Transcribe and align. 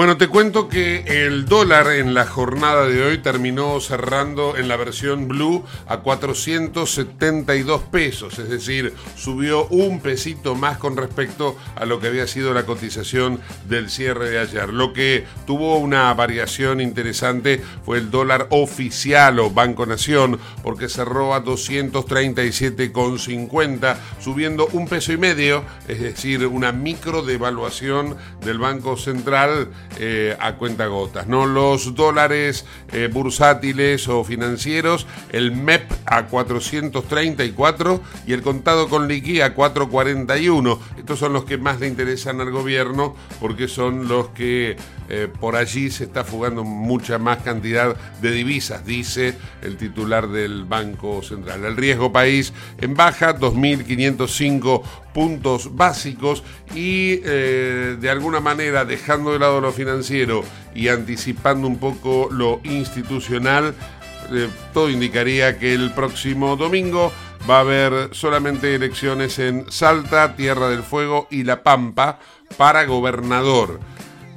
Bueno, 0.00 0.16
te 0.16 0.28
cuento 0.28 0.70
que 0.70 1.26
el 1.26 1.44
dólar 1.44 1.92
en 1.92 2.14
la 2.14 2.24
jornada 2.24 2.86
de 2.86 3.02
hoy 3.02 3.18
terminó 3.18 3.78
cerrando 3.80 4.56
en 4.56 4.66
la 4.66 4.78
versión 4.78 5.28
blue 5.28 5.62
a 5.86 5.98
472 5.98 7.82
pesos, 7.82 8.38
es 8.38 8.48
decir, 8.48 8.94
subió 9.14 9.66
un 9.66 10.00
pesito 10.00 10.54
más 10.54 10.78
con 10.78 10.96
respecto 10.96 11.54
a 11.76 11.84
lo 11.84 12.00
que 12.00 12.06
había 12.06 12.26
sido 12.26 12.54
la 12.54 12.64
cotización 12.64 13.40
del 13.68 13.90
cierre 13.90 14.30
de 14.30 14.38
ayer. 14.38 14.70
Lo 14.70 14.94
que 14.94 15.26
tuvo 15.46 15.76
una 15.76 16.14
variación 16.14 16.80
interesante 16.80 17.60
fue 17.84 17.98
el 17.98 18.10
dólar 18.10 18.46
oficial 18.48 19.38
o 19.38 19.50
Banco 19.50 19.84
Nación, 19.84 20.40
porque 20.62 20.88
cerró 20.88 21.34
a 21.34 21.44
237,50, 21.44 23.98
subiendo 24.18 24.66
un 24.72 24.88
peso 24.88 25.12
y 25.12 25.18
medio, 25.18 25.62
es 25.88 26.00
decir, 26.00 26.46
una 26.46 26.72
micro 26.72 27.20
devaluación 27.20 28.16
del 28.42 28.58
Banco 28.58 28.96
Central 28.96 29.68
eh, 29.98 30.36
a 30.38 30.54
cuenta 30.54 30.86
gotas. 30.86 31.26
¿no? 31.26 31.46
Los 31.46 31.94
dólares 31.94 32.64
eh, 32.92 33.08
bursátiles 33.12 34.08
o 34.08 34.24
financieros, 34.24 35.06
el 35.30 35.52
MEP 35.52 35.90
a 36.06 36.26
434 36.26 38.00
y 38.26 38.32
el 38.32 38.42
contado 38.42 38.88
con 38.88 39.08
liqui 39.08 39.40
a 39.40 39.54
441. 39.54 40.80
Estos 40.98 41.18
son 41.18 41.32
los 41.32 41.44
que 41.44 41.58
más 41.58 41.80
le 41.80 41.88
interesan 41.88 42.40
al 42.40 42.50
gobierno 42.50 43.14
porque 43.40 43.68
son 43.68 44.08
los 44.08 44.28
que 44.28 44.76
eh, 45.10 45.28
por 45.28 45.56
allí 45.56 45.90
se 45.90 46.04
está 46.04 46.24
fugando 46.24 46.64
mucha 46.64 47.18
más 47.18 47.38
cantidad 47.38 47.94
de 48.22 48.30
divisas, 48.30 48.86
dice 48.86 49.34
el 49.62 49.76
titular 49.76 50.28
del 50.28 50.64
Banco 50.64 51.22
Central. 51.22 51.64
El 51.64 51.76
riesgo 51.76 52.12
país 52.12 52.52
en 52.78 52.94
baja, 52.94 53.36
2.505 53.36 54.82
puntos 55.12 55.74
básicos 55.76 56.44
y 56.74 57.16
de 57.16 58.08
alguna 58.10 58.38
manera 58.38 58.84
dejando 58.84 59.32
de 59.32 59.40
lado 59.40 59.60
lo 59.60 59.72
financiero 59.72 60.44
y 60.74 60.86
anticipando 60.88 61.66
un 61.66 61.78
poco 61.78 62.28
lo 62.30 62.60
institucional, 62.62 63.74
eh, 64.32 64.48
todo 64.72 64.88
indicaría 64.90 65.58
que 65.58 65.74
el 65.74 65.90
próximo 65.92 66.54
domingo 66.54 67.12
va 67.48 67.58
a 67.58 67.60
haber 67.60 68.14
solamente 68.14 68.74
elecciones 68.74 69.38
en 69.40 69.70
Salta, 69.70 70.36
Tierra 70.36 70.68
del 70.68 70.84
Fuego 70.84 71.26
y 71.30 71.42
La 71.42 71.62
Pampa 71.64 72.20
para 72.56 72.84
gobernador. 72.84 73.80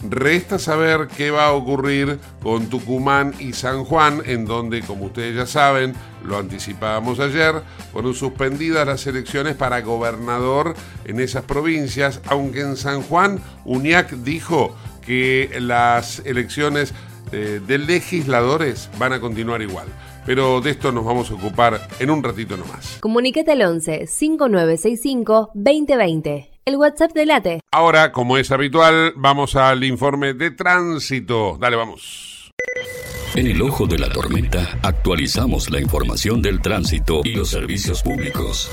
Resta 0.10 0.60
saber 0.60 1.08
qué 1.16 1.32
va 1.32 1.46
a 1.46 1.54
ocurrir 1.54 2.20
con 2.42 2.68
Tucumán 2.68 3.34
y 3.40 3.54
San 3.54 3.86
Juan, 3.86 4.22
en 4.26 4.46
donde, 4.46 4.82
como 4.82 5.06
ustedes 5.06 5.36
ya 5.36 5.46
saben, 5.46 5.94
lo 6.26 6.38
anticipábamos 6.38 7.20
ayer, 7.20 7.62
fueron 7.92 8.14
suspendidas 8.14 8.86
las 8.86 9.08
elecciones 9.08 9.56
para 9.56 9.82
gobernador 9.82 10.76
en 11.06 11.20
esas 11.20 11.44
provincias, 11.44 12.22
aunque 12.28 12.62
en 12.62 12.76
San 12.76 13.02
Juan 13.02 13.40
UNIAC 13.66 14.12
dijo 14.12 14.76
que 15.06 15.50
las 15.60 16.20
elecciones 16.26 16.94
eh, 17.32 17.62
de 17.66 17.78
legisladores 17.78 18.90
van 19.00 19.14
a 19.14 19.20
continuar 19.20 19.62
igual. 19.62 19.88
Pero 20.26 20.62
de 20.62 20.72
esto 20.72 20.92
nos 20.92 21.04
vamos 21.04 21.32
a 21.32 21.34
ocupar 21.34 21.88
en 22.00 22.10
un 22.10 22.24
ratito 22.24 22.56
nomás. 22.56 22.98
Comunicate 23.02 23.52
al 23.52 23.62
11 23.62 24.08
5965 24.08 25.52
2020. 25.54 26.53
El 26.66 26.78
WhatsApp 26.78 27.12
de 27.12 27.26
Late. 27.26 27.60
Ahora, 27.74 28.14
como 28.14 28.38
es 28.38 28.50
habitual, 28.50 29.12
vamos 29.18 29.58
al 29.58 29.84
informe 29.84 30.34
de 30.34 30.52
tránsito. 30.52 31.58
Dale, 31.60 31.76
vamos. 31.76 32.52
En 33.36 33.48
el 33.48 33.62
ojo 33.62 33.86
de 33.86 34.00
la 34.00 34.08
tormenta 34.08 34.80
actualizamos 34.82 35.70
la 35.70 35.82
información 35.82 36.42
del 36.42 36.62
tránsito 36.62 37.20
y 37.26 37.34
los 37.34 37.50
servicios 37.50 38.02
públicos. 38.02 38.72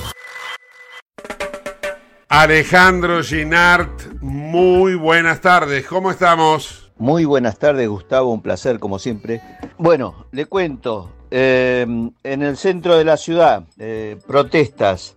Alejandro 2.29 3.25
Ginart, 3.25 4.21
muy 4.21 4.95
buenas 4.95 5.41
tardes, 5.41 5.85
¿cómo 5.85 6.13
estamos? 6.13 6.93
Muy 6.97 7.25
buenas 7.25 7.59
tardes, 7.59 7.89
Gustavo, 7.89 8.31
un 8.33 8.41
placer 8.41 8.79
como 8.79 9.01
siempre. 9.01 9.41
Bueno, 9.79 10.27
le 10.31 10.47
cuento, 10.47 11.11
eh, 11.33 11.85
en 12.23 12.43
el 12.43 12.57
centro 12.57 12.97
de 12.97 13.05
la 13.05 13.17
ciudad, 13.17 13.65
eh, 13.79 14.17
protestas, 14.29 15.17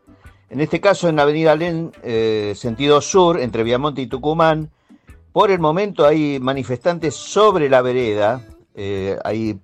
en 0.53 0.61
este 0.61 0.79
caso 0.79 1.09
en 1.09 1.19
Avenida 1.19 1.53
Alén, 1.53 1.91
eh, 2.03 2.53
sentido 2.55 3.01
sur, 3.01 3.39
entre 3.39 3.63
Viamonte 3.63 4.03
y 4.03 4.07
Tucumán. 4.07 4.69
Por 5.31 5.49
el 5.49 5.59
momento 5.59 6.05
hay 6.05 6.39
manifestantes 6.39 7.15
sobre 7.15 7.69
la 7.69 7.81
vereda, 7.81 8.45
hay 9.23 9.59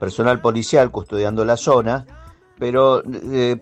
personal 0.00 0.40
policial 0.40 0.90
custodiando 0.90 1.44
la 1.44 1.56
zona, 1.56 2.06
pero 2.58 3.04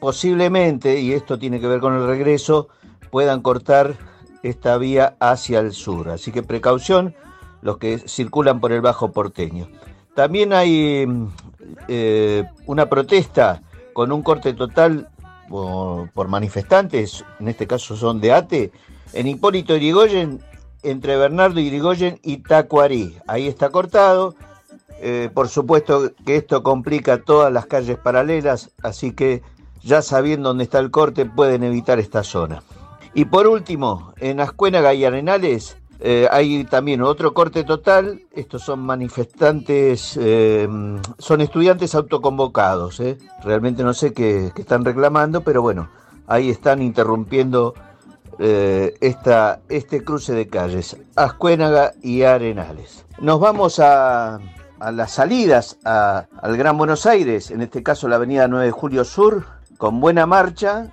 posiblemente, 0.01 0.99
y 0.99 1.13
esto 1.13 1.39
tiene 1.39 1.61
que 1.61 1.67
ver 1.67 1.81
con 1.81 1.95
el 1.95 2.07
regreso, 2.07 2.69
puedan 3.11 3.43
cortar 3.43 3.97
esta 4.43 4.79
vía 4.79 5.17
hacia 5.21 5.61
el 5.61 5.73
sur. 5.73 6.09
Así 6.09 6.33
que 6.33 6.43
precaución 6.43 7.15
los 7.61 7.77
que 7.77 7.99
circulan 7.99 8.59
por 8.59 8.73
el 8.73 8.81
Bajo 8.81 9.13
Porteño. 9.13 9.69
También 10.15 10.55
hay 10.55 11.07
eh, 11.89 12.45
una 12.67 12.89
protesta 12.89 13.63
con 13.93 14.13
un 14.13 14.23
corte 14.23 14.55
total 14.55 15.09
por, 15.51 16.29
manifestantes, 16.29 17.25
en 17.41 17.49
este 17.49 17.67
caso 17.67 17.97
son 17.97 18.21
de 18.21 18.33
ATE, 18.33 18.71
en 19.13 19.27
Hipólito 19.27 19.75
Irigoyen, 19.75 20.41
entre 20.83 21.17
Bernardo 21.17 21.61
Irigoyen 21.61 22.21
y 22.23 22.39
Tacuarí. 22.39 23.19
Ahí 23.27 23.49
está 23.49 23.71
cortado. 23.71 24.35
Eh, 25.03 25.31
por 25.33 25.49
supuesto 25.49 26.13
que 26.25 26.37
esto 26.37 26.63
complica 26.63 27.23
todas 27.23 27.53
las 27.53 27.67
calles 27.67 27.99
paralelas, 27.99 28.71
así 28.83 29.13
que 29.13 29.43
ya 29.83 30.03
sabiendo 30.03 30.51
dónde 30.51 30.65
está 30.65 30.79
el 30.79 30.91
corte 30.91 31.25
pueden 31.25 31.65
evitar 31.65 31.99
esta 31.99 32.23
zona. 32.23 32.63
Y 33.15 33.25
por 33.25 33.47
último, 33.47 34.13
en 34.19 34.41
Ascuénaga 34.41 34.95
y 34.95 35.05
Arenales 35.05 35.77
eh, 36.01 36.27
hay 36.31 36.65
también 36.65 37.03
otro 37.03 37.35
corte 37.35 37.63
total. 37.65 38.23
Estos 38.33 38.63
son 38.63 38.81
manifestantes, 38.81 40.19
eh, 40.21 40.67
son 41.19 41.41
estudiantes 41.41 41.95
autoconvocados. 41.95 43.01
Eh. 43.01 43.19
Realmente 43.45 43.83
no 43.83 43.93
sé 43.93 44.13
qué, 44.13 44.51
están 44.57 44.85
reclamando, 44.85 45.43
pero 45.43 45.61
bueno, 45.61 45.91
ahí 46.27 46.51
están 46.51 46.83
interrumpiendo 46.83 47.75
esta, 48.43 49.61
este 49.69 50.03
cruce 50.03 50.33
de 50.33 50.49
calles, 50.49 50.97
Ascuénaga 51.15 51.93
y 52.01 52.23
Arenales. 52.23 53.05
Nos 53.19 53.39
vamos 53.39 53.79
a, 53.81 54.39
las 54.93 55.13
salidas 55.13 55.77
al 55.85 56.57
Gran 56.57 56.79
Buenos 56.79 57.05
Aires, 57.05 57.51
en 57.51 57.61
este 57.61 57.83
caso 57.83 58.09
la 58.09 58.17
avenida 58.17 58.49
9 58.49 58.65
de 58.65 58.71
Julio 58.71 59.05
Sur, 59.05 59.45
con 59.77 60.01
buena 60.01 60.25
marcha, 60.25 60.91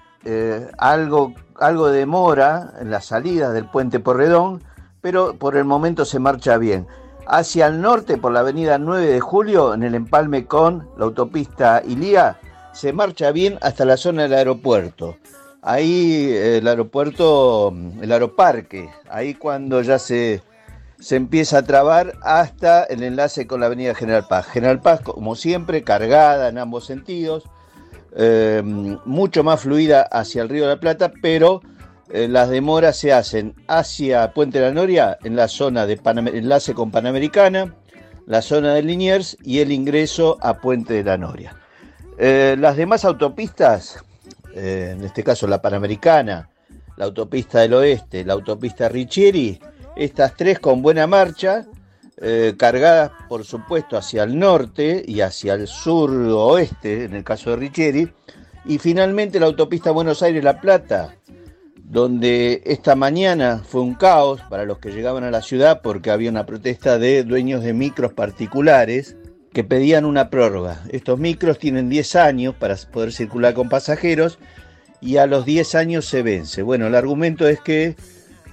algo 0.77 1.33
algo 1.59 1.88
de 1.88 2.00
demora 2.00 2.74
en 2.80 2.92
la 2.92 3.01
salida 3.01 3.51
del 3.51 3.65
puente 3.65 4.00
Porredón, 4.00 4.62
pero 5.07 5.39
por 5.39 5.56
el 5.56 5.63
momento 5.63 6.04
se 6.04 6.19
marcha 6.19 6.57
bien. 6.57 6.86
Hacia 7.27 7.68
el 7.68 7.80
norte, 7.80 8.18
por 8.18 8.33
la 8.33 8.42
avenida 8.42 8.77
9 8.77 9.06
de 9.06 9.21
Julio, 9.21 9.74
en 9.74 9.83
el 9.83 9.95
empalme 9.95 10.45
con 10.45 10.89
la 10.98 11.06
autopista 11.06 11.81
Ilía, 11.88 12.42
se 12.74 12.92
marcha 12.92 13.31
bien 13.31 13.57
hasta 13.62 13.86
la 13.86 13.95
zona 13.95 14.24
del 14.24 14.33
aeropuerto. 14.33 15.15
Ahí 15.62 16.30
el 16.33 16.68
aeropuerto, 16.68 17.74
el 18.01 18.12
aeroparque, 18.12 18.89
ahí 19.09 19.33
cuando 19.36 19.81
ya 19.81 19.98
se, 19.98 20.44
se 21.00 21.15
empieza 21.15 21.59
a 21.59 21.63
trabar 21.63 22.15
hasta 22.21 22.83
el 22.83 23.01
enlace 23.01 23.48
con 23.48 23.62
la 23.62 23.68
avenida 23.68 23.95
General 23.95 24.27
Paz. 24.27 24.48
General 24.48 24.81
Paz, 24.81 25.00
como 25.00 25.38
siempre, 25.38 25.83
cargada 25.83 26.50
en 26.50 26.57
ambos 26.57 26.86
sentidos, 26.86 27.45
eh, 28.13 28.62
mucho 29.06 29.45
más 29.45 29.62
fluida 29.62 30.01
hacia 30.01 30.42
el 30.42 30.50
Río 30.50 30.63
de 30.63 30.71
la 30.71 30.81
Plata, 30.81 31.13
pero 31.21 31.62
eh, 32.09 32.27
las 32.30 32.50
demoras 32.50 32.98
se 32.98 33.12
hacen 33.12 33.54
hacia 33.68 34.31
Puente 34.33 34.59
de 34.59 34.65
la 34.68 34.74
Noria, 34.74 35.18
en 35.24 35.36
la 35.36 35.48
zona 35.48 35.86
de 35.86 36.00
enlace 36.33 36.74
con 36.74 36.89
Panamericana, 36.89 37.75
la 38.25 38.42
zona 38.42 38.74
de 38.74 38.83
Liniers 38.83 39.38
y 39.44 39.59
el 39.59 39.71
ingreso 39.71 40.38
a 40.42 40.59
Puente 40.59 40.94
de 40.94 41.04
la 41.04 41.18
Noria. 41.18 41.56
Eh, 42.18 42.56
las 42.57 42.77
demás 42.77 43.04
autopistas, 43.04 44.04
eh, 44.54 44.94
en 44.98 45.04
este 45.04 45.24
caso 45.24 45.48
la 45.48 45.62
Panamericana, 45.62 46.50
la 46.95 47.06
autopista 47.06 47.59
del 47.59 47.74
Oeste, 47.74 48.24
la 48.24 48.33
autopista 48.33 48.88
Richieri, 48.88 49.59
estas 49.95 50.36
tres 50.36 50.59
con 50.59 50.81
buena 50.81 51.07
marcha, 51.07 51.65
cargadas 52.57 53.12
por 53.30 53.45
supuesto 53.45 53.95
hacia 53.95 54.24
el 54.24 54.39
norte 54.39 55.04
y 55.07 55.21
hacia 55.21 55.54
el 55.54 55.68
sur 55.68 56.09
oeste, 56.09 57.04
en 57.04 57.13
el 57.13 57.24
caso 57.24 57.51
de 57.51 57.57
Richieri, 57.57 58.12
y 58.65 58.80
finalmente 58.80 59.39
la 59.39 59.45
autopista 59.45 59.92
Buenos 59.92 60.24
Aires-La 60.24 60.59
Plata, 60.59 61.13
donde 61.88 62.63
esta 62.66 62.95
mañana 62.95 63.63
fue 63.66 63.81
un 63.81 63.95
caos 63.95 64.42
para 64.50 64.66
los 64.66 64.80
que 64.80 64.92
llegaban 64.92 65.24
a 65.24 65.31
la 65.31 65.42
ciudad 65.42 65.81
porque 65.81 66.12
había 66.12 66.30
una 66.30 66.45
protesta 66.45 67.00
de 67.00 67.24
dueños 67.24 67.63
de 67.63 67.74
micros 67.74 68.12
particulares 68.12 69.16
que 69.54 69.63
pedían 69.63 70.04
una 70.04 70.30
prórroga. 70.30 70.84
Estos 70.92 71.18
micros 71.18 71.60
tienen 71.60 71.88
10 71.89 72.18
años 72.18 72.56
para 72.56 72.75
poder 72.92 73.13
circular 73.13 73.54
con 73.54 73.69
pasajeros 73.69 74.38
y 75.00 75.16
a 75.16 75.28
los 75.28 75.45
10 75.45 75.75
años 75.75 76.06
se 76.06 76.24
vence. 76.24 76.62
Bueno, 76.62 76.88
el 76.88 76.95
argumento 76.95 77.48
es 77.48 77.62
que 77.62 77.95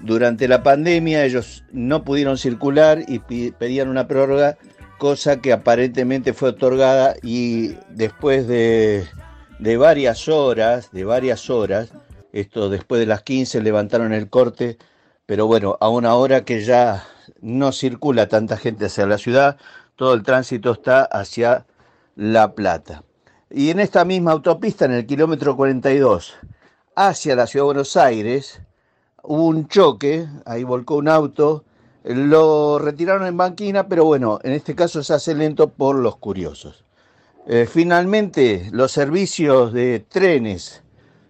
durante 0.00 0.46
la 0.46 0.62
pandemia 0.62 1.24
ellos 1.24 1.64
no 1.72 2.04
pudieron 2.04 2.38
circular 2.38 3.00
y 3.08 3.18
pedían 3.50 3.88
una 3.88 4.06
prórroga, 4.06 4.58
cosa 4.96 5.40
que 5.40 5.52
aparentemente 5.52 6.34
fue 6.34 6.50
otorgada 6.50 7.16
y 7.20 7.74
después 7.90 8.46
de, 8.46 9.04
de 9.58 9.76
varias 9.76 10.28
horas, 10.28 10.92
de 10.92 11.04
varias 11.04 11.50
horas, 11.50 11.90
esto 12.34 12.68
después 12.68 12.98
de 12.98 13.06
las 13.06 13.22
15 13.22 13.62
levantaron 13.62 14.12
el 14.12 14.28
corte, 14.28 14.76
pero 15.24 15.46
bueno, 15.46 15.78
a 15.80 15.88
una 15.88 16.14
hora 16.14 16.44
que 16.44 16.64
ya 16.64 17.06
no 17.40 17.70
circula 17.70 18.28
tanta 18.28 18.56
gente 18.56 18.86
hacia 18.86 19.06
la 19.06 19.18
ciudad, 19.18 19.56
todo 19.94 20.14
el 20.14 20.24
tránsito 20.24 20.72
está 20.72 21.04
hacia 21.04 21.64
La 22.16 22.54
Plata. 22.54 23.04
Y 23.50 23.70
en 23.70 23.78
esta 23.78 24.04
misma 24.04 24.32
autopista, 24.32 24.84
en 24.84 24.92
el 24.92 25.06
kilómetro 25.06 25.56
42, 25.56 26.34
hacia 26.96 27.36
la 27.36 27.46
ciudad 27.46 27.62
de 27.62 27.66
Buenos 27.66 27.96
Aires, 27.96 28.60
hubo 29.22 29.46
un 29.46 29.68
choque, 29.68 30.26
ahí 30.44 30.64
volcó 30.64 30.96
un 30.96 31.08
auto, 31.08 31.64
lo 32.02 32.80
retiraron 32.80 33.28
en 33.28 33.36
banquina, 33.36 33.86
pero 33.86 34.04
bueno, 34.04 34.40
en 34.42 34.52
este 34.52 34.74
caso 34.74 35.04
se 35.04 35.14
hace 35.14 35.36
lento 35.36 35.68
por 35.68 35.94
los 35.94 36.16
curiosos. 36.16 36.84
Eh, 37.46 37.68
finalmente, 37.70 38.68
los 38.72 38.90
servicios 38.90 39.72
de 39.72 40.00
trenes 40.00 40.83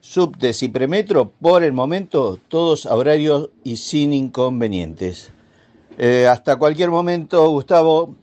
subtes 0.04 0.62
y 0.62 0.68
premetro, 0.68 1.30
por 1.30 1.64
el 1.64 1.72
momento, 1.72 2.38
todos 2.48 2.84
a 2.84 2.94
horarios 2.94 3.48
y 3.64 3.78
sin 3.78 4.12
inconvenientes. 4.12 5.32
Eh, 5.96 6.26
hasta 6.26 6.56
cualquier 6.56 6.90
momento, 6.90 7.48
Gustavo. 7.48 8.14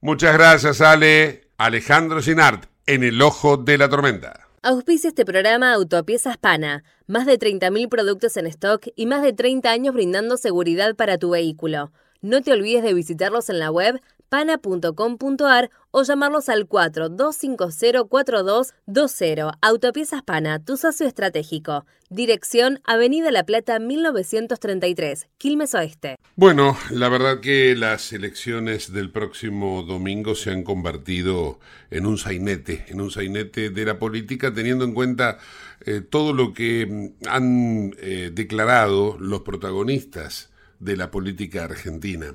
Muchas 0.00 0.34
gracias, 0.34 0.80
Ale. 0.80 1.48
Alejandro 1.56 2.20
Sinart, 2.22 2.66
en 2.86 3.04
el 3.04 3.22
ojo 3.22 3.56
de 3.56 3.78
la 3.78 3.88
tormenta. 3.88 4.48
Auspicia 4.62 5.08
este 5.08 5.24
programa 5.24 5.72
Autopiezas 5.72 6.36
Pana. 6.38 6.82
Más 7.06 7.24
de 7.24 7.38
30.000 7.38 7.88
productos 7.88 8.36
en 8.36 8.46
stock 8.48 8.88
y 8.96 9.06
más 9.06 9.22
de 9.22 9.32
30 9.32 9.70
años 9.70 9.94
brindando 9.94 10.36
seguridad 10.36 10.96
para 10.96 11.18
tu 11.18 11.30
vehículo. 11.30 11.92
No 12.20 12.42
te 12.42 12.50
olvides 12.52 12.82
de 12.82 12.94
visitarlos 12.94 13.48
en 13.48 13.60
la 13.60 13.70
web 13.70 14.00
pana.com.ar 14.28 15.70
o 15.90 16.02
llamarlos 16.02 16.48
al 16.48 16.68
42504220. 16.68 19.52
Autopiezas 19.60 20.22
Pana, 20.22 20.64
tu 20.64 20.76
socio 20.76 21.06
estratégico. 21.06 21.84
Dirección 22.10 22.80
Avenida 22.84 23.30
La 23.30 23.44
Plata 23.44 23.78
1933, 23.78 25.28
Quilmes 25.36 25.74
Oeste. 25.74 26.16
Bueno, 26.36 26.74
la 26.90 27.10
verdad 27.10 27.40
que 27.40 27.76
las 27.76 28.14
elecciones 28.14 28.94
del 28.94 29.10
próximo 29.10 29.82
domingo 29.82 30.34
se 30.34 30.50
han 30.50 30.62
convertido 30.62 31.60
en 31.90 32.06
un 32.06 32.16
sainete, 32.16 32.86
en 32.88 33.02
un 33.02 33.10
sainete 33.10 33.68
de 33.68 33.84
la 33.84 33.98
política, 33.98 34.54
teniendo 34.54 34.84
en 34.84 34.94
cuenta 34.94 35.36
eh, 35.84 36.00
todo 36.00 36.32
lo 36.32 36.54
que 36.54 36.86
mm, 36.86 37.28
han 37.28 37.94
eh, 37.98 38.30
declarado 38.32 39.18
los 39.18 39.42
protagonistas 39.42 40.48
de 40.80 40.96
la 40.96 41.10
política 41.10 41.64
argentina. 41.64 42.34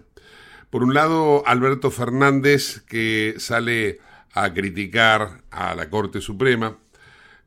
Por 0.73 0.83
un 0.83 0.95
lado, 0.95 1.43
Alberto 1.45 1.91
Fernández, 1.91 2.81
que 2.87 3.35
sale 3.37 3.99
a 4.33 4.51
criticar 4.55 5.43
a 5.51 5.75
la 5.75 5.87
Corte 5.91 6.19
Suprema 6.19 6.79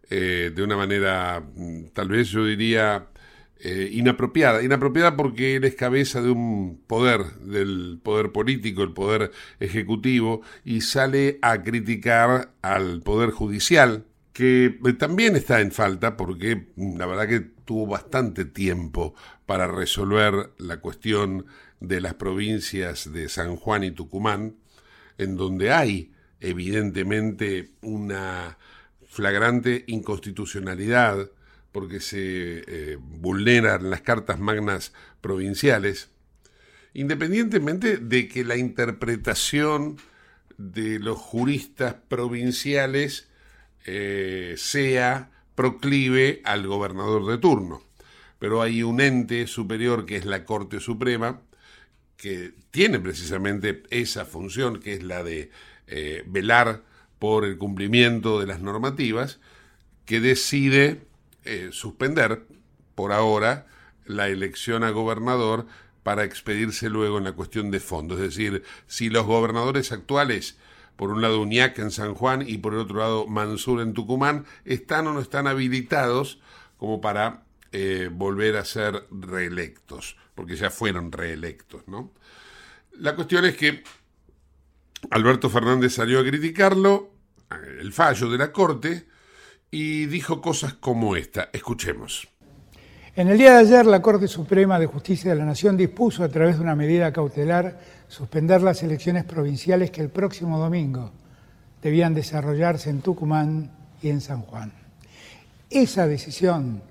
eh, 0.08 0.52
de 0.54 0.62
una 0.62 0.76
manera, 0.76 1.40
mm, 1.40 1.86
tal 1.92 2.06
vez 2.06 2.28
yo 2.28 2.44
diría, 2.44 3.08
eh, 3.58 3.88
inapropiada. 3.90 4.62
Inapropiada 4.62 5.16
porque 5.16 5.56
él 5.56 5.64
es 5.64 5.74
cabeza 5.74 6.22
de 6.22 6.30
un 6.30 6.80
poder, 6.86 7.24
del 7.40 7.98
poder 8.00 8.30
político, 8.30 8.84
el 8.84 8.92
poder 8.92 9.32
ejecutivo, 9.58 10.42
y 10.64 10.82
sale 10.82 11.40
a 11.42 11.64
criticar 11.64 12.52
al 12.62 13.02
poder 13.02 13.32
judicial, 13.32 14.04
que 14.34 14.78
eh, 14.86 14.92
también 14.92 15.34
está 15.34 15.60
en 15.60 15.72
falta 15.72 16.16
porque 16.16 16.68
mm, 16.76 16.96
la 16.96 17.06
verdad 17.06 17.26
que 17.26 17.40
tuvo 17.40 17.88
bastante 17.88 18.44
tiempo 18.44 19.16
para 19.46 19.66
resolver 19.66 20.50
la 20.58 20.76
cuestión 20.80 21.46
de 21.80 22.00
las 22.00 22.14
provincias 22.14 23.12
de 23.12 23.28
San 23.28 23.56
Juan 23.56 23.84
y 23.84 23.90
Tucumán, 23.90 24.56
en 25.18 25.36
donde 25.36 25.72
hay 25.72 26.12
evidentemente 26.40 27.70
una 27.82 28.58
flagrante 29.06 29.84
inconstitucionalidad 29.86 31.30
porque 31.72 32.00
se 32.00 32.64
eh, 32.66 32.96
vulneran 32.98 33.90
las 33.90 34.00
cartas 34.00 34.38
magnas 34.38 34.92
provinciales, 35.20 36.10
independientemente 36.94 37.98
de 37.98 38.28
que 38.28 38.44
la 38.44 38.56
interpretación 38.56 39.98
de 40.56 40.98
los 40.98 41.18
juristas 41.18 41.96
provinciales 42.08 43.28
eh, 43.84 44.54
sea 44.56 45.30
proclive 45.54 46.40
al 46.44 46.66
gobernador 46.66 47.26
de 47.26 47.38
turno. 47.38 47.82
Pero 48.38 48.62
hay 48.62 48.82
un 48.82 49.00
ente 49.00 49.46
superior 49.46 50.06
que 50.06 50.16
es 50.16 50.24
la 50.24 50.44
Corte 50.44 50.80
Suprema, 50.80 51.40
que 52.16 52.54
tiene 52.70 52.98
precisamente 52.98 53.82
esa 53.90 54.24
función, 54.24 54.80
que 54.80 54.94
es 54.94 55.02
la 55.02 55.22
de 55.22 55.50
eh, 55.86 56.24
velar 56.26 56.82
por 57.18 57.44
el 57.44 57.58
cumplimiento 57.58 58.40
de 58.40 58.46
las 58.46 58.60
normativas, 58.60 59.38
que 60.04 60.20
decide 60.20 61.02
eh, 61.44 61.70
suspender 61.72 62.42
por 62.94 63.12
ahora 63.12 63.66
la 64.04 64.28
elección 64.28 64.84
a 64.84 64.90
gobernador 64.90 65.66
para 66.02 66.24
expedirse 66.24 66.88
luego 66.88 67.18
en 67.18 67.24
la 67.24 67.32
cuestión 67.32 67.70
de 67.70 67.80
fondo. 67.80 68.14
Es 68.14 68.20
decir, 68.20 68.62
si 68.86 69.10
los 69.10 69.26
gobernadores 69.26 69.90
actuales, 69.90 70.56
por 70.94 71.10
un 71.10 71.20
lado 71.20 71.40
Uñac 71.40 71.78
en 71.78 71.90
San 71.90 72.14
Juan 72.14 72.44
y 72.46 72.58
por 72.58 72.74
el 72.74 72.80
otro 72.80 72.98
lado 72.98 73.26
Mansur 73.26 73.80
en 73.80 73.92
Tucumán, 73.92 74.46
están 74.64 75.06
o 75.08 75.12
no 75.12 75.20
están 75.20 75.46
habilitados 75.46 76.38
como 76.78 77.00
para 77.00 77.45
eh, 77.72 78.08
volver 78.12 78.56
a 78.56 78.64
ser 78.64 79.06
reelectos 79.10 80.16
porque 80.36 80.54
ya 80.54 80.70
fueron 80.70 81.10
reelectos, 81.10 81.88
¿no? 81.88 82.12
La 83.00 83.16
cuestión 83.16 83.46
es 83.46 83.56
que 83.56 83.82
Alberto 85.10 85.50
Fernández 85.50 85.94
salió 85.94 86.20
a 86.20 86.24
criticarlo, 86.24 87.10
el 87.80 87.92
fallo 87.92 88.30
de 88.30 88.38
la 88.38 88.52
Corte, 88.52 89.06
y 89.70 90.06
dijo 90.06 90.40
cosas 90.40 90.74
como 90.74 91.16
esta. 91.16 91.48
Escuchemos. 91.52 92.28
En 93.14 93.28
el 93.28 93.38
día 93.38 93.52
de 93.52 93.60
ayer, 93.60 93.86
la 93.86 94.02
Corte 94.02 94.28
Suprema 94.28 94.78
de 94.78 94.86
Justicia 94.86 95.30
de 95.30 95.38
la 95.38 95.46
Nación 95.46 95.76
dispuso, 95.76 96.22
a 96.22 96.28
través 96.28 96.56
de 96.56 96.62
una 96.62 96.76
medida 96.76 97.12
cautelar, 97.12 97.80
suspender 98.08 98.60
las 98.60 98.82
elecciones 98.82 99.24
provinciales 99.24 99.90
que 99.90 100.02
el 100.02 100.10
próximo 100.10 100.58
domingo 100.58 101.12
debían 101.82 102.14
desarrollarse 102.14 102.90
en 102.90 103.00
Tucumán 103.00 103.70
y 104.02 104.10
en 104.10 104.20
San 104.20 104.42
Juan. 104.42 104.72
Esa 105.70 106.06
decisión 106.06 106.82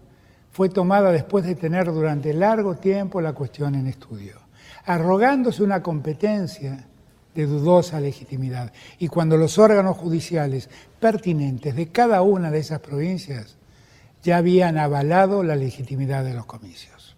fue 0.56 0.70
tomada 0.70 1.12
después 1.12 1.44
de 1.44 1.56
tener 1.56 1.92
durante 1.92 2.34
largo 2.34 2.76
tiempo 2.76 3.20
la 3.20 3.34
cuestión 3.34 3.76
en 3.76 3.88
estudio, 3.88 4.40
arrogándose 4.86 5.62
una 5.62 5.84
competencia 5.84 6.88
de 7.36 7.46
dudosa 7.46 8.00
legitimidad. 8.00 8.72
Y 8.98 9.10
cuando 9.10 9.36
los 9.36 9.60
órganos 9.60 9.98
judiciales 9.98 10.70
pertinentes 10.98 11.76
de 11.76 11.90
cada 11.90 12.22
una 12.22 12.52
de 12.52 12.60
esas 12.60 12.80
provincias 12.80 13.58
ya 14.24 14.38
habían 14.38 14.78
avalado 14.78 15.44
la 15.44 15.58
legitimidad 15.58 16.24
de 16.24 16.34
los 16.34 16.46
comicios. 16.46 17.18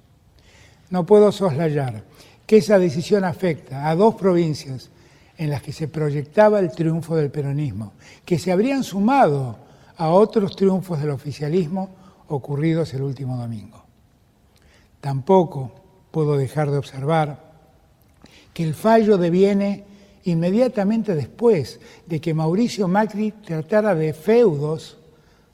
No 0.89 1.05
puedo 1.05 1.31
soslayar 1.31 2.05
que 2.47 2.57
esa 2.57 2.79
decisión 2.79 3.23
afecta 3.23 3.87
a 3.87 3.93
dos 3.93 4.15
provincias 4.15 4.89
en 5.37 5.51
las 5.51 5.61
que 5.61 5.73
se 5.73 5.87
proyectaba 5.87 6.57
el 6.57 6.71
triunfo 6.71 7.15
del 7.15 7.29
peronismo, 7.29 7.93
que 8.25 8.39
se 8.39 8.51
habrían 8.51 8.83
sumado 8.83 9.59
a 9.95 10.09
otros 10.09 10.55
triunfos 10.55 10.99
del 10.99 11.11
oficialismo 11.11 12.06
ocurridos 12.27 12.93
el 12.93 13.01
último 13.01 13.37
domingo. 13.37 13.83
Tampoco 15.01 15.71
puedo 16.11 16.37
dejar 16.37 16.71
de 16.71 16.77
observar 16.77 17.47
que 18.53 18.63
el 18.63 18.73
fallo 18.73 19.17
deviene 19.17 19.83
inmediatamente 20.23 21.15
después 21.15 21.79
de 22.05 22.19
que 22.19 22.33
Mauricio 22.33 22.87
Macri 22.87 23.31
tratara 23.31 23.95
de 23.95 24.13
feudos 24.13 24.97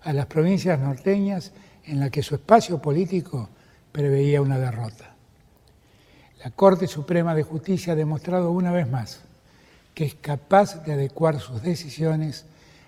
a 0.01 0.13
las 0.13 0.25
provincias 0.25 0.79
norteñas 0.79 1.51
en 1.85 1.99
la 1.99 2.09
que 2.09 2.23
su 2.23 2.35
espacio 2.35 2.81
político 2.81 3.49
preveía 3.91 4.41
una 4.41 4.57
derrota. 4.57 5.13
La 6.43 6.51
Corte 6.51 6.87
Suprema 6.87 7.35
de 7.35 7.43
Justicia 7.43 7.93
ha 7.93 7.95
demostrado 7.95 8.51
una 8.51 8.71
vez 8.71 8.89
más 8.89 9.21
que 9.93 10.05
es 10.05 10.15
capaz 10.15 10.83
de 10.85 10.93
adecuar 10.93 11.39
sus 11.39 11.61
decisiones 11.61 12.45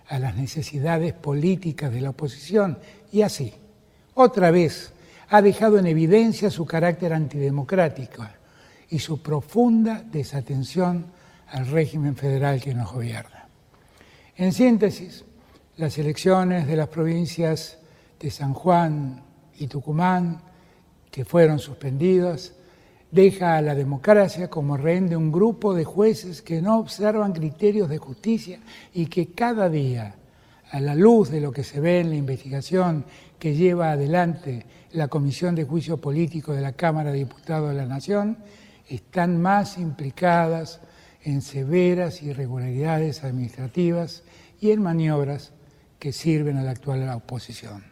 a 0.08 0.20
las 0.20 0.36
necesidades 0.36 1.14
políticas 1.14 1.92
de 1.92 2.02
la 2.02 2.12
oposición 2.12 2.80
y 3.12 3.22
así, 3.22 3.54
otra 4.16 4.52
vez, 4.52 4.92
ha 5.30 5.42
dejado 5.42 5.78
en 5.78 5.88
evidencia 5.88 6.50
su 6.50 6.66
carácter 6.66 7.14
antidemocrático 7.14 8.26
y 8.90 9.00
su 9.00 9.22
profunda 9.22 10.04
desatención 10.12 11.06
al 11.50 11.68
régimen 11.68 12.16
federal 12.16 12.62
que 12.62 12.74
nos 12.74 12.92
gobierna. 12.92 13.48
En 14.36 14.52
síntesis, 14.52 15.24
las 15.78 15.98
elecciones 15.98 16.68
de 16.68 16.76
las 16.76 16.88
provincias 16.88 17.78
de 18.20 18.32
San 18.32 18.54
Juan 18.54 19.22
y 19.58 19.68
Tucumán, 19.68 20.42
que 21.12 21.26
fueron 21.26 21.60
suspendidas, 21.60 22.54
deja 23.12 23.58
a 23.58 23.62
la 23.62 23.76
democracia 23.76 24.50
como 24.50 24.78
rehén 24.78 25.08
de 25.08 25.16
un 25.16 25.32
grupo 25.32 25.74
de 25.74 25.86
jueces 25.86 26.42
que 26.42 26.62
no 26.62 26.80
observan 26.80 27.34
criterios 27.34 27.90
de 27.90 27.98
justicia 27.98 28.60
y 28.94 29.06
que 29.06 29.28
cada 29.32 29.70
día, 29.70 30.16
a 30.72 30.80
la 30.80 30.96
luz 30.96 31.30
de 31.30 31.40
lo 31.40 31.52
que 31.52 31.64
se 31.64 31.80
ve 31.80 32.02
en 32.02 32.10
la 32.10 32.16
investigación 32.16 33.06
que 33.40 33.56
lleva 33.56 33.92
adelante 33.92 34.66
la 34.92 35.08
Comisión 35.08 35.56
de 35.56 35.66
Juicio 35.66 35.98
Político 35.98 36.54
de 36.54 36.62
la 36.62 36.74
Cámara 36.74 37.12
de 37.12 37.20
Diputados 37.20 37.70
de 37.70 37.76
la 37.76 37.86
Nación, 37.86 38.38
están 38.88 39.42
más 39.42 39.78
implicadas 39.78 40.80
en 41.24 41.42
severas 41.42 42.22
irregularidades 42.22 43.24
administrativas 43.24 44.24
y 44.62 44.72
en 44.72 44.82
maniobras 44.82 45.52
que 46.00 46.12
sirven 46.12 46.58
a 46.58 46.64
la 46.64 46.72
actual 46.72 47.10
oposición. 47.10 47.84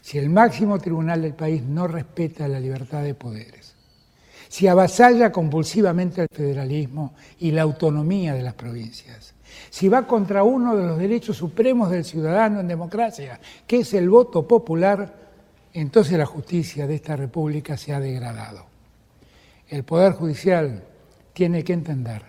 Si 0.00 0.18
el 0.18 0.30
máximo 0.30 0.78
tribunal 0.78 1.22
del 1.22 1.34
país 1.34 1.62
no 1.62 1.86
respeta 1.86 2.48
la 2.48 2.58
libertad 2.58 3.02
de 3.02 3.14
poderes, 3.14 3.74
si 4.48 4.66
avasalla 4.66 5.30
compulsivamente 5.30 6.22
el 6.22 6.28
federalismo 6.32 7.14
y 7.38 7.52
la 7.52 7.62
autonomía 7.62 8.34
de 8.34 8.42
las 8.42 8.54
provincias, 8.54 9.34
si 9.70 9.88
va 9.88 10.06
contra 10.06 10.42
uno 10.42 10.76
de 10.76 10.86
los 10.86 10.98
derechos 10.98 11.36
supremos 11.36 11.90
del 11.90 12.04
ciudadano 12.04 12.60
en 12.60 12.68
democracia, 12.68 13.40
que 13.66 13.80
es 13.80 13.94
el 13.94 14.08
voto 14.08 14.46
popular, 14.46 15.14
entonces 15.72 16.18
la 16.18 16.26
justicia 16.26 16.86
de 16.86 16.96
esta 16.96 17.16
república 17.16 17.76
se 17.76 17.92
ha 17.92 18.00
degradado. 18.00 18.66
El 19.68 19.84
Poder 19.84 20.12
Judicial 20.12 20.82
tiene 21.32 21.62
que 21.62 21.72
entender 21.72 22.22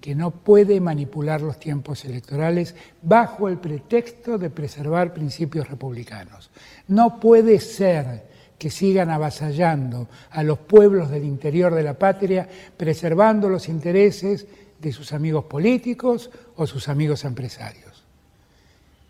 que 0.00 0.14
no 0.14 0.30
puede 0.30 0.80
manipular 0.80 1.40
los 1.40 1.58
tiempos 1.58 2.04
electorales 2.04 2.74
bajo 3.00 3.48
el 3.48 3.56
pretexto 3.56 4.36
de 4.36 4.50
preservar 4.50 5.14
principios 5.14 5.66
republicanos. 5.66 6.50
No 6.88 7.18
puede 7.18 7.58
ser 7.58 8.33
que 8.64 8.70
sigan 8.70 9.10
avasallando 9.10 10.08
a 10.30 10.42
los 10.42 10.58
pueblos 10.58 11.10
del 11.10 11.24
interior 11.24 11.74
de 11.74 11.82
la 11.82 11.98
patria, 11.98 12.48
preservando 12.78 13.50
los 13.50 13.68
intereses 13.68 14.46
de 14.80 14.90
sus 14.90 15.12
amigos 15.12 15.44
políticos 15.44 16.30
o 16.56 16.66
sus 16.66 16.88
amigos 16.88 17.26
empresarios. 17.26 18.04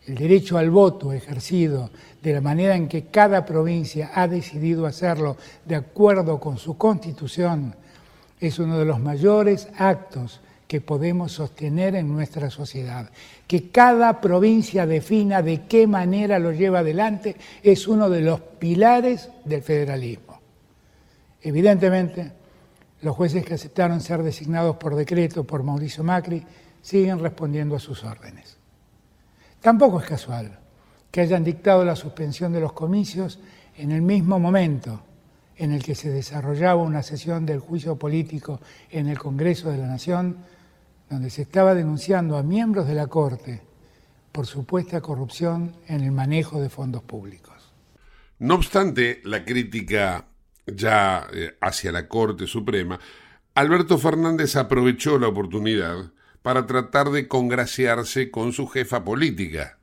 El 0.08 0.16
derecho 0.16 0.58
al 0.58 0.70
voto 0.70 1.12
ejercido 1.12 1.90
de 2.20 2.32
la 2.32 2.40
manera 2.40 2.74
en 2.74 2.88
que 2.88 3.06
cada 3.06 3.46
provincia 3.46 4.10
ha 4.12 4.26
decidido 4.26 4.86
hacerlo 4.86 5.36
de 5.64 5.76
acuerdo 5.76 6.40
con 6.40 6.58
su 6.58 6.76
constitución 6.76 7.76
es 8.40 8.58
uno 8.58 8.76
de 8.76 8.86
los 8.86 8.98
mayores 8.98 9.68
actos 9.78 10.40
que 10.66 10.80
podemos 10.80 11.32
sostener 11.32 11.94
en 11.94 12.12
nuestra 12.12 12.50
sociedad. 12.50 13.10
Que 13.46 13.70
cada 13.70 14.20
provincia 14.20 14.86
defina 14.86 15.42
de 15.42 15.62
qué 15.66 15.86
manera 15.86 16.38
lo 16.38 16.52
lleva 16.52 16.80
adelante 16.80 17.36
es 17.62 17.86
uno 17.86 18.08
de 18.08 18.22
los 18.22 18.40
pilares 18.40 19.30
del 19.44 19.62
federalismo. 19.62 20.40
Evidentemente, 21.42 22.32
los 23.02 23.14
jueces 23.14 23.44
que 23.44 23.54
aceptaron 23.54 24.00
ser 24.00 24.22
designados 24.22 24.76
por 24.76 24.94
decreto 24.94 25.44
por 25.44 25.62
Mauricio 25.62 26.02
Macri 26.02 26.42
siguen 26.80 27.18
respondiendo 27.18 27.76
a 27.76 27.80
sus 27.80 28.02
órdenes. 28.02 28.56
Tampoco 29.60 30.00
es 30.00 30.06
casual 30.06 30.58
que 31.10 31.20
hayan 31.20 31.44
dictado 31.44 31.84
la 31.84 31.96
suspensión 31.96 32.52
de 32.52 32.60
los 32.60 32.72
comicios 32.72 33.38
en 33.76 33.92
el 33.92 34.02
mismo 34.02 34.38
momento 34.38 35.02
en 35.56 35.72
el 35.72 35.82
que 35.82 35.94
se 35.94 36.10
desarrollaba 36.10 36.82
una 36.82 37.02
sesión 37.02 37.46
del 37.46 37.60
juicio 37.60 37.96
político 37.96 38.60
en 38.90 39.08
el 39.08 39.18
Congreso 39.18 39.70
de 39.70 39.78
la 39.78 39.86
Nación 39.86 40.38
donde 41.08 41.30
se 41.30 41.42
estaba 41.42 41.74
denunciando 41.74 42.36
a 42.36 42.42
miembros 42.42 42.86
de 42.86 42.94
la 42.94 43.06
Corte 43.06 43.62
por 44.32 44.46
supuesta 44.46 45.00
corrupción 45.00 45.76
en 45.86 46.00
el 46.00 46.10
manejo 46.10 46.60
de 46.60 46.68
fondos 46.68 47.02
públicos. 47.02 47.54
No 48.38 48.56
obstante 48.56 49.20
la 49.24 49.44
crítica 49.44 50.26
ya 50.66 51.26
eh, 51.32 51.56
hacia 51.60 51.92
la 51.92 52.08
Corte 52.08 52.46
Suprema, 52.46 52.98
Alberto 53.54 53.98
Fernández 53.98 54.56
aprovechó 54.56 55.18
la 55.18 55.28
oportunidad 55.28 56.12
para 56.42 56.66
tratar 56.66 57.10
de 57.10 57.28
congraciarse 57.28 58.30
con 58.30 58.52
su 58.52 58.66
jefa 58.66 59.04
política. 59.04 59.78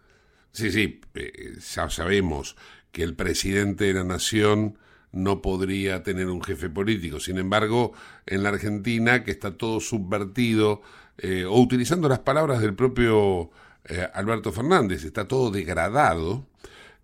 Sí, 0.51 0.70
sí, 0.70 1.00
eh, 1.16 1.54
ya 1.74 1.90
sabemos 1.90 2.58
que 2.92 3.04
el 3.04 3.16
presidente 3.16 3.86
de 3.86 3.94
la 3.94 4.04
nación 4.04 4.78
no 5.13 5.42
podría 5.42 6.04
tener 6.04 6.28
un 6.28 6.44
jefe 6.44 6.70
político. 6.70 7.20
Sin 7.20 7.38
embargo, 7.38 7.94
en 8.25 8.44
la 8.44 8.50
Argentina, 8.50 9.24
que 9.24 9.32
está 9.32 9.58
todo 9.58 9.80
subvertido, 9.80 10.82
eh, 11.22 11.46
o 11.46 11.60
utilizando 11.60 12.10
las 12.10 12.20
palabras 12.20 12.62
del 12.62 12.74
propio 12.74 13.51
eh, 13.86 14.08
Alberto 14.13 14.51
Fernández, 14.51 15.04
está 15.04 15.28
todo 15.28 15.51
degradado 15.51 16.48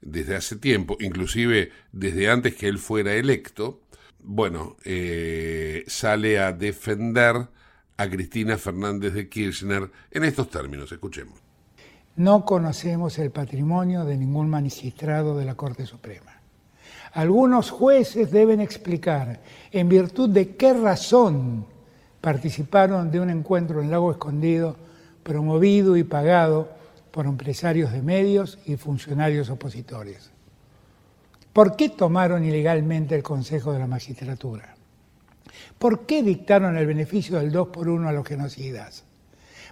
desde 0.02 0.36
hace 0.36 0.56
tiempo, 0.56 0.98
inclusive 1.00 1.72
desde 1.92 2.30
antes 2.30 2.56
que 2.56 2.68
él 2.68 2.80
fuera 2.80 3.14
electo, 3.14 3.82
bueno, 4.20 4.76
eh, 4.84 5.84
sale 5.88 6.40
a 6.40 6.52
defender 6.52 7.48
a 7.98 8.10
Cristina 8.10 8.58
Fernández 8.58 9.14
de 9.14 9.30
Kirchner 9.30 9.92
en 10.12 10.24
estos 10.24 10.50
términos. 10.50 10.92
Escuchemos. 10.92 11.40
No 12.16 12.44
conocemos 12.44 13.20
el 13.20 13.30
patrimonio 13.30 14.04
de 14.04 14.18
ningún 14.18 14.50
magistrado 14.50 15.38
de 15.38 15.46
la 15.46 15.56
Corte 15.56 15.86
Suprema. 15.86 16.42
Algunos 17.14 17.70
jueces 17.70 18.32
deben 18.32 18.62
explicar 18.62 19.42
en 19.72 19.88
virtud 19.88 20.30
de 20.30 20.56
qué 20.56 20.74
razón 20.74 21.77
participaron 22.28 23.10
de 23.10 23.22
un 23.22 23.30
encuentro 23.30 23.82
en 23.82 23.90
Lago 23.90 24.12
Escondido 24.12 24.76
promovido 25.24 25.96
y 25.96 26.04
pagado 26.04 26.68
por 27.10 27.26
empresarios 27.26 27.94
de 27.94 28.02
medios 28.02 28.60
y 28.66 28.76
funcionarios 28.76 29.50
opositores. 29.50 30.30
¿Por 31.54 31.78
qué 31.78 31.88
tomaron 31.88 32.44
ilegalmente 32.44 33.16
el 33.16 33.24
Consejo 33.24 33.72
de 33.72 33.80
la 33.80 33.88
Magistratura? 33.88 34.76
¿Por 35.80 36.06
qué 36.06 36.22
dictaron 36.22 36.76
el 36.76 36.86
beneficio 36.86 37.38
del 37.38 37.50
2 37.50 37.70
por 37.70 37.88
1 37.88 38.10
a 38.10 38.12
los 38.12 38.28
genocidas? 38.28 39.06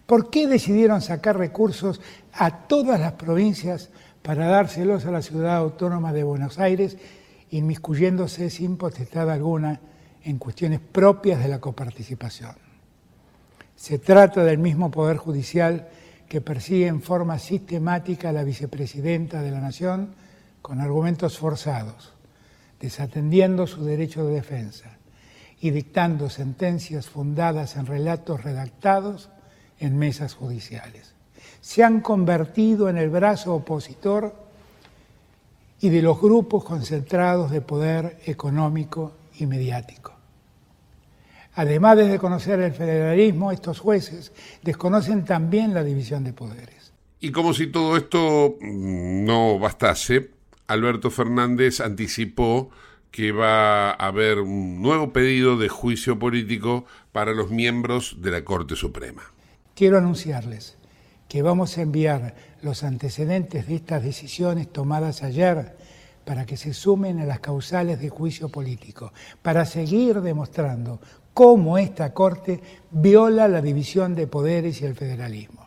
¿Por 0.06 0.30
qué 0.30 0.48
decidieron 0.48 1.02
sacar 1.02 1.38
recursos 1.38 2.00
a 2.32 2.68
todas 2.68 3.02
las 3.02 3.12
provincias 3.12 3.90
para 4.22 4.48
dárselos 4.48 5.06
a 5.06 5.12
la 5.12 5.22
ciudad 5.22 5.58
autónoma 5.58 6.14
de 6.14 6.24
Buenos 6.24 6.58
Aires, 6.58 6.96
inmiscuyéndose 7.50 8.50
sin 8.50 8.78
potestad 8.78 9.30
alguna 9.30 9.82
en 10.26 10.40
cuestiones 10.40 10.80
propias 10.80 11.40
de 11.40 11.48
la 11.48 11.62
coparticipación. 11.62 12.56
Se 13.76 14.00
trata 14.00 14.44
del 14.44 14.58
mismo 14.58 14.90
Poder 14.90 15.18
Judicial 15.18 15.88
que 16.28 16.42
persigue 16.42 16.88
en 16.88 17.02
forma 17.02 17.38
sistemática 17.38 18.30
a 18.30 18.34
la 18.34 18.44
vicepresidenta 18.44 19.42
de 19.42 19.52
la 19.52 19.62
Nación 19.62 20.16
con 20.64 20.82
argumentos 20.82 21.38
forzados, 21.38 22.14
desatendiendo 22.80 23.68
su 23.68 23.86
derecho 23.86 24.26
de 24.26 24.34
defensa 24.34 24.98
y 25.62 25.70
dictando 25.70 26.30
sentencias 26.30 27.08
fundadas 27.08 27.76
en 27.76 27.86
relatos 27.86 28.44
redactados 28.44 29.30
en 29.80 29.98
mesas 29.98 30.34
judiciales. 30.34 31.14
Se 31.62 31.84
han 31.84 32.02
convertido 32.02 32.90
en 32.90 32.98
el 32.98 33.12
brazo 33.12 33.54
opositor 33.54 34.36
y 35.80 35.90
de 35.90 36.02
los 36.02 36.20
grupos 36.20 36.64
concentrados 36.64 37.52
de 37.52 37.62
poder 37.62 38.20
económico 38.26 39.14
y 39.38 39.46
mediático. 39.46 40.15
Además 41.56 41.98
de 41.98 42.20
conocer 42.20 42.60
el 42.60 42.74
federalismo, 42.74 43.52
estos 43.52 43.80
jueces 43.80 44.34
desconocen 44.62 45.24
también 45.24 45.74
la 45.74 45.84
división 45.84 46.24
de 46.24 46.34
poderes. 46.34 46.92
Y 47.22 47.32
como 47.32 47.54
si 47.54 47.68
todo 47.68 47.96
esto 47.96 48.58
mm, 48.60 49.26
no 49.26 49.58
bastase, 49.58 50.32
Alberto 50.68 51.10
Fernández 51.10 51.80
anticipó 51.80 52.70
que 53.10 53.32
va 53.32 53.92
a 53.92 53.94
haber 53.94 54.40
un 54.40 54.82
nuevo 54.82 55.14
pedido 55.14 55.58
de 55.58 55.70
juicio 55.70 56.20
político 56.20 56.86
para 57.14 57.34
los 57.34 57.50
miembros 57.50 58.18
de 58.20 58.32
la 58.32 58.44
Corte 58.44 58.76
Suprema. 58.76 59.22
Quiero 59.74 59.98
anunciarles 59.98 60.78
que 61.30 61.42
vamos 61.42 61.78
a 61.78 61.82
enviar 61.82 62.36
los 62.62 62.84
antecedentes 62.84 63.68
de 63.68 63.76
estas 63.76 64.04
decisiones 64.04 64.72
tomadas 64.72 65.24
ayer 65.24 65.78
para 66.26 66.46
que 66.46 66.58
se 66.58 66.74
sumen 66.74 67.20
a 67.20 67.26
las 67.26 67.40
causales 67.40 68.02
de 68.02 68.10
juicio 68.10 68.50
político, 68.50 69.14
para 69.42 69.66
seguir 69.66 70.22
demostrando 70.22 71.00
cómo 71.36 71.78
esta 71.78 72.14
Corte 72.14 72.62
viola 72.92 73.50
la 73.50 73.62
división 73.62 74.16
de 74.16 74.26
poderes 74.26 74.82
y 74.82 74.86
el 74.86 74.96
federalismo. 74.96 75.66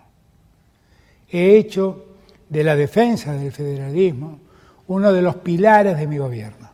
He 1.29 1.59
hecho 1.59 2.07
de 2.49 2.65
la 2.65 2.75
defensa 2.75 3.35
del 3.35 3.53
federalismo 3.53 4.41
uno 4.87 5.13
de 5.13 5.21
los 5.21 5.37
pilares 5.37 5.99
de 5.99 6.07
mi 6.07 6.17
gobierno. 6.17 6.71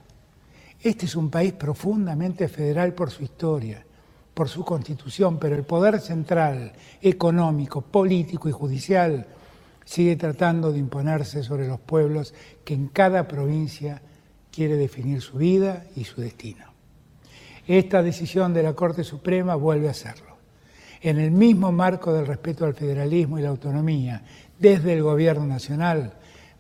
Este 0.80 1.06
es 1.06 1.16
un 1.16 1.28
país 1.28 1.52
profundamente 1.54 2.46
federal 2.46 2.94
por 2.94 3.10
su 3.10 3.24
historia, 3.24 3.84
por 4.32 4.48
su 4.48 4.64
constitución, 4.64 5.40
pero 5.40 5.56
el 5.56 5.64
poder 5.64 6.00
central, 6.00 6.72
económico, 7.02 7.80
político 7.80 8.48
y 8.48 8.52
judicial 8.52 9.26
sigue 9.84 10.14
tratando 10.14 10.70
de 10.70 10.78
imponerse 10.78 11.42
sobre 11.42 11.66
los 11.66 11.80
pueblos 11.80 12.32
que 12.64 12.74
en 12.74 12.86
cada 12.86 13.26
provincia 13.26 14.02
quiere 14.52 14.76
definir 14.76 15.20
su 15.20 15.36
vida 15.38 15.84
y 15.96 16.04
su 16.04 16.20
destino. 16.20 16.74
Esta 17.66 18.02
decisión 18.02 18.52
de 18.52 18.62
la 18.62 18.75
Corte 18.75 19.04
Suprema 19.04 19.54
vuelve 19.54 19.88
a 19.88 19.92
hacerlo. 19.92 20.37
En 21.00 21.18
el 21.18 21.30
mismo 21.30 21.73
marco 21.73 22.12
del 22.12 22.26
respeto 22.26 22.64
al 22.64 22.75
federalismo 22.75 23.38
y 23.38 23.42
la 23.42 23.49
autonomía, 23.49 24.23
desde 24.59 24.92
el 24.92 25.02
Gobierno 25.02 25.47
Nacional, 25.47 26.14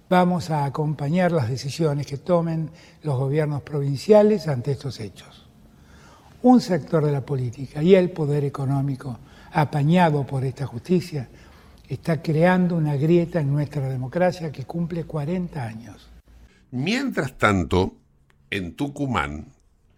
vamos 0.08 0.50
a 0.50 0.64
acompañar 0.64 1.32
las 1.32 1.48
decisiones 1.48 2.06
que 2.06 2.18
tomen 2.18 2.70
los 3.02 3.18
gobiernos 3.18 3.62
provinciales 3.62 4.48
ante 4.48 4.72
estos 4.72 5.00
hechos. 5.00 5.46
Un 6.42 6.60
sector 6.60 7.04
de 7.04 7.12
la 7.12 7.24
política 7.24 7.82
y 7.82 7.94
el 7.94 8.10
poder 8.10 8.44
económico, 8.44 9.18
apañado 9.52 10.26
por 10.26 10.44
esta 10.44 10.66
justicia, 10.66 11.28
está 11.88 12.20
creando 12.22 12.76
una 12.76 12.96
grieta 12.96 13.40
en 13.40 13.52
nuestra 13.52 13.88
democracia 13.88 14.50
que 14.50 14.64
cumple 14.64 15.04
40 15.04 15.62
años. 15.62 16.10
Mientras 16.70 17.36
tanto, 17.38 17.96
en 18.50 18.74
Tucumán, 18.74 19.53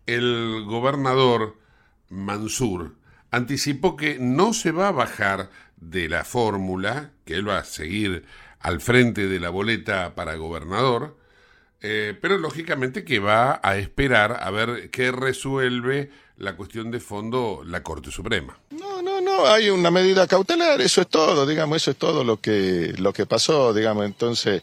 el 0.07 0.65
gobernador 0.65 1.57
Mansur 2.09 2.95
anticipó 3.31 3.97
que 3.97 4.19
no 4.19 4.53
se 4.53 4.73
va 4.73 4.89
a 4.89 4.93
bajar 4.93 5.51
de 5.77 6.09
la 6.09 6.25
fórmula, 6.25 7.11
que 7.25 7.35
él 7.35 7.49
va 7.49 7.59
a 7.59 7.65
seguir 7.65 8.25
al 8.61 8.81
frente 8.81 9.27
de 9.27 9.41
la 9.41 9.51
boleta 9.51 10.15
para 10.15 10.37
gobernador, 10.37 11.17
eh, 11.83 12.17
pero 12.21 12.39
lógicamente 12.39 13.05
que 13.05 13.19
va 13.19 13.61
a 13.63 13.77
esperar 13.77 14.39
a 14.43 14.51
ver 14.51 14.91
qué 14.91 15.13
resuelve 15.13 16.11
la 16.39 16.57
cuestión 16.57 16.91
de 16.91 17.01
fondo 17.01 17.63
la 17.65 17.83
Corte 17.83 18.11
Suprema. 18.11 18.59
No, 18.71 19.03
no, 19.03 19.21
no, 19.21 19.47
hay 19.47 19.71
una 19.71 19.91
medida 19.91 20.27
cautelar, 20.27 20.81
eso 20.81 21.03
es 21.03 21.09
todo, 21.09 21.47
digamos, 21.47 21.77
eso 21.77 21.93
es 21.93 21.97
todo 21.97 22.25
lo 22.25 22.41
que, 22.41 22.95
lo 22.99 23.13
que 23.13 23.27
pasó, 23.27 23.73
digamos, 23.73 24.05
entonces 24.07 24.63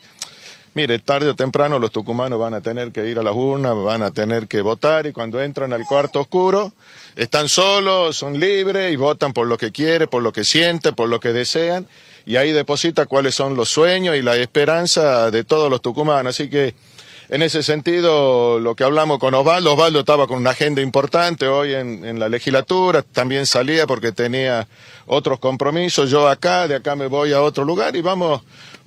Mire, 0.75 0.97
tarde 0.99 1.29
o 1.29 1.35
temprano 1.35 1.77
los 1.77 1.91
tucumanos 1.91 2.39
van 2.39 2.55
a 2.55 2.61
tener 2.61 2.91
que 2.91 3.07
ir 3.07 3.19
a 3.19 3.23
las 3.23 3.35
urnas, 3.35 3.75
van 3.75 4.01
a 4.01 4.09
tener 4.09 4.47
que 4.47 4.61
votar 4.61 5.05
y 5.05 5.13
cuando 5.13 5.39
entran 5.39 5.71
al 5.71 5.85
cuarto 5.85 6.21
oscuro 6.21 6.73
están 7.15 7.47
solos, 7.47 8.17
son 8.17 8.39
libres 8.39 8.91
y 8.91 8.95
votan 8.95 9.33
por 9.33 9.45
lo 9.45 9.55
que 9.55 9.71
quieren, 9.71 10.07
por 10.07 10.23
lo 10.23 10.33
que 10.33 10.43
sienten, 10.43 10.95
por 10.95 11.09
lo 11.09 11.19
que 11.19 11.31
desean 11.31 11.87
y 12.25 12.37
ahí 12.37 12.51
deposita 12.51 13.05
cuáles 13.05 13.35
son 13.35 13.55
los 13.55 13.69
sueños 13.69 14.15
y 14.15 14.21
la 14.21 14.35
esperanza 14.35 15.29
de 15.29 15.43
todos 15.43 15.69
los 15.69 15.81
tucumanos. 15.81 16.35
Así 16.35 16.49
que 16.49 16.73
en 17.29 17.41
ese 17.41 17.63
sentido, 17.63 18.59
lo 18.59 18.75
que 18.75 18.83
hablamos 18.83 19.19
con 19.19 19.33
Osvaldo, 19.33 19.73
Osvaldo 19.73 19.99
estaba 19.99 20.27
con 20.27 20.37
una 20.37 20.51
agenda 20.51 20.81
importante 20.81 21.47
hoy 21.47 21.73
en, 21.73 22.05
en, 22.05 22.19
la 22.19 22.29
legislatura, 22.29 23.01
también 23.01 23.45
salía 23.45 23.87
porque 23.87 24.11
tenía 24.11 24.67
otros 25.05 25.39
compromisos, 25.39 26.09
yo 26.09 26.27
acá, 26.27 26.67
de 26.67 26.75
acá 26.75 26.95
me 26.95 27.07
voy 27.07 27.33
a 27.33 27.41
otro 27.41 27.65
lugar 27.65 27.95
y 27.95 28.01
vamos 28.01 28.41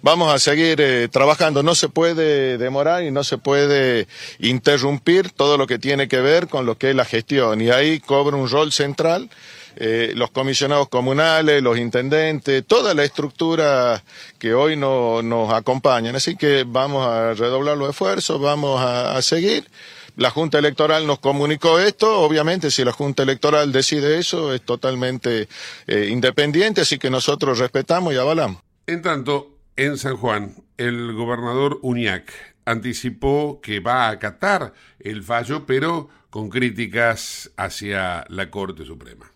vamos 0.06 0.32
a 0.32 0.38
seguir 0.38 0.80
eh, 0.80 1.08
trabajando. 1.10 1.64
No 1.64 1.74
se 1.74 1.88
puede 1.88 2.58
demorar 2.58 3.02
y 3.02 3.10
no 3.10 3.24
se 3.24 3.38
puede 3.38 4.06
interrumpir 4.38 5.30
todo 5.30 5.58
lo 5.58 5.66
que 5.66 5.80
tiene 5.80 6.06
que 6.06 6.20
ver 6.20 6.46
con 6.46 6.64
lo 6.64 6.78
que 6.78 6.90
es 6.90 6.96
la 6.96 7.04
gestión. 7.04 7.60
Y 7.60 7.70
ahí 7.70 7.98
cobra 7.98 8.36
un 8.36 8.48
rol 8.48 8.70
central 8.70 9.28
eh, 9.76 10.12
los 10.14 10.30
comisionados 10.30 10.88
comunales, 10.88 11.62
los 11.62 11.76
intendentes, 11.78 12.66
toda 12.66 12.94
la 12.94 13.04
estructura 13.04 14.02
que 14.38 14.54
hoy 14.54 14.74
no, 14.76 15.22
nos 15.22 15.52
acompañan. 15.52 16.16
Así 16.16 16.34
que 16.34 16.64
vamos 16.66 17.06
a 17.06 17.34
redoblar 17.34 17.76
los 17.76 17.90
esfuerzos, 17.90 18.40
vamos 18.40 18.80
a, 18.80 19.20
seguir. 19.20 19.68
La 20.16 20.30
Junta 20.30 20.58
Electoral 20.58 21.06
nos 21.06 21.18
comunicó 21.18 21.78
esto, 21.78 22.20
obviamente 22.20 22.70
si 22.70 22.84
la 22.84 22.92
Junta 22.92 23.22
Electoral 23.22 23.70
decide 23.70 24.18
eso 24.18 24.54
es 24.54 24.62
totalmente 24.62 25.46
eh, 25.86 26.08
independiente, 26.10 26.80
así 26.80 26.98
que 26.98 27.10
nosotros 27.10 27.58
respetamos 27.58 28.14
y 28.14 28.16
avalamos. 28.16 28.62
En 28.86 29.02
tanto, 29.02 29.58
en 29.76 29.98
San 29.98 30.16
Juan, 30.16 30.54
el 30.78 31.12
gobernador 31.12 31.80
Uñac 31.82 32.32
anticipó 32.64 33.60
que 33.62 33.80
va 33.80 34.06
a 34.06 34.10
acatar 34.10 34.72
el 35.00 35.22
fallo, 35.22 35.66
pero 35.66 36.08
con 36.30 36.48
críticas 36.48 37.50
hacia 37.56 38.24
la 38.28 38.50
Corte 38.50 38.86
Suprema. 38.86 39.35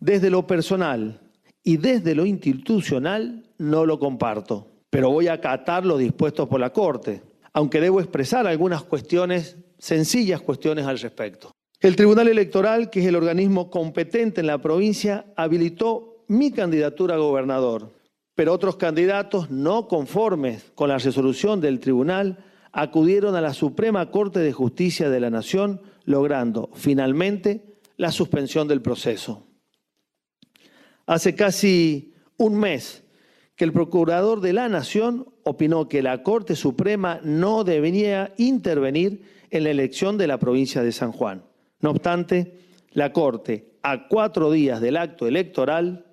Desde 0.00 0.30
lo 0.30 0.46
personal 0.46 1.20
y 1.62 1.76
desde 1.76 2.14
lo 2.14 2.26
institucional 2.26 3.44
no 3.58 3.86
lo 3.86 3.98
comparto, 3.98 4.66
pero 4.90 5.10
voy 5.10 5.28
a 5.28 5.34
acatar 5.34 5.84
lo 5.84 5.98
dispuesto 5.98 6.48
por 6.48 6.60
la 6.60 6.72
Corte, 6.72 7.22
aunque 7.52 7.80
debo 7.80 8.00
expresar 8.00 8.46
algunas 8.46 8.82
cuestiones, 8.82 9.56
sencillas 9.78 10.40
cuestiones 10.40 10.86
al 10.86 10.98
respecto. 10.98 11.50
El 11.80 11.96
Tribunal 11.96 12.28
Electoral, 12.28 12.90
que 12.90 13.00
es 13.00 13.06
el 13.06 13.16
organismo 13.16 13.70
competente 13.70 14.40
en 14.40 14.46
la 14.46 14.60
provincia, 14.62 15.26
habilitó 15.36 16.24
mi 16.28 16.50
candidatura 16.50 17.14
a 17.14 17.18
gobernador 17.18 17.96
pero 18.36 18.52
otros 18.52 18.76
candidatos 18.76 19.50
no 19.50 19.88
conformes 19.88 20.70
con 20.74 20.90
la 20.90 20.98
resolución 20.98 21.60
del 21.60 21.80
tribunal 21.80 22.44
acudieron 22.70 23.34
a 23.34 23.40
la 23.40 23.54
Suprema 23.54 24.10
Corte 24.10 24.40
de 24.40 24.52
Justicia 24.52 25.08
de 25.08 25.20
la 25.20 25.30
Nación, 25.30 25.80
logrando 26.04 26.68
finalmente 26.74 27.78
la 27.96 28.12
suspensión 28.12 28.68
del 28.68 28.82
proceso. 28.82 29.45
Hace 31.06 31.34
casi 31.34 32.14
un 32.36 32.58
mes 32.58 33.04
que 33.54 33.64
el 33.64 33.72
Procurador 33.72 34.40
de 34.40 34.52
la 34.52 34.68
Nación 34.68 35.26
opinó 35.44 35.88
que 35.88 36.02
la 36.02 36.22
Corte 36.22 36.56
Suprema 36.56 37.20
no 37.22 37.64
debería 37.64 38.34
intervenir 38.36 39.22
en 39.50 39.64
la 39.64 39.70
elección 39.70 40.18
de 40.18 40.26
la 40.26 40.38
provincia 40.38 40.82
de 40.82 40.92
San 40.92 41.12
Juan. 41.12 41.44
No 41.80 41.90
obstante, 41.90 42.58
la 42.90 43.12
Corte, 43.12 43.76
a 43.82 44.08
cuatro 44.08 44.50
días 44.50 44.80
del 44.80 44.96
acto 44.96 45.26
electoral, 45.26 46.06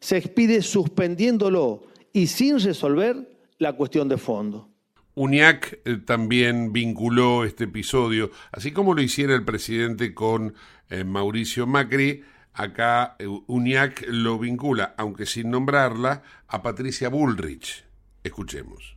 se 0.00 0.18
expide 0.18 0.62
suspendiéndolo 0.62 1.84
y 2.12 2.26
sin 2.26 2.60
resolver 2.60 3.16
la 3.58 3.72
cuestión 3.72 4.08
de 4.08 4.18
fondo. 4.18 4.68
UNIAC 5.14 5.80
eh, 5.84 5.96
también 6.04 6.74
vinculó 6.74 7.44
este 7.44 7.64
episodio, 7.64 8.30
así 8.52 8.70
como 8.72 8.92
lo 8.92 9.00
hiciera 9.00 9.34
el 9.34 9.44
presidente 9.44 10.12
con 10.12 10.54
eh, 10.90 11.04
Mauricio 11.04 11.66
Macri, 11.66 12.22
acá 12.56 13.16
eh, 13.18 13.26
UNIAC 13.46 14.06
lo 14.08 14.38
vincula, 14.38 14.94
aunque 14.96 15.26
sin 15.26 15.50
nombrarla, 15.50 16.22
a 16.48 16.62
Patricia 16.62 17.08
Bullrich. 17.08 17.84
Escuchemos. 18.24 18.96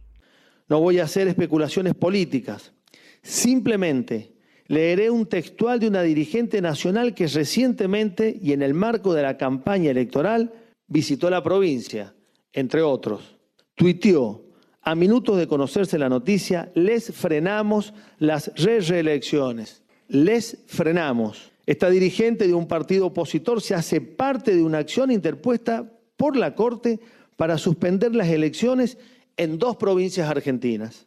No 0.68 0.80
voy 0.80 1.00
a 1.00 1.04
hacer 1.04 1.28
especulaciones 1.28 1.96
políticas, 1.96 2.74
simplemente 3.22 4.34
leeré 4.68 5.10
un 5.10 5.26
textual 5.26 5.80
de 5.80 5.88
una 5.88 6.04
dirigente 6.04 6.62
nacional 6.62 7.16
que 7.16 7.28
recientemente 7.28 8.38
y 8.42 8.54
en 8.54 8.62
el 8.62 8.76
marco 8.76 9.14
de 9.14 9.24
la 9.24 9.36
campaña 9.36 9.90
electoral 9.90 10.54
visitó 10.88 11.30
la 11.30 11.44
provincia, 11.44 12.14
entre 12.54 12.82
otros. 12.84 13.38
Tuiteó, 13.76 14.46
a 14.82 14.96
minutos 14.96 15.38
de 15.38 15.48
conocerse 15.48 15.98
la 15.98 16.08
noticia, 16.08 16.72
les 16.76 17.14
frenamos 17.14 17.94
las 18.18 18.52
re-reelecciones. 18.56 19.84
Les 20.08 20.64
frenamos. 20.68 21.49
Esta 21.70 21.92
dirigente 21.92 22.48
de 22.48 22.56
un 22.56 22.68
partido 22.68 23.06
opositor 23.06 23.62
se 23.62 23.76
hace 23.76 24.02
parte 24.02 24.56
de 24.56 24.64
una 24.64 24.80
acción 24.80 25.12
interpuesta 25.12 25.94
por 26.18 26.36
la 26.36 26.56
Corte 26.56 27.00
para 27.36 27.60
suspender 27.60 28.16
las 28.16 28.30
elecciones 28.30 28.98
en 29.38 29.60
dos 29.60 29.76
provincias 29.76 30.28
argentinas. 30.28 31.06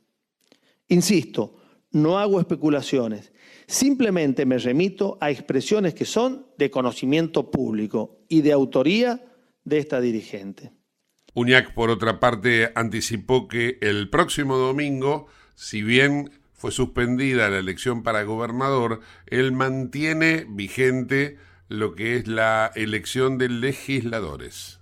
Insisto, 0.87 1.57
no 1.91 2.17
hago 2.17 2.39
especulaciones, 2.39 3.33
simplemente 3.67 4.47
me 4.47 4.57
remito 4.57 5.19
a 5.21 5.33
expresiones 5.33 5.95
que 5.95 6.05
son 6.05 6.47
de 6.57 6.71
conocimiento 6.71 7.51
público 7.51 8.21
y 8.29 8.43
de 8.43 8.53
autoría 8.53 9.21
de 9.65 9.79
esta 9.79 10.01
dirigente. 10.01 10.71
Uñac, 11.35 11.75
por 11.75 11.91
otra 11.91 12.21
parte, 12.21 12.71
anticipó 12.77 13.49
que 13.49 13.79
el 13.81 14.09
próximo 14.11 14.59
domingo, 14.59 15.27
si 15.57 15.83
bien 15.83 16.31
fue 16.63 16.71
suspendida 16.71 17.51
la 17.51 17.59
elección 17.59 18.05
para 18.05 18.23
gobernador, 18.23 19.01
él 19.27 19.51
mantiene 19.51 20.47
vigente 20.49 21.37
lo 21.67 21.97
que 21.97 22.15
es 22.15 22.29
la 22.29 22.71
elección 22.77 23.37
de 23.37 23.49
legisladores. 23.49 24.79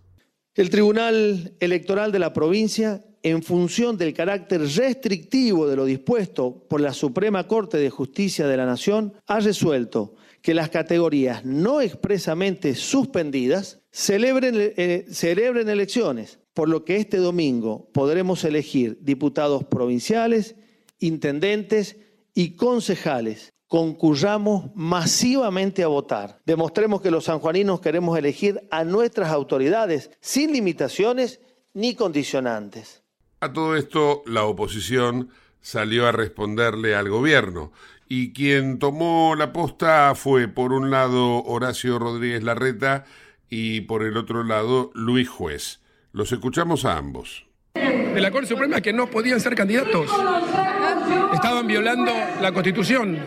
El 0.55 0.69
Tribunal 0.69 1.55
Electoral 1.59 2.13
de 2.13 2.19
la 2.19 2.35
provincia, 2.35 3.03
en 3.23 3.43
función 3.43 3.97
del 3.97 4.13
carácter 4.13 4.61
restrictivo 4.61 5.67
de 5.67 5.77
lo 5.77 5.87
dispuesto 5.87 6.67
por 6.69 6.83
la 6.83 6.93
Suprema 6.93 7.49
Corte 7.49 7.79
de 7.79 7.89
Justicia 7.89 8.47
de 8.47 8.59
la 8.59 8.67
Nación, 8.67 9.15
ha 9.27 9.41
resuelto 9.41 10.17
que 10.43 10.53
las 10.53 10.69
categorías 10.69 11.47
no 11.47 11.81
expresamente 11.81 12.75
suspendidas 12.75 13.81
celebren, 13.91 14.55
eh, 14.55 15.07
celebren 15.11 15.71
elecciones 15.71 16.41
por 16.53 16.69
lo 16.69 16.85
que 16.85 16.97
este 16.97 17.17
domingo 17.17 17.89
podremos 17.95 18.45
elegir 18.45 18.99
diputados 19.01 19.65
provinciales, 19.65 20.57
intendentes 21.01 21.97
y 22.35 22.55
concejales. 22.55 23.53
Concurramos 23.67 24.71
masivamente 24.75 25.83
a 25.83 25.89
votar. 25.89 26.41
Demostremos 26.45 27.03
que 27.03 27.11
los 27.11 27.25
sanjuaninos 27.25 27.81
queremos 27.81 28.19
elegir 28.19 28.67
a 28.71 28.85
nuestras 28.85 29.31
autoridades 29.31 30.11
sin 30.21 30.53
limitaciones 30.53 31.41
ni 31.75 31.95
condicionantes. 31.95 33.03
A 33.41 33.53
todo 33.53 33.77
esto, 33.77 34.23
la 34.27 34.45
oposición 34.45 35.31
salió 35.61 36.07
a 36.07 36.13
responderle 36.13 36.95
al 36.95 37.09
gobierno 37.09 37.73
y 38.09 38.33
quien 38.33 38.79
tomó 38.81 39.37
la 39.37 39.53
posta 39.53 40.15
fue, 40.17 40.49
por 40.49 40.73
un 40.73 40.91
lado, 40.91 41.45
Horacio 41.45 41.99
Rodríguez 41.99 42.43
Larreta 42.43 43.05
y 43.49 43.83
por 43.83 44.03
el 44.03 44.17
otro 44.17 44.43
lado, 44.43 44.91
Luis 44.95 45.29
Juez. 45.29 45.81
Los 46.13 46.33
escuchamos 46.33 46.85
a 46.85 46.97
ambos. 46.97 47.47
De 47.75 48.21
la 48.21 48.33
Corte 48.33 48.49
Suprema 48.49 48.81
que 48.81 48.93
no 48.93 49.09
podían 49.09 49.41
ser 49.41 49.55
candidatos. 49.55 50.11
Estaban 51.33 51.67
violando 51.67 52.13
la 52.41 52.53
Constitución, 52.53 53.19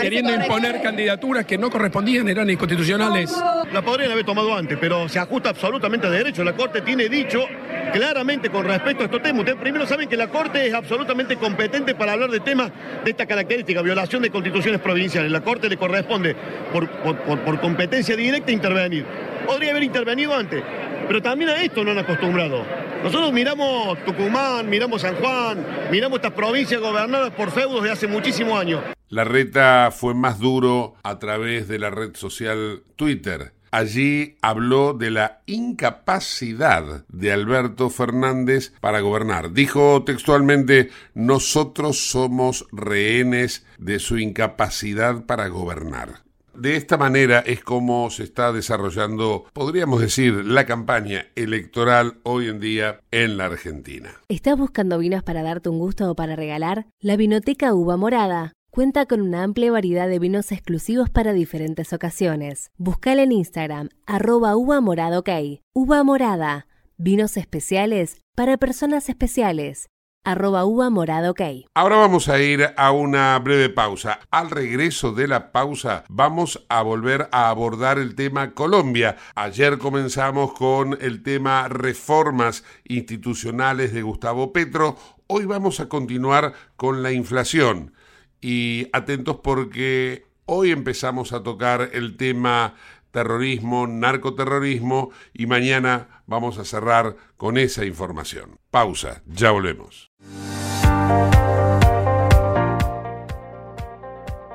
queriendo 0.00 0.34
imponer 0.34 0.80
candidaturas 0.80 1.44
que 1.44 1.58
no 1.58 1.70
correspondían, 1.70 2.28
eran 2.28 2.48
inconstitucionales. 2.48 3.32
La 3.72 3.82
podrían 3.82 4.10
haber 4.12 4.24
tomado 4.24 4.54
antes, 4.54 4.78
pero 4.80 5.08
se 5.08 5.18
ajusta 5.18 5.50
absolutamente 5.50 6.06
a 6.06 6.10
derecho. 6.10 6.44
La 6.44 6.54
Corte 6.54 6.80
tiene 6.82 7.08
dicho 7.08 7.44
claramente 7.92 8.50
con 8.50 8.64
respecto 8.64 9.02
a 9.02 9.06
estos 9.06 9.22
temas. 9.22 9.40
Ustedes 9.40 9.58
primero 9.58 9.86
saben 9.86 10.08
que 10.08 10.16
la 10.16 10.28
Corte 10.28 10.66
es 10.66 10.74
absolutamente 10.74 11.36
competente 11.36 11.94
para 11.94 12.12
hablar 12.12 12.30
de 12.30 12.40
temas 12.40 12.70
de 13.04 13.10
esta 13.10 13.26
característica, 13.26 13.82
violación 13.82 14.22
de 14.22 14.30
constituciones 14.30 14.80
provinciales. 14.80 15.30
La 15.30 15.42
Corte 15.42 15.68
le 15.68 15.76
corresponde 15.76 16.34
por, 16.72 16.88
por 16.90 17.60
competencia 17.60 18.16
directa 18.16 18.52
intervenir. 18.52 19.04
Podría 19.46 19.72
haber 19.72 19.82
intervenido 19.82 20.34
antes, 20.34 20.62
pero 21.06 21.20
también 21.20 21.50
a 21.50 21.62
esto 21.62 21.84
no 21.84 21.90
han 21.90 21.98
acostumbrado. 21.98 22.81
Nosotros 23.02 23.32
miramos 23.32 23.98
Tucumán, 24.04 24.70
miramos 24.70 25.02
San 25.02 25.16
Juan, 25.16 25.66
miramos 25.90 26.18
estas 26.18 26.32
provincias 26.32 26.80
gobernadas 26.80 27.32
por 27.32 27.50
feudos 27.50 27.82
de 27.82 27.90
hace 27.90 28.06
muchísimos 28.06 28.60
años. 28.60 28.80
La 29.08 29.24
reta 29.24 29.90
fue 29.90 30.14
más 30.14 30.38
duro 30.38 30.94
a 31.02 31.18
través 31.18 31.66
de 31.66 31.80
la 31.80 31.90
red 31.90 32.14
social 32.14 32.84
Twitter. 32.94 33.54
Allí 33.72 34.36
habló 34.40 34.92
de 34.92 35.10
la 35.10 35.40
incapacidad 35.46 37.04
de 37.08 37.32
Alberto 37.32 37.90
Fernández 37.90 38.72
para 38.80 39.00
gobernar. 39.00 39.52
Dijo 39.52 40.04
textualmente, 40.04 40.90
nosotros 41.14 42.08
somos 42.08 42.66
rehenes 42.70 43.66
de 43.78 43.98
su 43.98 44.18
incapacidad 44.18 45.24
para 45.26 45.48
gobernar. 45.48 46.22
De 46.54 46.76
esta 46.76 46.96
manera 46.96 47.40
es 47.40 47.64
como 47.64 48.10
se 48.10 48.24
está 48.24 48.52
desarrollando, 48.52 49.46
podríamos 49.52 50.00
decir, 50.00 50.44
la 50.44 50.66
campaña 50.66 51.26
electoral 51.34 52.18
hoy 52.24 52.48
en 52.48 52.60
día 52.60 53.00
en 53.10 53.36
la 53.36 53.46
Argentina. 53.46 54.10
¿Estás 54.28 54.58
buscando 54.58 54.98
vinos 54.98 55.22
para 55.22 55.42
darte 55.42 55.70
un 55.70 55.78
gusto 55.78 56.10
o 56.10 56.14
para 56.14 56.36
regalar? 56.36 56.86
La 57.00 57.16
Vinoteca 57.16 57.74
Uva 57.74 57.96
Morada 57.96 58.52
cuenta 58.70 59.06
con 59.06 59.20
una 59.20 59.42
amplia 59.42 59.72
variedad 59.72 60.08
de 60.08 60.18
vinos 60.18 60.52
exclusivos 60.52 61.10
para 61.10 61.32
diferentes 61.32 61.92
ocasiones. 61.92 62.70
Buscala 62.76 63.22
en 63.22 63.32
Instagram, 63.32 63.88
arroba 64.06 64.56
uva 64.56 64.80
morada 64.80 65.18
ok. 65.18 65.30
Uva 65.74 66.02
morada, 66.04 66.66
vinos 66.96 67.36
especiales 67.36 68.20
para 68.34 68.56
personas 68.56 69.08
especiales 69.08 69.88
arroba 70.24 70.64
uva 70.64 70.90
morado. 70.90 71.34
Ahora 71.74 71.96
vamos 71.96 72.28
a 72.28 72.40
ir 72.40 72.70
a 72.76 72.92
una 72.92 73.38
breve 73.38 73.68
pausa. 73.68 74.20
Al 74.30 74.50
regreso 74.50 75.12
de 75.12 75.28
la 75.28 75.52
pausa 75.52 76.04
vamos 76.08 76.64
a 76.68 76.82
volver 76.82 77.28
a 77.32 77.48
abordar 77.48 77.98
el 77.98 78.14
tema 78.14 78.54
Colombia. 78.54 79.16
Ayer 79.34 79.78
comenzamos 79.78 80.52
con 80.52 80.98
el 81.00 81.22
tema 81.22 81.68
reformas 81.68 82.64
institucionales 82.84 83.92
de 83.92 84.02
Gustavo 84.02 84.52
Petro. 84.52 84.96
Hoy 85.26 85.44
vamos 85.44 85.80
a 85.80 85.88
continuar 85.88 86.52
con 86.76 87.02
la 87.02 87.12
inflación. 87.12 87.94
Y 88.40 88.88
atentos 88.92 89.38
porque 89.42 90.26
hoy 90.46 90.70
empezamos 90.70 91.32
a 91.32 91.42
tocar 91.42 91.90
el 91.92 92.16
tema 92.16 92.74
terrorismo, 93.12 93.86
narcoterrorismo 93.86 95.10
y 95.32 95.46
mañana 95.46 96.22
vamos 96.26 96.58
a 96.58 96.64
cerrar 96.64 97.16
con 97.36 97.58
esa 97.58 97.84
información. 97.84 98.58
Pausa, 98.70 99.22
ya 99.26 99.52
volvemos. 99.52 100.10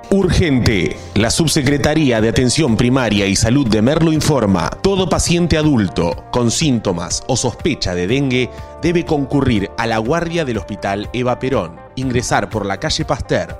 Urgente. 0.10 0.96
La 1.15 1.30
Subsecretaría 1.30 2.22
de 2.22 2.30
Atención 2.30 2.78
Primaria 2.78 3.26
y 3.28 3.36
Salud 3.36 3.67
de 3.67 3.82
Merlo 3.82 4.13
informa, 4.13 4.70
todo 4.82 5.10
paciente 5.10 5.58
adulto 5.58 6.26
con 6.32 6.50
síntomas 6.50 7.24
o 7.28 7.36
sospecha 7.36 7.93
de 7.93 8.08
dengue 8.08 8.50
debe 8.82 9.04
concurrir 9.04 9.70
a 9.78 9.86
la 9.86 9.98
guardia 9.98 10.46
del 10.46 10.60
Hospital 10.60 11.10
Eva 11.12 11.39
Perón, 11.39 11.76
ingresar 11.96 12.50
por 12.50 12.65
la 12.65 12.80
calle 12.80 13.04
Pasteur, 13.04 13.60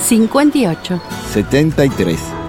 58. 0.00 1.00
73. 1.32 2.39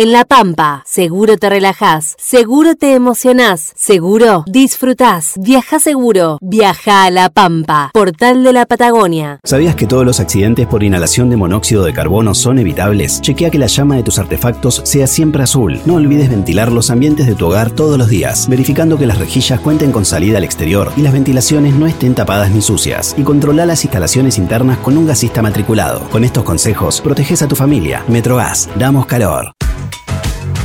En 0.00 0.12
La 0.12 0.24
Pampa, 0.24 0.84
seguro 0.86 1.38
te 1.38 1.50
relajás, 1.50 2.14
seguro 2.20 2.76
te 2.76 2.94
emocionás, 2.94 3.72
seguro 3.74 4.44
disfrutás. 4.46 5.34
Viaja 5.40 5.80
seguro, 5.80 6.38
viaja 6.40 7.02
a 7.02 7.10
La 7.10 7.30
Pampa, 7.30 7.90
portal 7.92 8.44
de 8.44 8.52
la 8.52 8.64
Patagonia. 8.64 9.40
¿Sabías 9.42 9.74
que 9.74 9.88
todos 9.88 10.06
los 10.06 10.20
accidentes 10.20 10.68
por 10.68 10.84
inhalación 10.84 11.30
de 11.30 11.36
monóxido 11.36 11.82
de 11.82 11.92
carbono 11.92 12.36
son 12.36 12.60
evitables? 12.60 13.20
Chequea 13.22 13.50
que 13.50 13.58
la 13.58 13.66
llama 13.66 13.96
de 13.96 14.04
tus 14.04 14.20
artefactos 14.20 14.82
sea 14.84 15.08
siempre 15.08 15.42
azul. 15.42 15.80
No 15.84 15.94
olvides 15.94 16.30
ventilar 16.30 16.70
los 16.70 16.90
ambientes 16.90 17.26
de 17.26 17.34
tu 17.34 17.48
hogar 17.48 17.72
todos 17.72 17.98
los 17.98 18.08
días, 18.08 18.48
verificando 18.48 18.98
que 18.98 19.06
las 19.08 19.18
rejillas 19.18 19.58
cuenten 19.58 19.90
con 19.90 20.04
salida 20.04 20.38
al 20.38 20.44
exterior 20.44 20.92
y 20.96 21.02
las 21.02 21.12
ventilaciones 21.12 21.74
no 21.74 21.88
estén 21.88 22.14
tapadas 22.14 22.52
ni 22.52 22.62
sucias. 22.62 23.16
Y 23.18 23.24
controla 23.24 23.66
las 23.66 23.82
instalaciones 23.82 24.38
internas 24.38 24.78
con 24.78 24.96
un 24.96 25.08
gasista 25.08 25.42
matriculado. 25.42 26.08
Con 26.10 26.22
estos 26.22 26.44
consejos, 26.44 27.00
proteges 27.00 27.42
a 27.42 27.48
tu 27.48 27.56
familia. 27.56 28.04
Metrogas, 28.06 28.68
damos 28.78 29.04
calor. 29.06 29.54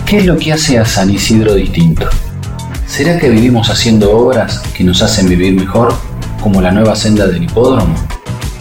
¿Qué 0.05 0.17
es 0.17 0.25
lo 0.25 0.37
que 0.37 0.53
hace 0.53 0.77
a 0.77 0.85
San 0.85 1.09
Isidro 1.09 1.55
distinto? 1.55 2.07
¿Será 2.87 3.17
que 3.17 3.29
vivimos 3.29 3.69
haciendo 3.69 4.15
obras 4.15 4.59
que 4.75 4.83
nos 4.83 5.01
hacen 5.01 5.29
vivir 5.29 5.53
mejor, 5.53 5.93
como 6.41 6.61
la 6.61 6.71
nueva 6.71 6.95
senda 6.95 7.25
del 7.25 7.43
hipódromo? 7.43 7.95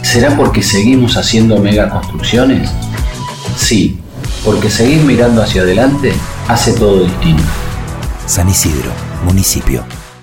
¿Será 0.01 0.35
porque 0.35 0.63
seguimos 0.63 1.17
haciendo 1.17 1.57
megaconstrucciones? 1.59 2.71
Sí, 3.57 3.99
porque 4.43 4.69
seguir 4.69 5.03
mirando 5.03 5.43
hacia 5.43 5.61
adelante 5.61 6.13
hace 6.47 6.73
todo 6.73 7.03
distinto. 7.03 7.43
San 8.25 8.49
Isidro, 8.49 8.91
municipio. 9.25 9.83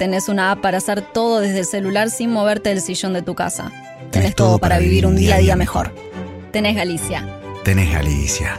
Tenés 0.00 0.30
una 0.30 0.50
app 0.50 0.62
para 0.62 0.78
hacer 0.78 1.02
todo 1.02 1.40
desde 1.40 1.58
el 1.58 1.66
celular 1.66 2.08
sin 2.08 2.30
moverte 2.30 2.70
del 2.70 2.80
sillón 2.80 3.12
de 3.12 3.20
tu 3.20 3.34
casa. 3.34 3.70
Tenés, 4.10 4.34
todo 4.34 4.58
para 4.58 4.78
vivir 4.78 5.04
un 5.04 5.14
día 5.14 5.34
a 5.34 5.38
día 5.40 5.56
mejor. 5.56 5.94
Tenés 6.52 6.74
Galicia. 6.74 7.28
Tenés 7.64 7.92
Galicia. 7.92 8.58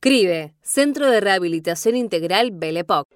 CRIBE, 0.03 0.55
Centro 0.63 1.11
de 1.11 1.21
Rehabilitación 1.21 1.95
Integral 1.95 2.49
Belepoc. 2.51 3.07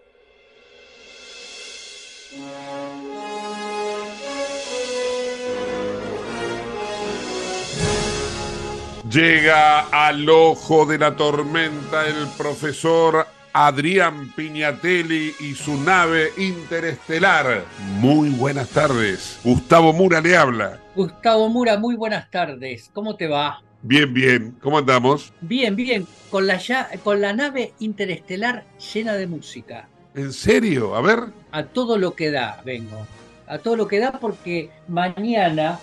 Llega 9.09 9.79
al 9.89 10.29
ojo 10.29 10.85
de 10.85 10.99
la 10.99 11.15
tormenta 11.15 12.05
el 12.05 12.27
profesor 12.37 13.25
Adrián 13.51 14.31
Piñatelli 14.35 15.33
y 15.39 15.55
su 15.55 15.81
nave 15.81 16.33
interestelar. 16.37 17.63
Muy 17.99 18.29
buenas 18.29 18.69
tardes. 18.69 19.39
Gustavo 19.43 19.91
Mura 19.91 20.21
le 20.21 20.37
habla. 20.37 20.79
Gustavo 20.93 21.49
Mura, 21.49 21.79
muy 21.79 21.95
buenas 21.95 22.29
tardes. 22.29 22.91
¿Cómo 22.93 23.15
te 23.15 23.27
va? 23.27 23.64
Bien, 23.87 24.11
bien. 24.11 24.57
¿Cómo 24.61 24.79
andamos? 24.79 25.31
Bien, 25.41 25.75
bien. 25.75 26.07
Con 26.31 26.47
la, 26.47 26.57
ya, 26.57 26.89
con 27.03 27.21
la 27.21 27.33
nave 27.33 27.73
interestelar 27.79 28.65
llena 28.93 29.13
de 29.13 29.27
música. 29.27 29.87
¿En 30.15 30.33
serio? 30.33 30.95
A 30.95 31.01
ver. 31.01 31.25
A 31.51 31.65
todo 31.65 31.95
lo 31.99 32.15
que 32.15 32.31
da, 32.31 32.61
vengo. 32.65 33.05
A 33.45 33.59
todo 33.59 33.75
lo 33.75 33.87
que 33.87 33.99
da 33.99 34.13
porque 34.13 34.71
mañana, 34.87 35.79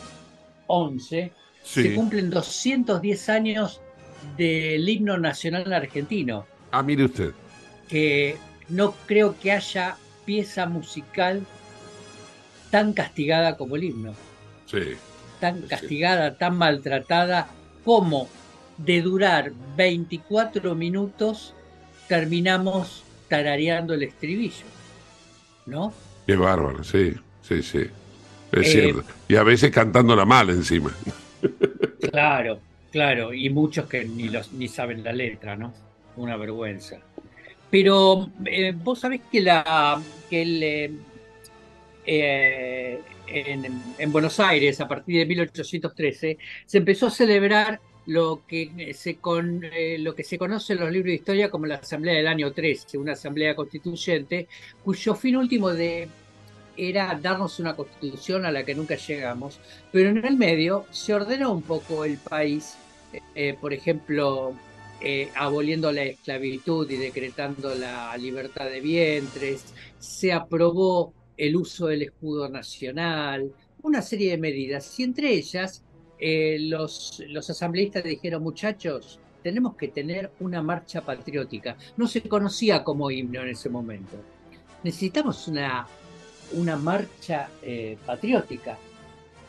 11, 0.66 1.32
Sí. 1.62 1.82
se 1.84 1.94
cumplen 1.94 2.28
210 2.28 3.28
años 3.28 3.80
del 4.36 4.88
himno 4.88 5.16
nacional 5.16 5.72
argentino. 5.72 6.44
Ah, 6.72 6.82
mire 6.82 7.04
usted. 7.04 7.30
Que 7.88 8.36
no 8.68 8.94
creo 9.06 9.38
que 9.38 9.52
haya 9.52 9.96
pieza 10.24 10.66
musical 10.66 11.46
tan 12.72 12.92
castigada 12.94 13.56
como 13.56 13.76
el 13.76 13.84
himno. 13.84 14.12
Sí. 14.66 14.96
tan 15.38 15.60
castigada, 15.62 16.36
tan 16.38 16.56
maltratada, 16.56 17.48
como 17.84 18.28
de 18.78 19.02
durar 19.02 19.52
24 19.76 20.74
minutos 20.74 21.54
terminamos 22.08 23.04
tarareando 23.28 23.94
el 23.94 24.02
estribillo. 24.04 24.64
¿No? 25.66 25.92
Qué 26.26 26.36
bárbaro, 26.36 26.82
sí, 26.84 27.12
sí, 27.42 27.62
sí. 27.62 27.86
Es 28.52 28.66
Eh, 28.68 28.70
cierto. 28.92 29.04
Y 29.28 29.36
a 29.36 29.42
veces 29.42 29.70
cantándola 29.70 30.24
mal 30.24 30.50
encima. 30.50 30.94
Claro, 32.10 32.58
claro, 32.90 33.32
y 33.32 33.48
muchos 33.48 33.86
que 33.86 34.04
ni, 34.04 34.28
los, 34.28 34.52
ni 34.52 34.66
saben 34.66 35.04
la 35.04 35.12
letra, 35.12 35.54
¿no? 35.56 35.72
Una 36.16 36.36
vergüenza. 36.36 36.98
Pero 37.70 38.28
eh, 38.44 38.74
vos 38.76 38.98
sabés 38.98 39.20
que, 39.30 39.40
la, 39.40 40.02
que 40.28 40.42
el, 40.42 40.98
eh, 42.04 43.00
en, 43.26 43.82
en 43.98 44.12
Buenos 44.12 44.40
Aires, 44.40 44.80
a 44.80 44.88
partir 44.88 45.18
de 45.18 45.26
1813, 45.26 46.38
se 46.66 46.78
empezó 46.78 47.06
a 47.06 47.10
celebrar 47.10 47.80
lo 48.06 48.42
que 48.46 48.92
se, 48.94 49.16
con, 49.16 49.62
eh, 49.64 49.96
lo 49.98 50.14
que 50.14 50.24
se 50.24 50.38
conoce 50.38 50.72
en 50.72 50.80
los 50.80 50.90
libros 50.90 51.10
de 51.10 51.14
historia 51.14 51.50
como 51.50 51.66
la 51.66 51.76
Asamblea 51.76 52.14
del 52.14 52.26
Año 52.26 52.52
13, 52.52 52.98
una 52.98 53.12
asamblea 53.12 53.54
constituyente, 53.54 54.48
cuyo 54.82 55.14
fin 55.14 55.36
último 55.36 55.70
de, 55.70 56.08
era 56.76 57.18
darnos 57.20 57.58
una 57.60 57.74
constitución 57.74 58.44
a 58.44 58.50
la 58.50 58.64
que 58.64 58.74
nunca 58.74 58.96
llegamos, 58.96 59.60
pero 59.92 60.10
en 60.10 60.24
el 60.24 60.36
medio 60.36 60.86
se 60.90 61.14
ordenó 61.14 61.52
un 61.52 61.62
poco 61.62 62.04
el 62.04 62.18
país, 62.18 62.76
eh, 63.34 63.56
por 63.60 63.72
ejemplo, 63.72 64.54
eh, 65.00 65.30
aboliendo 65.34 65.92
la 65.92 66.02
esclavitud 66.02 66.90
y 66.90 66.96
decretando 66.96 67.74
la 67.74 68.16
libertad 68.16 68.66
de 68.66 68.80
vientres, 68.80 69.74
se 69.98 70.32
aprobó 70.32 71.12
el 71.36 71.56
uso 71.56 71.86
del 71.86 72.02
escudo 72.02 72.48
nacional, 72.48 73.52
una 73.82 74.02
serie 74.02 74.30
de 74.30 74.38
medidas, 74.38 74.98
y 74.98 75.02
entre 75.02 75.32
ellas 75.32 75.82
eh, 76.18 76.56
los, 76.60 77.22
los 77.28 77.50
asambleístas 77.50 78.04
dijeron, 78.04 78.42
muchachos, 78.42 79.18
tenemos 79.42 79.74
que 79.74 79.88
tener 79.88 80.30
una 80.40 80.62
marcha 80.62 81.00
patriótica. 81.00 81.76
No 81.96 82.06
se 82.06 82.22
conocía 82.22 82.84
como 82.84 83.10
himno 83.10 83.42
en 83.42 83.48
ese 83.48 83.68
momento. 83.68 84.16
Necesitamos 84.84 85.48
una, 85.48 85.86
una 86.52 86.76
marcha 86.76 87.50
eh, 87.62 87.96
patriótica. 88.06 88.78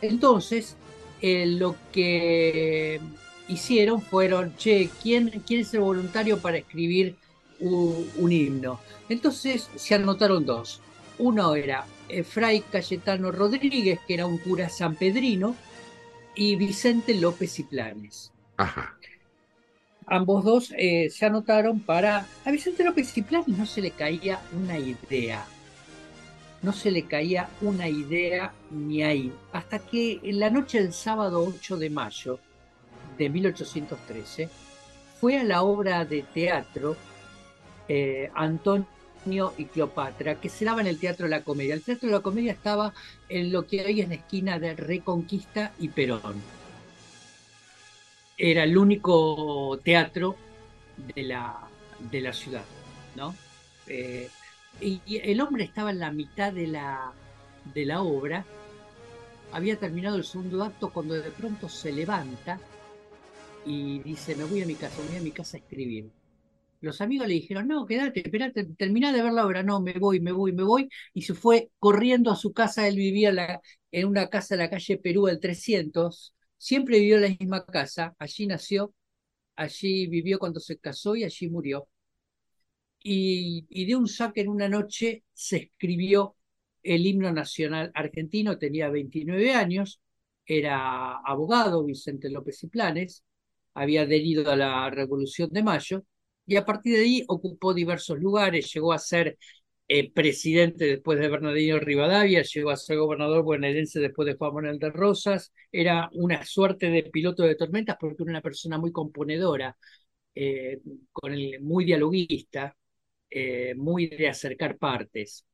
Entonces, 0.01 0.75
eh, 1.21 1.45
lo 1.45 1.75
que 1.91 2.99
hicieron 3.47 4.01
fueron, 4.01 4.55
che, 4.57 4.89
¿quién, 5.01 5.29
quién 5.45 5.61
es 5.61 5.73
el 5.73 5.81
voluntario 5.81 6.39
para 6.39 6.57
escribir 6.57 7.15
un, 7.59 8.09
un 8.17 8.31
himno? 8.31 8.79
Entonces 9.09 9.69
se 9.75 9.95
anotaron 9.95 10.45
dos. 10.45 10.81
Uno 11.23 11.55
era 11.55 11.85
eh, 12.09 12.21
Fray 12.21 12.59
Cayetano 12.69 13.31
Rodríguez, 13.31 13.97
que 14.05 14.15
era 14.15 14.25
un 14.25 14.37
cura 14.37 14.67
sanpedrino, 14.67 15.55
y 16.35 16.57
Vicente 16.57 17.15
López 17.15 17.59
y 17.59 17.63
Planes. 17.63 18.33
Ajá. 18.57 18.97
Ambos 20.05 20.43
dos 20.43 20.73
eh, 20.77 21.09
se 21.09 21.25
anotaron 21.25 21.79
para... 21.79 22.27
A 22.43 22.51
Vicente 22.51 22.83
López 22.83 23.17
y 23.17 23.21
Planes 23.21 23.47
no 23.47 23.65
se 23.65 23.79
le 23.79 23.91
caía 23.91 24.41
una 24.51 24.77
idea. 24.77 25.45
No 26.61 26.73
se 26.73 26.91
le 26.91 27.03
caía 27.03 27.47
una 27.61 27.87
idea 27.87 28.51
ni 28.69 29.01
ahí. 29.01 29.31
Hasta 29.53 29.79
que 29.79 30.19
en 30.23 30.41
la 30.41 30.49
noche 30.49 30.81
del 30.81 30.91
sábado 30.91 31.41
8 31.47 31.77
de 31.77 31.89
mayo 31.89 32.39
de 33.17 33.29
1813 33.29 34.49
fue 35.21 35.39
a 35.39 35.45
la 35.45 35.63
obra 35.63 36.03
de 36.03 36.23
teatro 36.23 36.97
eh, 37.87 38.29
Antonio 38.35 38.87
y 39.25 39.65
Cleopatra, 39.65 40.35
que 40.35 40.49
se 40.49 40.65
daba 40.65 40.81
en 40.81 40.87
el 40.87 40.99
Teatro 40.99 41.25
de 41.25 41.29
la 41.29 41.43
Comedia. 41.43 41.73
El 41.73 41.81
Teatro 41.81 42.07
de 42.09 42.15
la 42.15 42.21
Comedia 42.21 42.51
estaba 42.51 42.93
en 43.29 43.51
lo 43.51 43.65
que 43.65 43.85
hoy 43.85 44.01
es 44.01 44.09
la 44.09 44.15
esquina 44.15 44.59
de 44.59 44.75
Reconquista 44.75 45.71
y 45.79 45.87
Perón. 45.89 46.41
era 48.37 48.63
el 48.63 48.77
único 48.77 49.79
teatro 49.83 50.35
de 51.15 51.23
la, 51.23 51.67
de 52.11 52.21
la 52.21 52.33
ciudad, 52.33 52.65
¿no? 53.15 53.33
Eh, 53.87 54.29
y, 54.81 55.01
el 55.07 55.39
hombre 55.39 55.63
estaba 55.63 55.91
en 55.91 55.99
la 55.99 56.11
mitad 56.11 56.51
de 56.51 56.67
la, 56.67 57.13
de 57.73 57.85
la 57.85 58.01
obra, 58.01 58.45
había 59.53 59.77
terminado 59.77 60.17
el 60.17 60.25
segundo 60.25 60.63
acto 60.63 60.91
cuando 60.91 61.13
de 61.13 61.31
pronto 61.31 61.69
se 61.69 61.91
levanta 61.91 62.59
y 63.65 63.99
dice, 63.99 64.35
me 64.35 64.43
voy 64.43 64.63
a 64.63 64.65
mi 64.65 64.75
casa, 64.75 65.01
me 65.01 65.09
voy 65.09 65.17
a 65.17 65.21
mi 65.21 65.31
casa 65.31 65.57
a 65.57 65.59
escribir. 65.59 66.11
Los 66.83 66.99
amigos 67.01 67.27
le 67.27 67.35
dijeron, 67.35 67.67
no, 67.67 67.85
quédate, 67.85 68.19
espérate, 68.21 68.65
termina 68.77 69.13
de 69.13 69.23
ver 69.23 69.31
la 69.33 69.45
obra, 69.45 69.63
no, 69.63 69.79
me 69.81 69.93
voy, 69.93 70.19
me 70.19 70.33
voy, 70.33 70.51
me 70.51 70.63
voy, 70.63 70.89
y 71.13 71.21
se 71.21 71.33
fue 71.33 71.71
corriendo 71.79 72.29
a 72.29 72.35
su 72.35 72.51
casa, 72.53 72.87
él 72.87 72.97
vivía 72.97 73.61
en 73.91 74.07
una 74.07 74.29
casa 74.29 74.55
en 74.55 74.59
la 74.59 74.69
calle 74.69 74.97
Perú, 74.97 75.27
el 75.29 75.39
300, 75.39 76.35
siempre 76.57 76.99
vivió 76.99 77.15
en 77.17 77.21
la 77.21 77.29
misma 77.29 77.65
casa, 77.65 78.13
allí 78.19 78.47
nació, 78.47 78.93
allí 79.55 80.07
vivió 80.07 80.39
cuando 80.39 80.59
se 80.59 80.77
casó 80.79 81.15
y 81.15 81.23
allí 81.25 81.49
murió. 81.49 81.87
Y, 83.05 83.65
y 83.69 83.85
de 83.85 83.95
un 83.95 84.07
saque 84.07 84.41
en 84.41 84.49
una 84.49 84.69
noche 84.69 85.23
se 85.33 85.57
escribió 85.57 86.35
el 86.83 87.05
himno 87.05 87.31
nacional 87.31 87.91
argentino, 87.93 88.57
tenía 88.57 88.89
29 88.89 89.53
años, 89.53 89.99
era 90.45 91.17
abogado, 91.19 91.83
Vicente 91.85 92.29
López 92.29 92.63
y 92.63 92.67
Planes, 92.67 93.23
había 93.73 94.03
adherido 94.03 94.49
a 94.51 94.55
la 94.55 94.89
Revolución 94.89 95.49
de 95.51 95.63
Mayo 95.63 96.05
y 96.45 96.55
a 96.55 96.65
partir 96.65 96.95
de 96.97 97.03
ahí 97.03 97.23
ocupó 97.27 97.73
diversos 97.73 98.19
lugares, 98.19 98.71
llegó 98.73 98.93
a 98.93 98.99
ser 98.99 99.37
eh, 99.87 100.11
presidente 100.13 100.85
después 100.85 101.19
de 101.19 101.29
Bernardino 101.29 101.79
Rivadavia, 101.79 102.41
llegó 102.43 102.71
a 102.71 102.77
ser 102.77 102.97
gobernador 102.97 103.43
bonaerense 103.43 103.99
después 103.99 104.25
de 104.27 104.35
Juan 104.35 104.53
Manuel 104.55 104.79
de 104.79 104.89
Rosas, 104.91 105.53
era 105.71 106.09
una 106.13 106.45
suerte 106.45 106.89
de 106.89 107.03
piloto 107.03 107.43
de 107.43 107.55
tormentas 107.55 107.97
porque 107.99 108.23
era 108.23 108.31
una 108.31 108.41
persona 108.41 108.77
muy 108.77 108.91
componedora, 108.91 109.77
eh, 110.35 110.81
con 111.11 111.33
el, 111.33 111.61
muy 111.61 111.85
dialoguista, 111.85 112.75
eh, 113.29 113.75
muy 113.75 114.07
de 114.07 114.29
acercar 114.29 114.77
partes. 114.77 115.45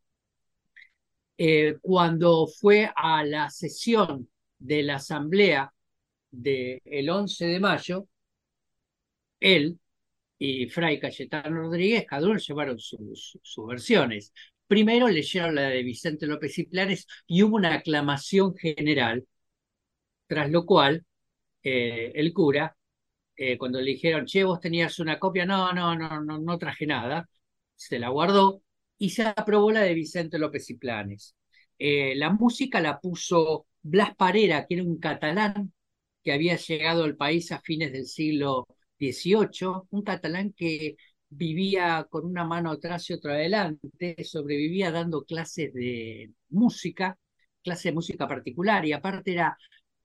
cuando 1.81 2.47
fue 2.47 2.89
a 2.95 3.23
la 3.23 3.49
sesión 3.49 4.29
de 4.57 4.83
la 4.83 4.95
asamblea 4.95 5.73
del 6.31 7.09
11 7.09 7.45
de 7.45 7.59
mayo, 7.59 8.07
él 9.39 9.79
y 10.39 10.67
Fray 10.69 10.99
Cayetano 10.99 11.57
Rodríguez, 11.63 12.05
cada 12.07 12.27
uno 12.27 12.39
llevaron 12.39 12.79
sus, 12.79 13.39
versiones. 13.67 14.33
Primero 14.67 15.07
leyeron 15.09 15.55
la 15.55 15.63
de 15.69 15.83
Vicente 15.83 16.27
López 16.27 16.57
y 16.59 16.65
Planes 16.65 17.07
y 17.27 17.43
hubo 17.43 17.57
una 17.57 17.75
aclamación 17.75 18.55
general, 18.55 19.27
tras 20.27 20.49
lo 20.49 20.65
cual 20.65 21.05
eh, 21.63 22.11
el 22.15 22.33
cura, 22.33 22.77
eh, 23.35 23.57
cuando 23.57 23.81
le 23.81 23.91
dijeron, 23.91 24.25
che, 24.25 24.43
vos 24.43 24.59
tenías 24.61 24.99
una 24.99 25.19
copia, 25.19 25.45
no, 25.45 25.73
no, 25.73 25.95
no, 25.95 26.21
no, 26.21 26.39
no 26.39 26.57
traje 26.59 26.85
nada, 26.87 27.29
se 27.75 27.99
la 27.99 28.09
guardó 28.09 28.63
y 28.97 29.11
se 29.11 29.23
aprobó 29.23 29.71
la 29.71 29.81
de 29.81 29.93
Vicente 29.93 30.39
López 30.39 30.69
y 30.69 30.75
Planes. 30.75 31.35
Eh, 31.79 32.15
la 32.15 32.31
música 32.31 32.81
la 32.81 32.99
puso 32.99 33.67
Blas 33.81 34.15
Parera, 34.15 34.65
que 34.67 34.75
era 34.75 34.83
un 34.83 34.99
catalán 34.99 35.73
que 36.23 36.33
había 36.33 36.57
llegado 36.57 37.03
al 37.05 37.15
país 37.17 37.51
a 37.51 37.61
fines 37.61 37.91
del 37.93 38.07
siglo 38.07 38.67
XVIII, 38.99 39.87
un 39.91 40.03
catalán 40.03 40.53
que 40.53 40.95
vivía 41.29 42.07
con 42.09 42.25
una 42.25 42.43
mano 42.45 42.71
atrás 42.71 43.09
y 43.09 43.13
otra 43.13 43.33
adelante, 43.33 44.23
sobrevivía 44.23 44.91
dando 44.91 45.23
clases 45.23 45.73
de 45.73 46.31
música, 46.49 47.17
clases 47.63 47.85
de 47.85 47.93
música 47.93 48.27
particular, 48.27 48.85
y 48.85 48.93
aparte 48.93 49.33
era 49.33 49.57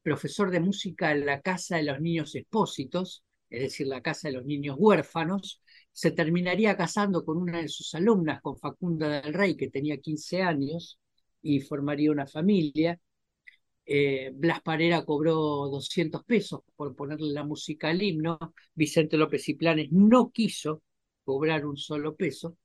profesor 0.03 0.51
de 0.51 0.61
música 0.61 1.13
en 1.13 1.27
la 1.27 1.41
Casa 1.41 1.77
de 1.77 1.85
los 1.85 2.01
Niños 2.01 2.35
Expósitos, 2.35 3.25
es 3.51 3.63
decir, 3.63 3.87
la 3.87 4.03
Casa 4.03 4.29
de 4.29 4.35
los 4.35 4.45
Niños 4.45 4.77
Huérfanos, 4.79 5.61
se 5.93 6.11
terminaría 6.11 6.77
casando 6.77 7.25
con 7.25 7.39
una 7.39 7.63
de 7.63 7.69
sus 7.69 7.95
alumnas, 7.95 8.41
con 8.43 8.57
Facunda 8.59 9.23
del 9.23 9.33
Rey, 9.33 9.57
que 9.57 9.71
tenía 9.71 9.97
15 9.99 10.43
años, 10.43 10.99
y 11.43 11.61
formaría 11.61 12.11
una 12.11 12.27
familia. 12.27 12.99
Eh, 13.87 14.31
Blas 14.35 14.63
Parera 14.63 15.05
cobró 15.05 15.69
200 15.69 16.25
pesos 16.25 16.61
por 16.77 16.95
ponerle 16.97 17.33
la 17.33 17.45
música 17.45 17.89
al 17.91 18.03
himno, 18.03 18.39
Vicente 18.75 19.17
López 19.17 19.49
y 19.49 19.55
Planes 19.55 19.93
no 19.93 20.31
quiso 20.31 20.83
cobrar 21.25 21.67
un 21.67 21.77
solo 21.77 22.15
peso, 22.17 22.57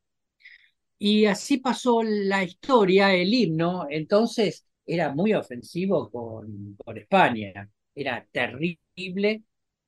y 0.97 1.25
así 1.25 1.57
pasó 1.59 2.03
la 2.03 2.43
historia, 2.43 3.13
el 3.15 3.33
himno, 3.33 3.87
entonces 3.89 4.65
era 4.85 5.13
muy 5.13 5.33
ofensivo 5.33 6.09
con, 6.11 6.77
España, 6.97 7.69
era 7.95 8.27
terrible, 8.31 9.43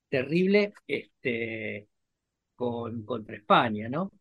terrible 0.09 0.73
este, 0.87 1.87
con, 2.55 3.03
contra 3.05 3.35
España, 3.37 3.89
¿no? 3.89 4.11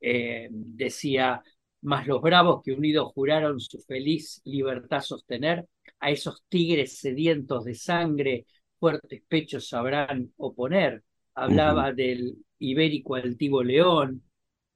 Eh, 0.00 0.48
decía, 0.50 1.42
más 1.82 2.06
los 2.06 2.20
bravos 2.22 2.62
que 2.62 2.72
unidos 2.72 3.12
juraron 3.14 3.60
su 3.60 3.80
feliz 3.80 4.40
libertad 4.44 5.00
sostener, 5.02 5.66
a 6.00 6.10
esos 6.10 6.44
tigres 6.48 6.98
sedientos 6.98 7.64
de 7.64 7.74
sangre, 7.74 8.46
fuertes 8.78 9.22
pechos 9.28 9.68
sabrán 9.68 10.32
oponer. 10.36 11.02
Hablaba 11.34 11.92
del 11.92 12.36
ibérico 12.58 13.14
altivo 13.16 13.62
león, 13.62 14.22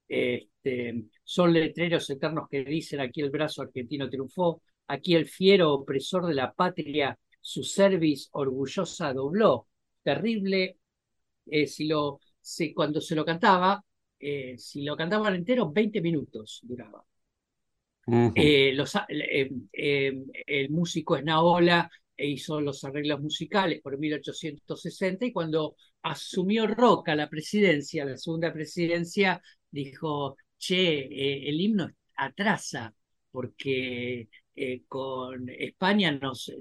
este, 0.09 1.05
son 1.25 1.53
letreros 1.53 2.11
eternos 2.11 2.49
que 2.51 2.65
dicen 2.65 3.01
aquí 3.01 3.21
el 3.23 3.31
brazo 3.31 3.63
argentino 3.63 4.11
triunfó, 4.11 4.63
aquí 4.89 5.15
el 5.15 5.27
fiero 5.27 5.73
opresor 5.73 6.27
de 6.27 6.35
la 6.35 6.53
patria 6.53 7.19
su 7.41 7.65
cerviz 7.65 8.29
orgullosa 8.33 9.13
dobló. 9.13 9.69
Terrible, 10.03 10.79
eh, 11.47 11.67
si 11.67 11.87
lo, 11.87 12.21
si, 12.41 12.73
cuando 12.75 13.01
se 13.01 13.15
lo 13.15 13.25
cantaba, 13.25 13.83
eh, 14.19 14.57
si 14.59 14.83
lo 14.83 14.97
cantaban 14.97 15.35
entero, 15.35 15.71
20 15.71 16.01
minutos 16.01 16.61
duraba. 16.63 17.05
Eh, 18.35 18.73
los, 18.75 18.95
eh, 19.09 19.51
el 20.47 20.71
músico 20.71 21.17
Esnaola 21.17 21.91
hizo 22.17 22.61
los 22.61 22.85
arreglos 22.85 23.21
musicales 23.21 23.81
por 23.81 23.99
1860 23.99 25.27
y 25.27 25.33
cuando 25.33 25.77
asumió 26.03 26.67
Roca 26.67 27.15
la 27.15 27.29
presidencia, 27.29 28.05
la 28.05 28.17
segunda 28.17 28.53
presidencia, 28.53 29.41
dijo, 29.71 30.37
che, 30.59 31.49
el 31.49 31.61
himno 31.61 31.89
atrasa 32.17 32.95
porque 33.31 34.29
con 34.89 35.49
España 35.49 36.13
nos, 36.13 36.53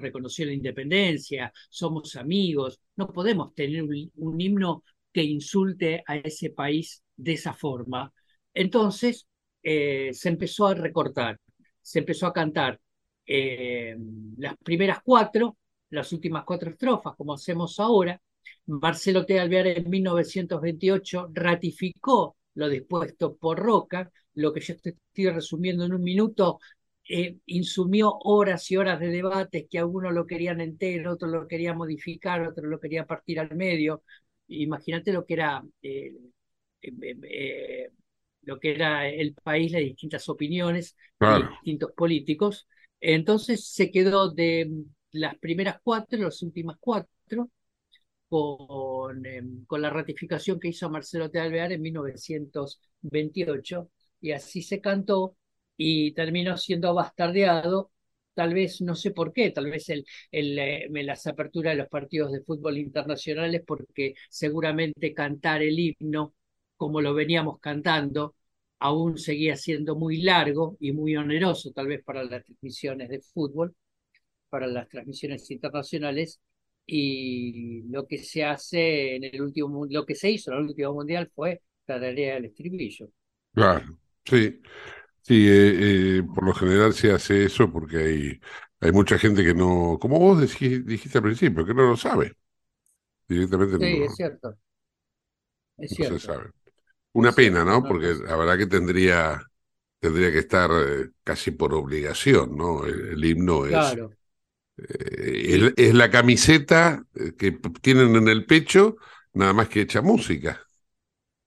reconoció 0.00 0.46
la 0.46 0.52
independencia, 0.52 1.52
somos 1.68 2.16
amigos, 2.16 2.80
no 2.96 3.12
podemos 3.12 3.54
tener 3.54 3.82
un 3.82 4.40
himno 4.40 4.84
que 5.12 5.22
insulte 5.22 6.02
a 6.06 6.16
ese 6.16 6.50
país 6.50 7.02
de 7.16 7.32
esa 7.34 7.52
forma. 7.52 8.12
Entonces 8.54 9.26
eh, 9.70 10.14
se 10.14 10.30
empezó 10.30 10.66
a 10.66 10.74
recortar, 10.74 11.38
se 11.82 11.98
empezó 11.98 12.26
a 12.26 12.32
cantar 12.32 12.80
eh, 13.26 13.94
las 14.38 14.56
primeras 14.64 15.00
cuatro, 15.04 15.58
las 15.90 16.10
últimas 16.14 16.44
cuatro 16.44 16.70
estrofas, 16.70 17.14
como 17.16 17.34
hacemos 17.34 17.78
ahora. 17.78 18.18
Marcelo 18.64 19.26
T. 19.26 19.38
Alvear 19.38 19.66
en 19.66 19.90
1928 19.90 21.28
ratificó 21.34 22.36
lo 22.54 22.68
dispuesto 22.70 23.36
por 23.36 23.58
Roca, 23.58 24.10
lo 24.36 24.54
que 24.54 24.60
yo 24.60 24.72
estoy 24.72 25.28
resumiendo 25.28 25.84
en 25.84 25.92
un 25.92 26.02
minuto, 26.02 26.60
eh, 27.06 27.36
insumió 27.44 28.16
horas 28.20 28.70
y 28.70 28.76
horas 28.78 28.98
de 29.00 29.08
debates 29.08 29.66
que 29.70 29.78
algunos 29.78 30.14
lo 30.14 30.26
querían 30.26 30.62
entero, 30.62 31.12
otros 31.12 31.30
lo 31.30 31.46
querían 31.46 31.76
modificar, 31.76 32.40
otros 32.40 32.66
lo 32.66 32.80
querían 32.80 33.06
partir 33.06 33.38
al 33.38 33.54
medio, 33.54 34.02
imagínate 34.46 35.12
lo 35.12 35.26
que 35.26 35.34
era 35.34 35.62
lo 38.48 38.58
que 38.58 38.72
era 38.72 39.08
el 39.08 39.34
país, 39.34 39.72
las 39.72 39.82
distintas 39.82 40.28
opiniones, 40.28 40.96
los 41.26 41.48
distintos 41.48 41.92
políticos. 41.92 42.66
Entonces 43.00 43.66
se 43.68 43.90
quedó 43.90 44.30
de 44.30 44.70
las 45.12 45.36
primeras 45.38 45.78
cuatro, 45.82 46.18
las 46.18 46.42
últimas 46.42 46.76
cuatro, 46.80 47.50
con, 48.28 49.24
em, 49.26 49.64
con 49.66 49.80
la 49.82 49.90
ratificación 49.90 50.58
que 50.60 50.68
hizo 50.68 50.90
Marcelo 50.90 51.30
T. 51.30 51.38
Alvear 51.40 51.72
en 51.72 51.82
1928, 51.82 53.90
y 54.20 54.32
así 54.32 54.62
se 54.62 54.80
cantó 54.80 55.36
y 55.76 56.12
terminó 56.12 56.56
siendo 56.56 56.92
bastardeado 56.94 57.90
tal 58.34 58.54
vez, 58.54 58.80
no 58.82 58.94
sé 58.94 59.10
por 59.10 59.32
qué, 59.32 59.50
tal 59.50 59.68
vez 59.70 59.88
el, 59.88 60.04
el, 60.30 60.58
eh, 60.58 60.88
las 61.04 61.26
aperturas 61.26 61.72
de 61.72 61.78
los 61.78 61.88
partidos 61.88 62.30
de 62.32 62.42
fútbol 62.42 62.78
internacionales, 62.78 63.62
porque 63.66 64.14
seguramente 64.30 65.12
cantar 65.12 65.62
el 65.62 65.78
himno, 65.78 66.34
como 66.76 67.00
lo 67.00 67.14
veníamos 67.14 67.58
cantando, 67.58 68.36
aún 68.80 69.18
seguía 69.18 69.56
siendo 69.56 69.96
muy 69.96 70.22
largo 70.22 70.76
y 70.80 70.92
muy 70.92 71.16
oneroso, 71.16 71.72
tal 71.72 71.88
vez 71.88 72.02
para 72.04 72.24
las 72.24 72.44
transmisiones 72.44 73.08
de 73.08 73.20
fútbol, 73.20 73.74
para 74.50 74.66
las 74.66 74.88
transmisiones 74.88 75.50
internacionales, 75.50 76.40
y 76.86 77.82
lo 77.90 78.06
que 78.06 78.18
se 78.18 78.44
hace 78.44 79.16
en 79.16 79.24
el 79.24 79.42
último, 79.42 79.86
lo 79.86 80.06
que 80.06 80.14
se 80.14 80.30
hizo 80.30 80.52
en 80.52 80.58
el 80.58 80.64
último 80.68 80.94
mundial 80.94 81.30
fue 81.34 81.62
la 81.86 82.00
tarea 82.00 82.34
del 82.36 82.46
estribillo. 82.46 83.10
Claro, 83.54 83.98
sí. 84.24 84.60
Sí, 85.22 85.48
eh, 85.48 86.18
eh, 86.20 86.22
por 86.34 86.44
lo 86.44 86.54
general 86.54 86.94
se 86.94 87.12
hace 87.12 87.44
eso 87.46 87.70
porque 87.72 87.98
hay, 87.98 88.40
hay 88.80 88.92
mucha 88.92 89.18
gente 89.18 89.44
que 89.44 89.54
no, 89.54 89.98
como 90.00 90.18
vos 90.18 90.40
dijiste 90.40 91.18
al 91.18 91.24
principio, 91.24 91.66
que 91.66 91.74
no 91.74 91.82
lo 91.90 91.96
sabe. 91.96 92.34
Directamente 93.28 93.78
Sí, 93.78 93.84
no, 93.96 94.04
es 94.04 94.14
cierto. 94.16 94.58
Es 95.76 95.94
no 95.98 96.04
cierto. 96.04 96.18
se 96.18 96.18
sabe. 96.20 96.50
Una 97.12 97.32
pena, 97.34 97.64
¿no? 97.64 97.86
Porque 97.86 98.14
la 98.14 98.36
verdad 98.36 98.58
que 98.58 98.66
tendría, 98.66 99.42
tendría 100.00 100.32
que 100.32 100.38
estar 100.40 100.70
eh, 100.72 101.10
casi 101.24 101.52
por 101.52 101.74
obligación, 101.74 102.56
¿no? 102.56 102.84
El, 102.86 103.10
el 103.10 103.24
himno 103.24 103.66
es, 103.66 103.94
Claro. 103.94 104.16
eh, 104.78 105.74
es, 105.76 105.88
es 105.88 105.94
la 105.94 106.10
camiseta 106.10 107.04
eh, 107.16 107.34
que 107.38 107.52
tienen 107.82 108.16
en 108.16 108.28
el 108.28 108.46
pecho, 108.46 108.96
nada 109.34 109.52
más 109.54 109.68
que 109.68 109.82
hecha 109.82 110.02
música. 110.02 110.60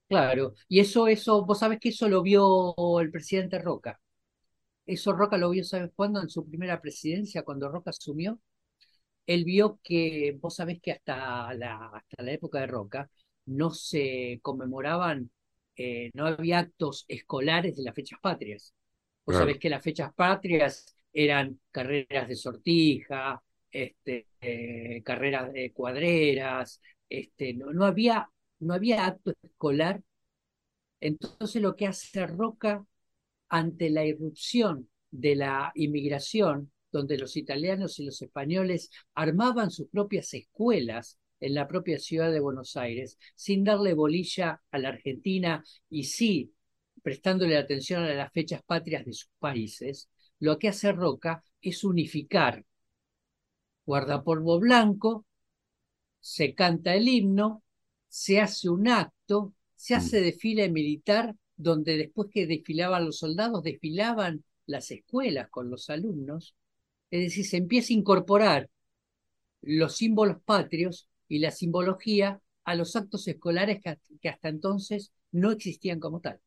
Claro, 0.08 0.54
y 0.68 0.82
eso, 0.82 1.08
eso, 1.08 1.46
vos 1.46 1.60
sabés 1.60 1.80
que 1.80 1.90
eso 1.90 2.10
lo 2.10 2.22
vio 2.22 2.76
el 3.00 3.10
presidente 3.12 3.60
Roca. 3.60 3.98
Eso 4.86 5.14
Roca 5.14 5.38
lo 5.38 5.50
vio, 5.52 5.64
¿sabes 5.64 5.92
cuándo? 5.96 6.22
En 6.22 6.30
su 6.30 6.48
primera 6.48 6.82
presidencia, 6.82 7.44
cuando 7.44 7.70
Roca 7.70 7.92
asumió. 7.92 8.40
Él 9.28 9.46
vio 9.46 9.80
que, 9.84 10.38
vos 10.42 10.56
sabés 10.56 10.82
que 10.82 10.92
hasta 10.94 11.54
la, 11.56 11.88
hasta 11.94 12.24
la 12.24 12.32
época 12.34 12.60
de 12.62 12.68
Roca 12.68 13.10
no 13.48 13.72
se 13.72 14.40
conmemoraban, 14.44 15.32
eh, 16.08 16.12
no 16.14 16.28
había 16.28 16.60
actos 16.60 17.06
escolares 17.08 17.76
de 17.76 17.84
las 17.84 17.96
fechas 17.96 18.20
patrias. 18.22 18.74
Vos 19.26 19.36
Claro. 19.36 19.46
sabés 19.46 19.60
que 19.60 19.70
las 19.70 19.84
fechas 19.84 20.14
patrias 20.14 20.96
eran 21.14 21.60
carreras 21.72 22.28
de 22.28 22.36
sortija, 22.36 23.42
este, 23.72 24.28
eh, 24.42 25.02
carreras 25.04 25.52
de 25.54 25.72
cuadreras, 25.74 26.82
este, 27.10 27.54
no, 27.54 27.74
no 27.74 27.86
había, 27.86 28.30
no 28.60 28.74
había 28.74 29.06
acto 29.06 29.34
escolar. 29.44 30.02
Entonces 31.00 31.62
lo 31.62 31.76
que 31.76 31.88
hace 31.88 32.28
Roca 32.28 32.86
ante 33.50 33.90
la 33.92 34.06
irrupción 34.06 34.90
de 35.12 35.36
la 35.36 35.72
inmigración, 35.76 36.72
donde 36.92 37.18
los 37.20 37.38
italianos 37.38 38.00
y 38.00 38.06
los 38.06 38.22
españoles 38.22 38.92
armaban 39.16 39.72
sus 39.72 39.90
propias 39.90 40.34
escuelas 40.36 41.20
en 41.42 41.54
la 41.56 41.68
propia 41.68 42.00
ciudad 42.00 42.32
de 42.32 42.40
Buenos 42.40 42.78
Aires, 42.78 43.18
sin 43.36 43.64
darle 43.64 43.94
bolilla 43.94 44.62
a 44.72 44.78
la 44.78 44.90
Argentina 44.90 45.64
y 45.90 46.06
sí 46.06 46.54
prestándole 47.02 47.58
atención 47.58 48.04
a 48.04 48.14
las 48.14 48.32
fechas 48.32 48.62
patrias 48.64 49.06
de 49.06 49.14
sus 49.14 49.30
países, 49.40 50.10
lo 50.40 50.58
que 50.60 50.70
hace 50.70 50.92
Roca 50.92 51.44
es 51.62 51.84
unificar 51.84 52.66
guardapolvo 53.86 54.60
blanco, 54.60 55.26
se 56.20 56.54
canta 56.54 56.96
el 56.96 57.08
himno, 57.08 57.64
se 58.08 58.40
hace 58.40 58.70
un 58.70 58.88
acto, 58.88 59.54
se 59.76 59.96
hace 59.96 60.22
desfile 60.22 60.70
militar, 60.70 61.36
donde 61.56 61.98
después 61.98 62.30
que 62.32 62.46
desfilaban 62.46 63.06
los 63.06 63.18
soldados, 63.18 63.64
desfilaban 63.64 64.44
las 64.68 64.92
escuelas 64.92 65.50
con 65.50 65.70
los 65.70 65.90
alumnos. 65.90 66.56
Es 67.10 67.22
decir, 67.22 67.46
se 67.46 67.58
empieza 67.58 67.94
a 67.94 67.98
incorporar 67.98 68.70
los 69.62 69.96
símbolos 69.96 70.38
patrios 70.44 71.08
y 71.32 71.40
la 71.40 71.52
simbología 71.52 72.42
a 72.66 72.76
los 72.76 72.96
actos 72.96 73.28
escolares 73.28 73.82
que, 73.84 74.30
hasta 74.30 74.50
entonces 74.50 75.14
no 75.32 75.52
existían 75.52 76.00
como 76.00 76.22
tal. 76.22 76.40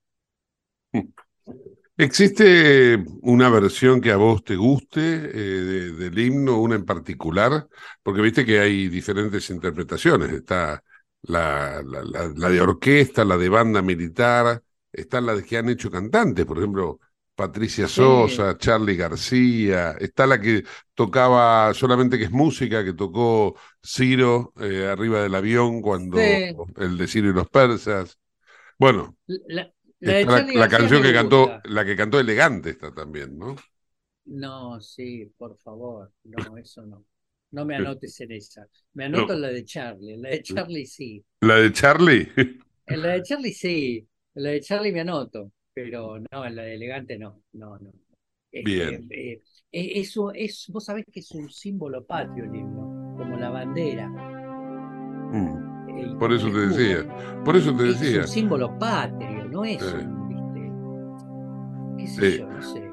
¿Existe 1.96 3.04
una 3.22 3.48
versión 3.50 4.00
que 4.00 4.10
a 4.10 4.16
vos 4.16 4.42
te 4.44 4.56
guste 4.56 5.00
eh, 5.00 5.30
de- 5.30 5.92
del 5.92 6.18
himno, 6.18 6.58
una 6.60 6.74
en 6.76 6.84
particular? 6.84 7.68
Porque 8.02 8.20
viste 8.20 8.44
que 8.44 8.58
hay 8.60 8.88
diferentes 8.88 9.48
interpretaciones. 9.50 10.32
Está 10.32 10.82
la, 11.22 11.82
la, 11.84 12.02
la- 12.04 12.32
la 12.36 12.48
de 12.48 12.60
orquesta, 12.60 13.24
la 13.24 13.36
de 13.38 13.48
banda 13.48 13.80
militar, 13.82 14.60
están 14.92 15.26
las 15.26 15.42
que 15.44 15.56
han 15.58 15.68
hecho 15.68 15.90
cantantes, 15.90 16.44
por 16.46 16.58
ejemplo, 16.58 16.98
Patricia 17.34 17.88
Sí. 17.88 18.02
Sosa, 18.02 18.56
Charlie 18.58 18.96
García, 18.96 19.92
está 20.00 20.26
la 20.26 20.40
que 20.40 20.64
tocaba 20.94 21.74
solamente 21.74 22.18
que 22.18 22.24
es 22.24 22.30
música, 22.30 22.84
que 22.84 22.92
tocó 22.94 23.56
Ciro 23.84 24.52
eh, 24.60 24.86
arriba 24.86 25.22
del 25.22 25.34
avión 25.34 25.82
cuando 25.82 26.44
Sí. 26.46 26.54
el 26.76 26.96
de 26.98 27.08
Ciro 27.08 27.30
y 27.30 27.34
los 27.34 27.48
persas. 27.50 28.18
Bueno, 28.78 29.16
La, 29.26 29.72
la 30.00 30.12
de 30.14 30.26
Está 30.26 30.30
la, 30.32 30.46
Charly 30.46 30.54
la 30.54 30.68
García 30.68 30.68
canción 30.68 31.02
que 31.02 31.12
cantó, 31.12 31.60
la 31.64 31.84
que 31.84 31.96
cantó 31.96 32.20
Elegante 32.20 32.70
está 32.70 32.92
también, 32.94 33.38
¿no? 33.38 33.56
No, 34.26 34.80
sí, 34.80 35.32
por 35.38 35.56
favor, 35.58 36.12
no, 36.24 36.56
eso 36.58 36.82
no. 36.86 37.04
No 37.52 37.64
me 37.64 37.76
anotes 37.76 38.20
en 38.20 38.32
esa. 38.32 38.66
Me 38.94 39.04
anoto 39.06 39.32
no. 39.32 39.34
en 39.34 39.42
la 39.42 39.48
de 39.48 39.64
Charlie. 39.64 40.14
En 40.14 40.22
la 40.22 40.30
de 40.30 40.42
Charlie 40.42 40.86
sí. 40.86 41.24
La 41.42 41.56
de 41.56 41.72
Charlie. 41.72 42.28
En 42.86 43.02
la 43.02 43.08
de 43.08 43.22
Charlie 43.22 43.52
sí. 43.52 44.08
En 44.34 44.42
la 44.42 44.50
de 44.50 44.60
Charlie 44.62 44.92
me 44.92 45.00
anoto. 45.00 45.52
Pero 45.74 46.18
no, 46.32 46.44
en 46.44 46.56
la 46.56 46.62
de 46.62 46.74
Elegante 46.74 47.18
no. 47.18 47.42
No, 47.52 47.78
no. 47.78 47.90
Bien. 48.52 49.08
eh, 49.10 49.40
eh, 49.72 49.92
eso 49.96 50.32
es, 50.32 50.66
vos 50.68 50.84
sabés 50.84 51.04
que 51.12 51.18
es 51.20 51.30
un 51.32 51.50
símbolo 51.50 52.06
patrio 52.06 52.44
el 52.44 52.54
himno, 52.54 53.16
como 53.18 53.36
la 53.36 53.50
bandera. 53.50 54.08
Por 56.18 56.32
eso 56.32 56.48
te 56.50 56.66
decía. 56.68 57.42
Por 57.44 57.56
eso 57.56 57.74
te 57.76 57.88
Es 57.90 58.00
decía. 58.00 58.20
un 58.22 58.28
símbolo 58.28 58.78
patrio, 58.78 59.44
no 59.48 59.64
es 59.64 59.82
un, 59.82 60.28
¿viste? 60.28 60.72
¿Qué 61.98 62.06
sé 62.08 62.30
Sí. 62.32 62.38
yo? 62.38 62.48
No 62.48 62.62
sé. 62.62 62.90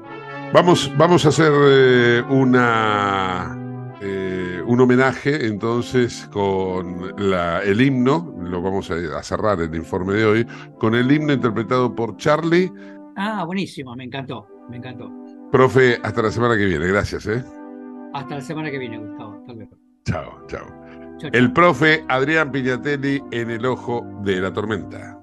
Vamos, 0.52 0.92
vamos 0.98 1.24
a 1.24 1.28
hacer 1.28 1.52
eh, 1.54 2.22
una 2.28 3.56
eh, 4.04 4.60
un 4.66 4.80
homenaje 4.80 5.46
entonces 5.46 6.28
con 6.32 7.14
la, 7.16 7.62
el 7.62 7.80
himno, 7.80 8.34
lo 8.40 8.60
vamos 8.60 8.90
a, 8.90 8.94
a 9.16 9.22
cerrar 9.22 9.60
el 9.60 9.74
informe 9.74 10.14
de 10.14 10.24
hoy, 10.24 10.46
con 10.78 10.94
el 10.94 11.10
himno 11.10 11.32
interpretado 11.32 11.94
por 11.94 12.16
Charlie. 12.16 12.72
Ah, 13.16 13.44
buenísimo, 13.44 13.94
me 13.94 14.04
encantó, 14.04 14.48
me 14.68 14.78
encantó. 14.78 15.10
Profe, 15.52 15.98
hasta 16.02 16.22
la 16.22 16.30
semana 16.30 16.56
que 16.56 16.64
viene. 16.64 16.86
Gracias, 16.86 17.26
¿eh? 17.26 17.44
Hasta 18.14 18.36
la 18.36 18.40
semana 18.40 18.70
que 18.70 18.78
viene, 18.78 18.98
Gustavo. 18.98 19.38
Hasta 19.38 19.52
luego. 19.52 19.76
Chao, 20.04 20.46
chao. 20.46 20.66
El 21.32 21.52
profe 21.52 22.04
Adrián 22.08 22.50
Piñatelli 22.50 23.22
en 23.30 23.50
el 23.50 23.64
ojo 23.66 24.04
de 24.24 24.40
la 24.40 24.52
tormenta. 24.52 25.21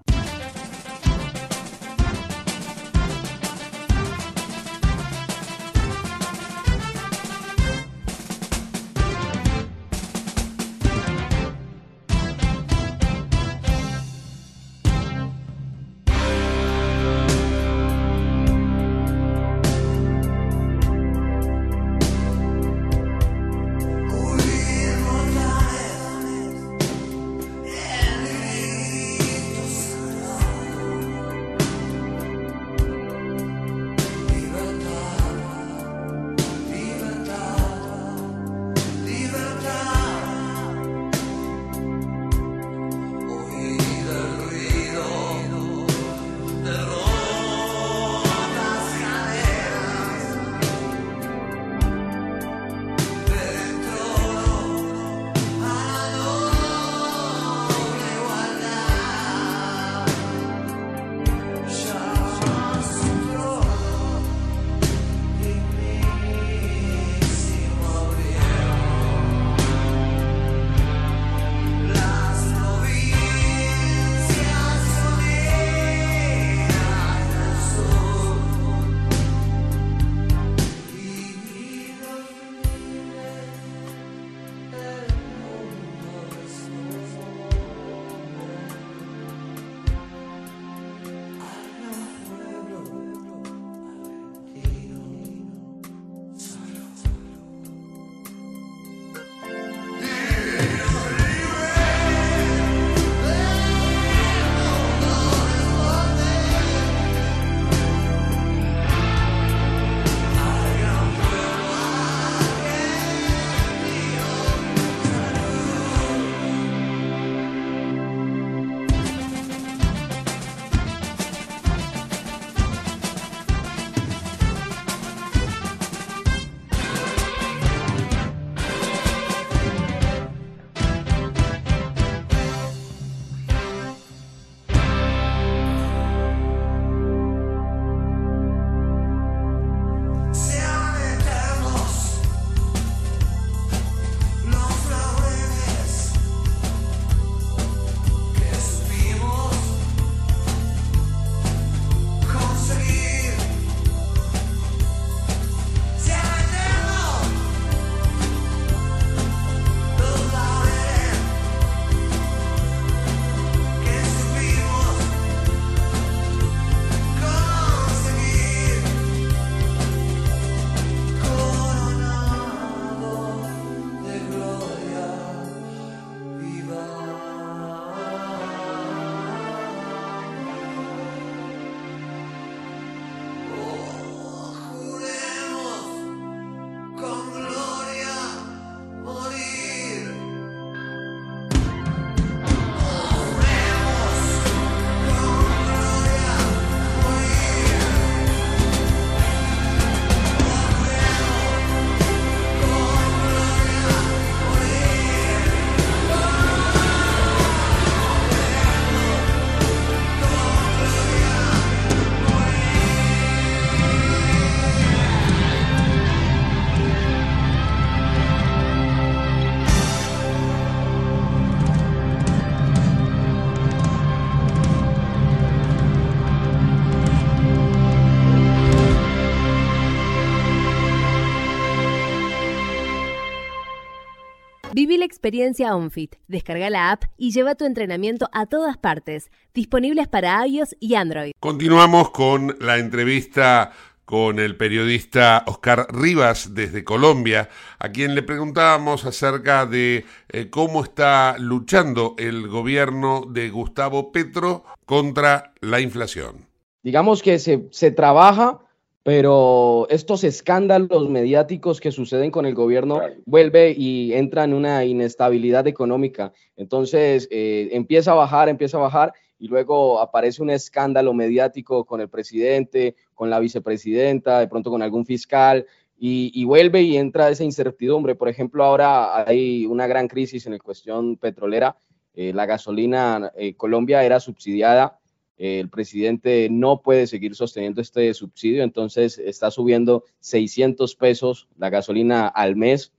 Experiencia 235.20 235.76
OnFit. 235.76 236.16
Descarga 236.30 236.70
la 236.70 236.92
app 236.92 237.04
y 237.18 237.32
lleva 237.32 237.56
tu 237.56 237.66
entrenamiento 237.66 238.30
a 238.32 238.46
todas 238.46 238.78
partes. 238.78 239.32
Disponibles 239.54 240.08
para 240.08 240.48
iOS 240.48 240.78
y 240.80 240.96
Android. 240.96 241.34
Continuamos 241.42 242.12
con 242.12 242.56
la 242.62 242.78
entrevista 242.78 243.74
con 244.06 244.40
el 244.40 244.56
periodista 244.56 245.44
Oscar 245.46 245.86
Rivas 245.92 246.56
desde 246.56 246.84
Colombia, 246.84 247.50
a 247.78 247.90
quien 247.90 248.16
le 248.16 248.24
preguntábamos 248.24 249.06
acerca 249.06 249.68
de 249.68 250.04
eh, 250.30 250.50
cómo 250.50 250.84
está 250.84 251.36
luchando 251.38 252.16
el 252.18 252.48
gobierno 252.48 253.26
de 253.30 253.52
Gustavo 253.52 254.12
Petro 254.12 254.64
contra 254.86 255.54
la 255.62 255.80
inflación. 255.80 256.48
Digamos 256.82 257.22
que 257.22 257.38
se, 257.38 257.68
se 257.70 257.92
trabaja 257.92 258.62
pero 259.10 259.88
estos 259.90 260.24
escándalos 260.24 261.10
mediáticos 261.10 261.82
que 261.82 261.92
suceden 261.92 262.30
con 262.30 262.46
el 262.46 262.54
gobierno 262.54 263.02
vuelve 263.26 263.74
y 263.76 264.14
entra 264.14 264.44
en 264.44 264.54
una 264.54 264.86
inestabilidad 264.86 265.66
económica. 265.66 266.32
Entonces 266.56 267.28
eh, 267.32 267.70
empieza 267.72 268.12
a 268.12 268.14
bajar, 268.14 268.50
empieza 268.50 268.78
a 268.78 268.82
bajar 268.82 269.14
y 269.40 269.48
luego 269.48 270.00
aparece 270.00 270.44
un 270.44 270.52
escándalo 270.52 271.12
mediático 271.16 271.86
con 271.86 272.02
el 272.02 272.08
presidente, 272.08 272.96
con 273.16 273.32
la 273.32 273.40
vicepresidenta, 273.40 274.42
de 274.42 274.48
pronto 274.48 274.70
con 274.70 274.84
algún 274.84 275.08
fiscal 275.08 275.66
y, 275.98 276.46
vuelve 276.46 276.84
y 276.84 276.96
entra 276.96 277.32
esa 277.32 277.44
incertidumbre. 277.44 278.14
Por 278.14 278.30
ejemplo, 278.30 278.64
ahora 278.64 279.28
hay 279.28 279.66
una 279.66 279.88
gran 279.88 280.08
crisis 280.08 280.46
en 280.46 280.54
la 280.54 280.60
cuestión 280.60 281.18
petrolera. 281.18 281.76
Eh, 282.14 282.32
la 282.32 282.46
gasolina, 282.46 283.32
eh, 283.36 283.56
Colombia 283.56 284.04
era 284.04 284.20
subsidiada 284.20 284.99
el 285.40 285.70
presidente 285.70 286.50
no 286.52 286.82
puede 286.82 287.08
seguir 287.08 287.34
sosteniendo 287.34 287.80
este 287.80 288.14
subsidio, 288.14 288.62
entonces 288.62 289.18
está 289.18 289.50
subiendo 289.50 290.04
600 290.20 290.96
pesos 290.96 291.48
la 291.58 291.70
gasolina 291.70 292.28
al 292.28 292.58
mes. 292.58 292.92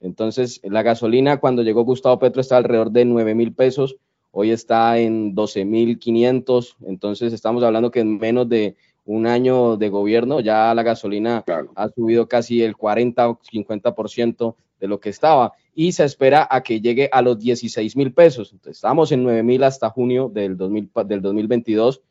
Entonces, 0.00 0.60
la 0.62 0.84
gasolina 0.84 1.38
cuando 1.38 1.64
llegó 1.64 1.82
Gustavo 1.82 2.20
Petro 2.20 2.40
está 2.40 2.56
alrededor 2.56 2.92
de 2.92 3.04
9 3.04 3.34
mil 3.34 3.52
pesos, 3.52 3.96
hoy 4.30 4.52
está 4.52 4.96
en 4.98 5.34
12 5.34 5.64
mil 5.64 5.98
500, 5.98 6.76
entonces 6.86 7.32
estamos 7.32 7.64
hablando 7.64 7.90
que 7.90 8.00
en 8.00 8.16
menos 8.16 8.48
de 8.48 8.76
un 9.04 9.26
año 9.26 9.76
de 9.76 9.88
gobierno 9.88 10.38
ya 10.38 10.72
la 10.74 10.84
gasolina 10.84 11.44
ha 11.74 11.88
subido 11.88 12.28
casi 12.28 12.62
el 12.62 12.76
40 12.76 13.28
o 13.28 13.40
50% 13.40 14.54
de 14.80 14.88
lo 14.88 15.00
que 15.00 15.10
estaba 15.10 15.52
y 15.74 15.92
se 15.92 16.04
espera 16.04 16.46
a 16.50 16.62
que 16.62 16.80
llegue 16.80 17.08
a 17.12 17.22
los 17.22 17.38
16 17.38 17.96
mil 17.96 18.12
pesos. 18.12 18.52
Entonces, 18.52 18.78
estamos 18.78 19.12
en 19.12 19.22
9 19.22 19.42
mil 19.42 19.62
hasta 19.62 19.90
junio 19.90 20.28
del, 20.28 20.56
2000, 20.56 20.90
del 21.06 21.22
2022 21.22 22.02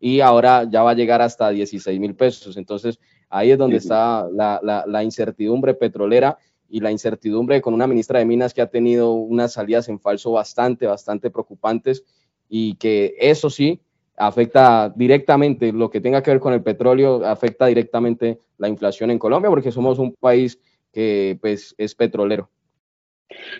y 0.00 0.20
ahora 0.20 0.68
ya 0.68 0.82
va 0.82 0.90
a 0.90 0.94
llegar 0.94 1.22
hasta 1.22 1.50
16 1.50 2.00
mil 2.00 2.14
pesos. 2.16 2.56
Entonces, 2.56 2.98
ahí 3.30 3.52
es 3.52 3.58
donde 3.58 3.76
está 3.76 4.28
la, 4.32 4.60
la, 4.86 5.04
incertidumbre 5.04 5.74
petrolera 5.74 6.36
y 6.68 6.80
la 6.80 6.90
incertidumbre 6.90 7.60
con 7.60 7.74
una 7.74 7.86
ministra 7.86 8.18
de 8.18 8.24
Minas 8.24 8.52
que 8.52 8.62
ha 8.62 8.66
tenido 8.66 9.12
unas 9.12 9.52
salidas 9.52 9.88
en 9.88 10.00
falso 10.00 10.32
bastante, 10.32 10.86
bastante 10.86 11.30
preocupantes 11.30 12.02
y 12.48 12.74
que 12.74 13.14
eso 13.20 13.48
sí 13.48 13.80
afecta 14.16 14.92
directamente 14.94 15.72
lo 15.72 15.90
que 15.90 16.00
tenga 16.00 16.22
que 16.22 16.32
ver 16.32 16.40
con 16.40 16.52
el 16.52 16.62
petróleo, 16.62 17.24
afecta 17.24 17.66
directamente 17.66 18.38
la 18.58 18.68
inflación 18.68 19.10
en 19.10 19.18
Colombia 19.18 19.50
porque 19.50 19.72
somos 19.72 19.98
un 19.98 20.12
país 20.14 20.58
que 20.92 21.38
pues 21.40 21.74
es 21.78 21.94
petrolero. 21.94 22.50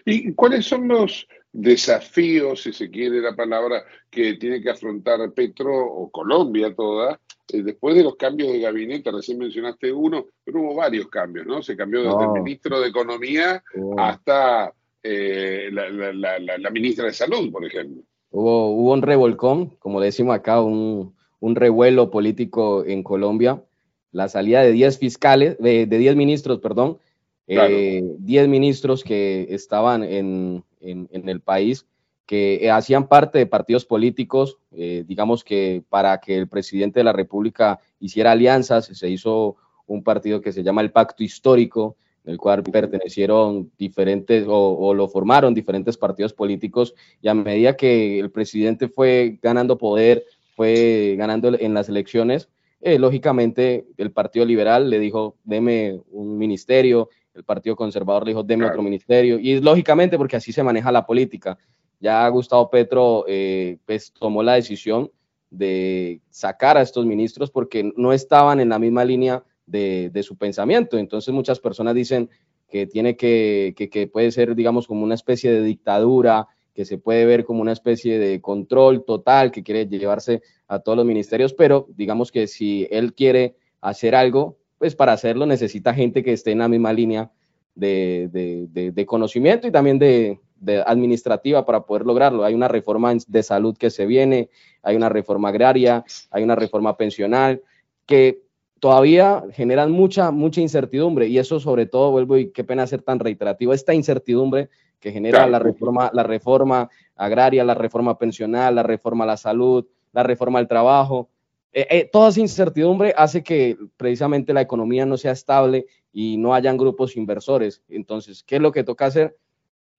¿Y 0.04 0.32
cuáles 0.34 0.66
son 0.66 0.88
los 0.88 1.26
desafíos, 1.52 2.62
si 2.62 2.72
se 2.72 2.90
quiere 2.90 3.20
la 3.20 3.34
palabra, 3.34 3.84
que 4.10 4.34
tiene 4.34 4.62
que 4.62 4.70
afrontar 4.70 5.32
Petro 5.32 5.74
o 5.74 6.10
Colombia 6.10 6.74
toda, 6.74 7.20
eh, 7.52 7.62
después 7.62 7.94
de 7.94 8.04
los 8.04 8.16
cambios 8.16 8.52
de 8.52 8.60
gabinete? 8.60 9.10
Recién 9.10 9.38
mencionaste 9.38 9.92
uno, 9.92 10.26
pero 10.44 10.60
hubo 10.60 10.74
varios 10.74 11.08
cambios, 11.08 11.46
¿no? 11.46 11.62
Se 11.62 11.76
cambió 11.76 12.02
desde 12.02 12.24
el 12.24 12.42
ministro 12.42 12.80
de 12.80 12.88
Economía 12.88 13.62
oh. 13.80 13.98
hasta 13.98 14.72
eh, 15.02 15.70
la, 15.72 16.70
ministra 16.70 17.06
de 17.06 17.12
Salud, 17.12 17.50
por 17.50 17.64
ejemplo. 17.64 18.02
Hubo, 18.30 18.70
hubo 18.70 18.92
un 18.92 19.02
revolcón, 19.02 19.76
como 19.78 20.00
decimos 20.00 20.34
acá, 20.34 20.60
un, 20.62 21.14
un 21.40 21.54
revuelo 21.54 22.10
político 22.10 22.84
en 22.86 23.02
Colombia. 23.02 23.62
La 24.10 24.28
salida 24.28 24.62
de 24.62 24.72
10 24.72 24.98
fiscales, 24.98 25.56
de 25.58 25.86
10 25.86 26.16
ministros, 26.16 26.60
perdón, 26.60 26.98
10 27.46 27.60
eh, 27.60 28.48
ministros 28.48 29.02
que 29.04 29.46
estaban 29.50 30.02
en, 30.04 30.64
el 30.80 31.40
país 31.40 31.86
que 32.26 32.70
hacían 32.70 33.08
parte 33.08 33.38
de 33.38 33.46
partidos 33.46 33.84
políticos, 33.84 34.58
eh, 34.72 35.04
digamos 35.06 35.44
que 35.44 35.82
para 35.88 36.18
que 36.18 36.36
el 36.36 36.48
presidente 36.48 37.00
de 37.00 37.04
la 37.04 37.12
República 37.12 37.80
hiciera 38.00 38.32
alianzas, 38.32 38.86
se 38.86 39.08
hizo 39.10 39.56
un 39.86 40.02
partido 40.02 40.40
que 40.40 40.52
se 40.52 40.62
llama 40.62 40.80
el 40.80 40.92
Pacto 40.92 41.22
Histórico, 41.22 41.96
en 42.24 42.32
el 42.32 42.38
cual 42.38 42.62
pertenecieron 42.62 43.70
diferentes 43.76 44.44
o, 44.48 44.94
lo 44.94 45.08
formaron 45.08 45.54
diferentes 45.54 45.98
partidos 45.98 46.32
políticos 46.32 46.94
y 47.20 47.28
a 47.28 47.34
medida 47.34 47.76
que 47.76 48.20
el 48.20 48.30
presidente 48.30 48.88
fue 48.88 49.38
ganando 49.42 49.76
poder, 49.76 50.24
fue 50.54 51.16
ganando 51.18 51.52
en 51.58 51.74
las 51.74 51.88
elecciones, 51.88 52.48
eh, 52.80 52.98
lógicamente 52.98 53.86
el 53.96 54.10
Partido 54.10 54.44
Liberal 54.44 54.90
le 54.90 54.98
dijo, 54.98 55.36
deme 55.44 56.00
un 56.10 56.36
ministerio, 56.36 57.10
el 57.34 57.44
Partido 57.44 57.76
Conservador 57.76 58.24
le 58.24 58.30
dijo, 58.30 58.42
deme 58.42 58.66
otro 58.66 58.82
ministerio, 58.82 59.38
y 59.38 59.60
lógicamente 59.60 60.18
porque 60.18 60.36
así 60.36 60.52
se 60.52 60.62
maneja 60.62 60.92
la 60.92 61.06
política. 61.06 61.58
Ya 62.00 62.28
Gustavo 62.28 62.68
Petro 62.68 63.24
eh, 63.28 63.78
pues, 63.86 64.12
tomó 64.12 64.42
la 64.42 64.54
decisión 64.54 65.10
de 65.50 66.20
sacar 66.30 66.76
a 66.76 66.82
estos 66.82 67.06
ministros 67.06 67.50
porque 67.50 67.92
no 67.96 68.12
estaban 68.12 68.60
en 68.60 68.70
la 68.70 68.78
misma 68.78 69.04
línea 69.04 69.44
de, 69.66 70.22
su 70.22 70.36
pensamiento. 70.36 70.98
Entonces 70.98 71.32
muchas 71.32 71.60
personas 71.60 71.94
dicen 71.94 72.28
que 72.68 72.86
tiene 72.86 73.16
que, 73.16 73.74
que, 73.76 73.88
que 73.88 74.06
puede 74.06 74.30
ser, 74.32 74.54
digamos, 74.54 74.86
como 74.86 75.04
una 75.04 75.14
especie 75.14 75.52
de 75.52 75.62
dictadura, 75.62 76.48
que 76.74 76.84
se 76.84 76.98
puede 76.98 77.26
ver 77.26 77.44
como 77.44 77.60
una 77.60 77.72
especie 77.72 78.18
de 78.18 78.40
control 78.40 79.04
total, 79.04 79.50
que 79.50 79.62
quiere 79.62 79.86
llevarse 79.86 80.42
a 80.68 80.78
todos 80.78 80.96
los 80.96 81.06
ministerios, 81.06 81.52
pero 81.52 81.86
digamos 81.90 82.32
que 82.32 82.46
si 82.46 82.88
él 82.90 83.12
quiere 83.12 83.56
hacer 83.80 84.14
algo, 84.14 84.58
pues 84.82 84.96
para 84.96 85.12
hacerlo 85.12 85.46
necesita 85.46 85.94
gente 85.94 86.24
que 86.24 86.32
esté 86.32 86.50
en 86.50 86.58
la 86.58 86.66
misma 86.66 86.92
línea 86.92 87.30
de, 87.76 89.04
conocimiento 89.06 89.68
y 89.68 89.70
también 89.70 89.96
de, 90.00 90.40
administrativa 90.84 91.64
para 91.64 91.86
poder 91.86 92.04
lograrlo. 92.04 92.42
Hay 92.42 92.52
una 92.52 92.66
reforma 92.66 93.14
de 93.14 93.42
salud 93.44 93.78
que 93.78 93.90
se 93.90 94.06
viene, 94.06 94.50
hay 94.82 94.96
una 94.96 95.08
reforma 95.08 95.50
agraria, 95.50 96.04
hay 96.32 96.42
una 96.42 96.56
reforma 96.56 96.96
pensional 96.96 97.62
que 98.06 98.42
todavía 98.80 99.44
generan 99.52 99.92
mucha, 99.92 100.32
mucha 100.32 100.60
incertidumbre 100.60 101.28
y 101.28 101.38
eso 101.38 101.60
sobre 101.60 101.86
todo, 101.86 102.10
vuelvo 102.10 102.36
y 102.36 102.50
qué 102.50 102.64
pena 102.64 102.84
ser 102.88 103.02
tan 103.02 103.20
reiterativo, 103.20 103.72
esta 103.72 103.94
incertidumbre 103.94 104.68
que 104.98 105.12
genera 105.12 105.46
la 105.46 105.60
reforma, 105.60 106.10
la 106.12 106.24
reforma 106.24 106.90
agraria, 107.14 107.62
la 107.62 107.74
reforma 107.74 108.18
pensional, 108.18 108.74
la 108.74 108.82
reforma 108.82 109.22
a 109.22 109.28
la 109.28 109.36
salud, 109.36 109.86
la 110.12 110.24
reforma 110.24 110.58
al 110.58 110.66
trabajo, 110.66 111.28
eh, 111.72 111.86
eh, 111.90 112.10
toda 112.12 112.28
esa 112.28 112.40
incertidumbre 112.40 113.14
hace 113.16 113.42
que 113.42 113.76
precisamente 113.96 114.52
la 114.52 114.60
economía 114.60 115.06
no 115.06 115.16
sea 115.16 115.32
estable 115.32 115.86
y 116.12 116.36
no 116.36 116.54
hayan 116.54 116.76
grupos 116.76 117.16
inversores. 117.16 117.82
Entonces, 117.88 118.42
¿qué 118.42 118.56
es 118.56 118.62
lo 118.62 118.72
que 118.72 118.84
toca 118.84 119.06
hacer? 119.06 119.36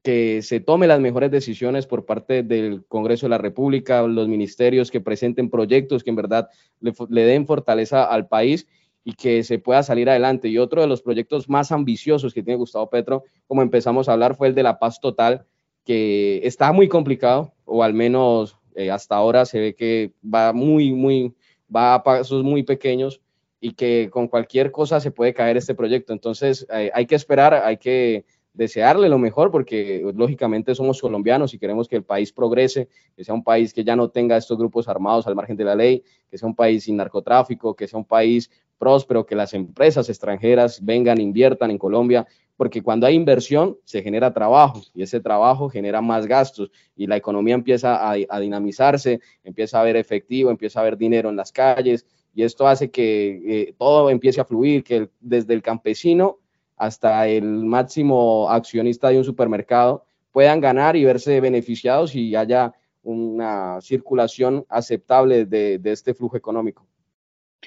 Que 0.04 0.42
se 0.42 0.60
tome 0.60 0.86
las 0.86 1.00
mejores 1.00 1.32
decisiones 1.32 1.88
por 1.88 2.06
parte 2.06 2.44
del 2.44 2.86
Congreso 2.86 3.26
de 3.26 3.32
la 3.32 3.38
República, 3.38 4.04
los 4.04 4.28
ministerios 4.28 4.92
que 4.92 5.02
presenten 5.02 5.50
proyectos 5.50 6.04
que 6.04 6.12
en 6.12 6.16
verdad 6.18 6.50
le, 6.80 6.94
le 7.10 7.24
den 7.24 7.48
fortaleza 7.48 8.04
al 8.04 8.28
país 8.28 8.68
y 9.04 9.14
que 9.14 9.44
se 9.44 9.60
pueda 9.60 9.82
salir 9.84 10.10
adelante. 10.10 10.50
Y 10.50 10.58
otro 10.60 10.82
de 10.82 10.88
los 10.88 11.02
proyectos 11.02 11.50
más 11.50 11.72
ambiciosos 11.72 12.34
que 12.34 12.44
tiene 12.44 12.58
Gustavo 12.58 12.90
Petro, 12.90 13.24
como 13.48 13.62
empezamos 13.62 14.08
a 14.08 14.14
hablar, 14.14 14.36
fue 14.36 14.48
el 14.48 14.56
de 14.56 14.64
la 14.64 14.80
paz 14.80 15.00
total, 15.00 15.46
que 15.84 16.42
está 16.44 16.72
muy 16.72 16.88
complicado, 16.88 17.54
o 17.66 17.84
al 17.84 17.94
menos 17.94 18.58
eh, 18.76 18.92
hasta 18.92 19.16
ahora 19.16 19.46
se 19.46 19.60
ve 19.60 19.76
que 19.76 20.14
va 20.24 20.54
muy, 20.54 20.92
muy, 20.92 21.34
va 21.76 21.96
a 21.96 22.04
pasos 22.04 22.44
muy 22.44 22.64
pequeños 22.64 23.22
y 23.60 23.74
que 23.74 24.10
con 24.12 24.28
cualquier 24.28 24.72
cosa 24.72 25.00
se 25.00 25.12
puede 25.12 25.34
caer 25.34 25.58
este 25.58 25.76
proyecto. 25.76 26.14
Entonces 26.14 26.68
eh, 26.74 26.92
hay 26.94 27.06
que 27.06 27.16
esperar, 27.16 27.54
hay 27.54 27.78
que 27.78 28.26
desearle 28.54 29.10
lo 29.10 29.18
mejor 29.18 29.50
porque 29.52 30.04
lógicamente 30.16 30.76
somos 30.76 31.02
colombianos 31.02 31.54
y 31.54 31.60
queremos 31.60 31.88
que 31.88 31.96
el 31.96 32.04
país 32.04 32.32
progrese, 32.32 32.88
que 33.16 33.24
sea 33.24 33.34
un 33.34 33.44
país 33.44 33.74
que 33.74 33.84
ya 33.84 33.96
no 33.96 34.10
tenga 34.10 34.38
estos 34.38 34.58
grupos 34.58 34.88
armados 34.88 35.26
al 35.26 35.36
margen 35.36 35.58
de 35.58 35.64
la 35.64 35.76
ley, 35.76 36.04
que 36.30 36.38
sea 36.38 36.48
un 36.48 36.56
país 36.56 36.84
sin 36.84 36.98
narcotráfico, 36.98 37.76
que 37.76 37.88
sea 37.88 37.98
un 37.98 38.06
país 38.06 38.52
próspero, 38.84 39.26
que 39.26 39.36
las 39.36 39.54
empresas 39.54 40.10
extranjeras 40.10 40.84
vengan, 40.84 41.22
inviertan 41.22 41.72
en 41.72 41.78
Colombia, 41.78 42.28
porque 42.58 42.82
cuando 42.82 43.08
hay 43.08 43.16
inversión 43.16 43.78
se 43.86 44.04
genera 44.04 44.34
trabajo 44.34 44.82
y 44.94 45.04
ese 45.04 45.22
trabajo 45.22 45.70
genera 45.70 46.02
más 46.02 46.28
gastos 46.28 46.70
y 46.98 47.08
la 47.08 47.16
economía 47.16 47.56
empieza 47.56 48.12
a, 48.12 48.40
dinamizarse, 48.40 49.22
empieza 49.46 49.78
a 49.78 49.82
haber 49.82 49.96
efectivo, 49.96 50.52
empieza 50.52 50.80
a 50.80 50.82
haber 50.82 50.98
dinero 50.98 51.30
en 51.30 51.38
las 51.38 51.54
calles 51.54 52.06
y 52.36 52.44
esto 52.44 52.68
hace 52.68 52.92
que 52.92 53.42
eh, 53.48 53.76
todo 53.78 54.10
empiece 54.10 54.42
a 54.42 54.46
fluir, 54.46 54.84
que 54.84 55.10
desde 55.22 55.54
el 55.54 55.62
campesino 55.62 56.40
hasta 56.76 57.26
el 57.30 57.64
máximo 57.64 58.50
accionista 58.50 59.08
de 59.10 59.20
un 59.20 59.24
supermercado 59.24 60.04
puedan 60.34 60.60
ganar 60.60 60.98
y 60.98 61.06
verse 61.06 61.40
beneficiados 61.40 62.14
y 62.16 62.36
haya 62.36 62.74
una 63.04 63.80
circulación 63.82 64.66
aceptable 64.68 65.46
de, 65.46 65.80
este 65.86 66.14
flujo 66.14 66.36
económico. 66.36 66.86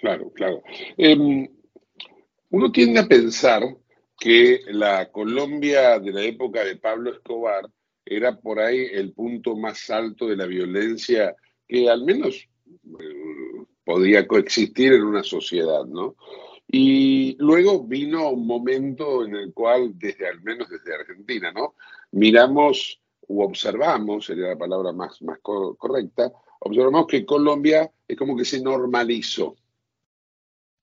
Claro, 0.01 0.31
claro. 0.31 0.63
Em, 0.97 1.49
uno 2.51 2.71
tiende 2.71 3.01
a 3.01 3.07
pensar 3.07 3.63
que 4.19 4.61
la 4.69 5.11
Colombia 5.11 5.99
de 5.99 6.13
la 6.13 6.23
época 6.23 6.65
de 6.65 6.77
Pablo 6.77 7.13
Escobar 7.13 7.69
era 8.05 8.39
por 8.39 8.61
ahí 8.61 8.87
el 8.93 9.13
punto 9.13 9.57
más 9.57 9.91
alto 9.91 10.27
de 10.27 10.37
la 10.37 10.47
violencia 10.47 11.35
que 11.67 11.89
al 11.89 12.05
menos 12.05 12.49
eh, 13.01 13.65
podía 13.85 14.27
coexistir 14.27 14.93
en 14.93 15.03
una 15.03 15.23
sociedad, 15.23 15.85
¿no? 15.85 16.17
Y 16.69 17.37
luego 17.39 17.85
vino 17.85 18.31
un 18.31 18.47
momento 18.47 19.25
en 19.25 19.37
el 19.37 19.53
cual, 19.55 19.93
desde 19.99 20.29
al 20.29 20.43
menos 20.43 20.69
desde 20.69 20.95
Argentina, 20.95 21.53
¿no? 21.53 21.75
Miramos 22.13 23.01
u 23.29 23.43
observamos, 23.43 24.27
sería 24.27 24.49
la 24.49 24.59
palabra 24.59 24.93
más, 24.93 25.21
más 25.23 25.39
correcta, 25.41 26.33
observamos 26.61 27.07
que 27.07 27.25
Colombia 27.25 27.91
es 28.07 28.17
como 28.17 28.37
que 28.37 28.45
se 28.45 28.61
normalizó. 28.61 29.57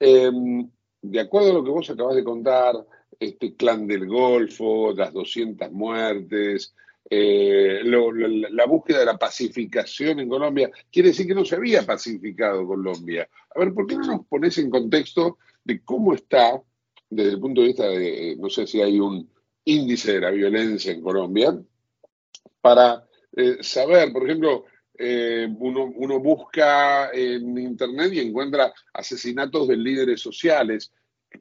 Em, 0.05 0.69
de 1.01 1.19
acuerdo 1.21 1.51
a 1.51 1.53
lo 1.53 1.63
que 1.63 1.69
vos 1.69 1.89
acabas 1.89 2.15
de 2.15 2.25
contar, 2.25 2.75
este 3.17 3.55
clan 3.55 3.87
del 3.87 4.05
Golfo, 4.05 4.91
las 4.91 5.13
200 5.13 5.71
muertes, 5.71 6.75
eh, 7.09 7.79
la, 7.85 8.65
búsqueda 8.65 8.99
de 8.99 9.05
la 9.05 9.17
pacificación 9.17 10.19
en 10.19 10.27
Colombia, 10.27 10.69
quiere 10.91 11.09
decir 11.09 11.25
que 11.25 11.33
no 11.33 11.45
se 11.45 11.55
había 11.55 11.85
pacificado 11.85 12.67
Colombia. 12.67 13.29
A 13.55 13.59
ver, 13.59 13.73
¿por 13.73 13.87
qué 13.87 13.95
no 13.95 14.05
nos 14.05 14.25
pones 14.25 14.57
en 14.57 14.69
contexto 14.69 15.37
de 15.63 15.81
cómo 15.85 16.13
está, 16.13 16.61
desde 17.09 17.31
el 17.31 17.39
punto 17.39 17.61
de 17.61 17.67
vista 17.67 17.87
de, 17.87 18.35
no 18.37 18.49
sé 18.49 18.67
si 18.67 18.81
hay 18.81 18.99
un 18.99 19.29
índice 19.63 20.15
de 20.15 20.19
la 20.19 20.31
violencia 20.31 20.91
en 20.91 21.01
Colombia, 21.01 21.57
para 22.59 23.07
eh, 23.37 23.59
saber, 23.61 24.11
por 24.11 24.25
ejemplo, 24.25 24.65
eh, 24.97 25.47
uno, 25.57 26.19
busca 26.19 27.11
en 27.11 27.57
Internet 27.57 28.13
y 28.13 28.19
encuentra 28.19 28.73
asesinatos 28.93 29.67
de 29.67 29.77
líderes 29.77 30.21
sociales. 30.21 30.91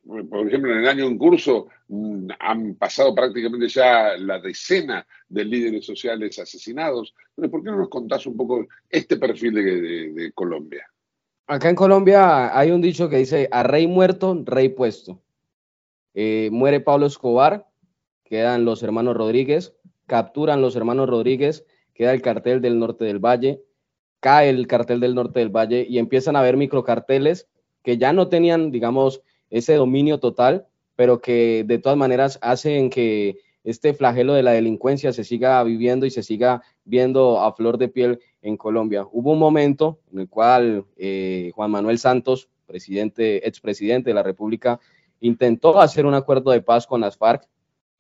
Por 0.07 0.49
ejemplo, 0.49 0.73
en 0.73 0.79
el 0.79 0.89
año 0.89 1.07
en 1.07 1.19
curso 1.19 1.69
mm, 1.89 2.29
han 2.39 2.75
pasado 2.77 3.15
prácticamente 3.15 3.69
ya 3.69 4.17
la 4.17 4.39
decena 4.39 5.07
de 5.29 5.45
líderes 5.45 5.85
sociales 5.85 6.39
asesinados. 6.39 7.15
¿Por 7.37 7.63
qué 7.63 7.71
no 7.71 7.79
nos 7.79 7.89
contás 7.89 8.27
un 8.27 8.37
poco 8.37 8.67
este 8.89 9.17
perfil 9.19 9.55
de 9.55 10.33
Colombia? 10.35 10.87
Acá 11.47 11.69
en 11.69 11.77
Colombia 11.77 12.57
hay 12.57 12.71
un 12.71 12.81
dicho 12.81 13.09
que 13.09 13.19
dice, 13.19 13.49
a 13.51 13.63
rey 13.63 13.87
muerto, 13.87 14.41
rey 14.47 14.71
puesto. 14.71 15.21
Eh, 16.15 16.51
muere 16.53 16.81
Pablo 16.81 17.07
Escobar, 17.07 17.69
quedan 18.25 18.65
los 18.65 18.83
hermanos 18.83 19.17
Rodríguez, 19.17 19.75
capturan 20.07 20.63
los 20.63 20.77
hermanos 20.77 21.09
Rodríguez, 21.09 21.67
queda 21.95 22.13
el 22.13 22.23
cartel 22.23 22.61
del 22.61 22.79
norte 22.79 23.05
del 23.05 23.19
valle, 23.19 23.63
cae 24.21 24.49
el 24.49 24.67
cartel 24.67 25.01
del 25.01 25.15
norte 25.15 25.41
del 25.41 25.51
valle 25.51 25.87
y 25.89 25.99
empiezan 25.99 26.37
a 26.37 26.41
haber 26.41 26.57
microcarteles 26.57 27.49
que 27.83 27.99
ya 27.99 28.13
no 28.13 28.29
tenían, 28.29 28.71
digamos, 28.71 29.23
ese 29.51 29.75
dominio 29.75 30.19
total, 30.19 30.67
pero 30.97 31.21
que 31.21 31.65
de 31.67 31.79
todas 31.79 31.99
maneras 31.99 32.39
hacen 32.43 32.91
que 32.91 33.39
este 33.65 33.95
flagelo 33.95 34.35
de 34.35 34.43
la 34.43 34.53
delincuencia 34.53 35.13
se 35.13 35.25
siga 35.25 35.63
viviendo 35.63 36.07
y 36.07 36.11
se 36.11 36.23
siga 36.23 36.63
viendo 36.85 37.41
a 37.41 37.53
flor 37.53 37.79
de 37.79 37.89
piel 37.89 38.21
en 38.43 38.57
Colombia. 38.57 39.07
Hubo 39.11 39.33
un 39.33 39.39
momento 39.39 40.01
en 40.13 40.21
el 40.21 40.29
cual 40.29 40.85
eh, 40.97 41.53
Juan 41.55 41.71
Manuel 41.71 41.99
Santos, 41.99 42.49
presidente, 42.67 43.47
expresidente 43.47 44.11
de 44.11 44.15
la 44.15 44.23
República, 44.23 44.81
intentó 45.21 45.81
hacer 45.81 46.07
un 46.07 46.15
acuerdo 46.15 46.51
de 46.51 46.61
paz 46.61 46.87
con 46.87 47.01
las 47.01 47.17
FARC, 47.17 47.49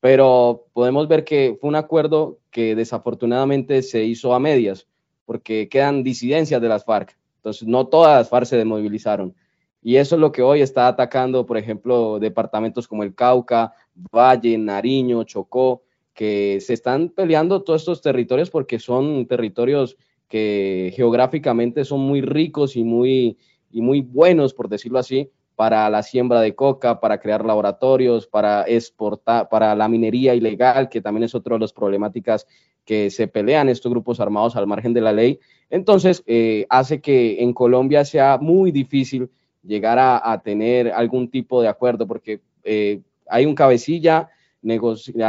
pero 0.02 0.66
podemos 0.72 1.06
ver 1.06 1.22
que 1.22 1.56
fue 1.60 1.68
un 1.68 1.76
acuerdo 1.76 2.40
que 2.50 2.74
desafortunadamente 2.74 3.82
se 3.82 4.02
hizo 4.02 4.34
a 4.34 4.40
medias, 4.40 4.88
porque 5.24 5.68
quedan 5.68 6.02
disidencias 6.02 6.60
de 6.60 6.68
las 6.68 6.84
FARC. 6.84 7.16
Entonces, 7.36 7.68
no 7.68 7.86
todas 7.86 8.18
las 8.18 8.28
FARC 8.28 8.46
se 8.46 8.56
desmovilizaron. 8.56 9.32
Y 9.80 9.96
eso 9.96 10.16
es 10.16 10.20
lo 10.20 10.32
que 10.32 10.42
hoy 10.42 10.60
está 10.60 10.88
atacando, 10.88 11.46
por 11.46 11.56
ejemplo, 11.56 12.18
departamentos 12.18 12.88
como 12.88 13.04
el 13.04 13.14
Cauca, 13.14 13.74
Valle, 14.12 14.58
Nariño, 14.58 15.22
Chocó, 15.22 15.84
que 16.14 16.58
se 16.60 16.74
están 16.74 17.10
peleando 17.10 17.62
todos 17.62 17.82
estos 17.82 18.02
territorios 18.02 18.50
porque 18.50 18.80
son 18.80 19.24
territorios 19.26 19.96
que 20.26 20.92
geográficamente 20.96 21.84
son 21.84 22.00
muy 22.00 22.22
ricos 22.22 22.74
y 22.74 22.82
muy, 22.82 23.38
y 23.70 23.80
muy 23.80 24.00
buenos, 24.00 24.52
por 24.52 24.68
decirlo 24.68 24.98
así, 24.98 25.30
para 25.56 25.88
la 25.90 26.02
siembra 26.02 26.40
de 26.40 26.54
coca, 26.54 27.00
para 27.00 27.18
crear 27.18 27.44
laboratorios, 27.44 28.26
para 28.26 28.62
exportar, 28.62 29.48
para 29.48 29.74
la 29.74 29.88
minería 29.88 30.34
ilegal, 30.34 30.88
que 30.88 31.00
también 31.00 31.24
es 31.24 31.34
otra 31.34 31.56
de 31.56 31.60
las 31.60 31.72
problemáticas 31.72 32.46
que 32.84 33.10
se 33.10 33.28
pelean 33.28 33.68
estos 33.68 33.92
grupos 33.92 34.20
armados 34.20 34.56
al 34.56 34.66
margen 34.66 34.92
de 34.92 35.00
la 35.00 35.12
ley. 35.12 35.38
Entonces, 35.70 36.22
eh, 36.26 36.66
hace 36.68 37.00
que 37.00 37.42
en 37.42 37.52
Colombia 37.52 38.04
sea 38.04 38.38
muy 38.38 38.72
difícil 38.72 39.30
llegar 39.62 39.98
a, 39.98 40.40
tener 40.42 40.90
algún 40.90 41.30
tipo 41.30 41.62
de 41.62 41.68
acuerdo, 41.68 42.06
porque 42.06 42.40
eh, 42.64 43.00
hay 43.28 43.46
un 43.46 43.54
cabecilla, 43.54 44.28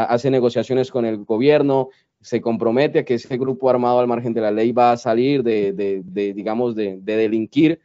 hace 0.10 0.32
negociaciones 0.32 0.92
con 0.92 1.06
el 1.06 1.24
gobierno, 1.24 1.90
se 2.24 2.42
compromete 2.42 3.00
a 3.00 3.06
que 3.06 3.16
ese 3.16 3.38
grupo 3.38 3.70
armado 3.70 4.00
al 4.00 4.08
margen 4.08 4.34
de 4.34 4.42
la 4.42 4.52
ley 4.52 4.72
va 4.72 4.94
a 4.94 4.98
salir 4.98 5.44
de, 5.44 6.02
digamos, 6.34 6.74
de, 6.74 7.00
delinquir, 7.02 7.80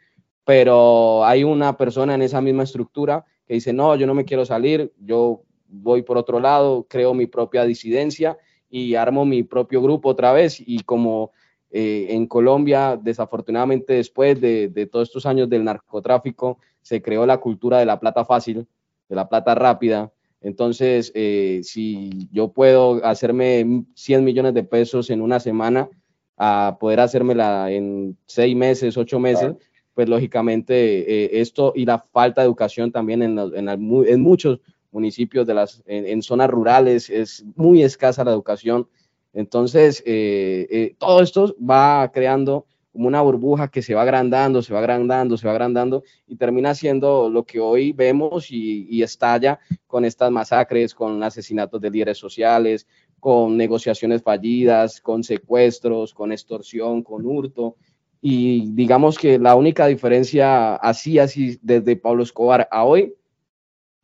pero 0.49 1.26
hay 1.26 1.44
una 1.44 1.76
persona 1.76 2.14
en 2.14 2.22
esa 2.22 2.40
misma 2.40 2.62
estructura 2.62 3.26
que 3.46 3.53
dice, 3.53 3.74
no, 3.74 3.94
yo 3.96 4.07
no 4.07 4.14
me 4.14 4.24
quiero 4.24 4.46
salir, 4.46 4.94
yo 4.99 5.42
voy 5.68 6.01
por 6.01 6.16
otro 6.16 6.40
lado, 6.40 6.86
creo 6.88 7.12
mi 7.12 7.26
propia 7.26 7.64
disidencia 7.64 8.38
y 8.70 8.94
armo 8.94 9.26
mi 9.26 9.42
propio 9.42 9.82
grupo 9.82 10.09
otra 10.09 10.32
vez 10.32 10.59
y 10.59 10.84
como 10.84 11.32
eh, 11.70 12.07
en 12.09 12.26
Colombia, 12.26 12.96
desafortunadamente, 12.96 13.92
después 13.92 14.40
de, 14.40 14.88
todos 14.90 15.09
estos 15.09 15.26
años 15.26 15.51
del 15.51 15.64
narcotráfico, 15.64 16.59
se 16.80 17.03
creó 17.03 17.26
la 17.26 17.36
cultura 17.36 17.78
de 17.78 17.84
la 17.84 18.01
plata 18.01 18.24
fácil, 18.24 18.66
de 19.07 19.16
la 19.16 19.28
plata 19.28 19.55
rápida. 19.55 20.11
Entonces, 20.40 21.12
eh, 21.14 21.61
si 21.62 22.26
yo 22.32 22.55
puedo 22.55 23.05
hacerme 23.05 23.84
100 23.92 24.24
millones 24.24 24.55
de 24.55 24.64
pesos 24.64 25.11
en 25.11 25.20
una 25.20 25.40
semana, 25.40 25.90
a 26.38 26.78
poder 26.80 27.01
hacérmela 27.01 27.70
en 27.70 28.16
seis 28.24 28.57
meses, 28.57 28.96
ocho 28.96 29.18
meses, 29.18 29.55
pues 29.99 30.09
lógicamente 30.09 31.24
eh, 31.24 31.40
esto 31.40 31.72
y 31.74 31.84
la 31.84 31.99
falta 31.99 32.42
de 32.42 32.46
educación 32.46 32.92
también 32.92 33.20
en, 33.20 33.36
en, 33.36 34.20
muchos 34.20 34.61
municipios 34.92 35.44
de 35.44 35.55
las, 35.55 35.82
en 35.86 36.22
zonas 36.22 36.49
rurales 36.49 37.11
es 37.11 37.44
muy 37.57 37.82
escasa 37.82 38.22
la 38.22 38.30
educación 38.30 38.86
entonces, 39.32 40.03
eh, 40.07 40.66
eh, 40.70 40.96
todo 40.99 41.22
esto 41.22 41.55
va 41.59 42.11
creando 42.12 42.66
como 42.92 43.07
una 43.07 43.20
burbuja 43.20 43.68
que 43.68 43.82
se 43.82 43.94
va 43.94 44.03
agrandando, 44.03 44.62
se 44.62 44.72
va 44.72 44.80
agrandando, 44.80 45.36
se 45.36 45.46
va 45.46 45.53
agrandando 45.53 46.03
y 46.26 46.36
termina 46.36 46.74
siendo 46.74 47.30
lo 47.30 47.44
que 47.44 47.61
hoy 47.61 47.92
vemos 47.92 48.51
y, 48.51 49.03
estalla 49.03 49.61
con 49.86 50.05
estas 50.05 50.32
masacres, 50.32 50.94
con 50.94 51.22
asesinatos 51.22 51.80
de 51.80 51.90
líderes 51.90 52.18
sociales, 52.18 52.86
con 53.20 53.57
negociaciones 53.57 54.22
fallidas, 54.22 55.01
con 55.01 55.22
secuestros, 55.22 56.14
con 56.14 56.32
extorsión, 56.32 57.03
con 57.03 57.24
hurto. 57.24 57.76
Y 58.20 58.70
digamos 58.72 59.16
que 59.18 59.38
la 59.38 59.54
única 59.54 59.86
diferencia 59.86 60.74
así, 60.76 61.18
así 61.18 61.58
desde 61.62 61.96
Pablo 61.96 62.22
Escobar 62.22 62.68
a 62.70 62.84
hoy 62.84 63.14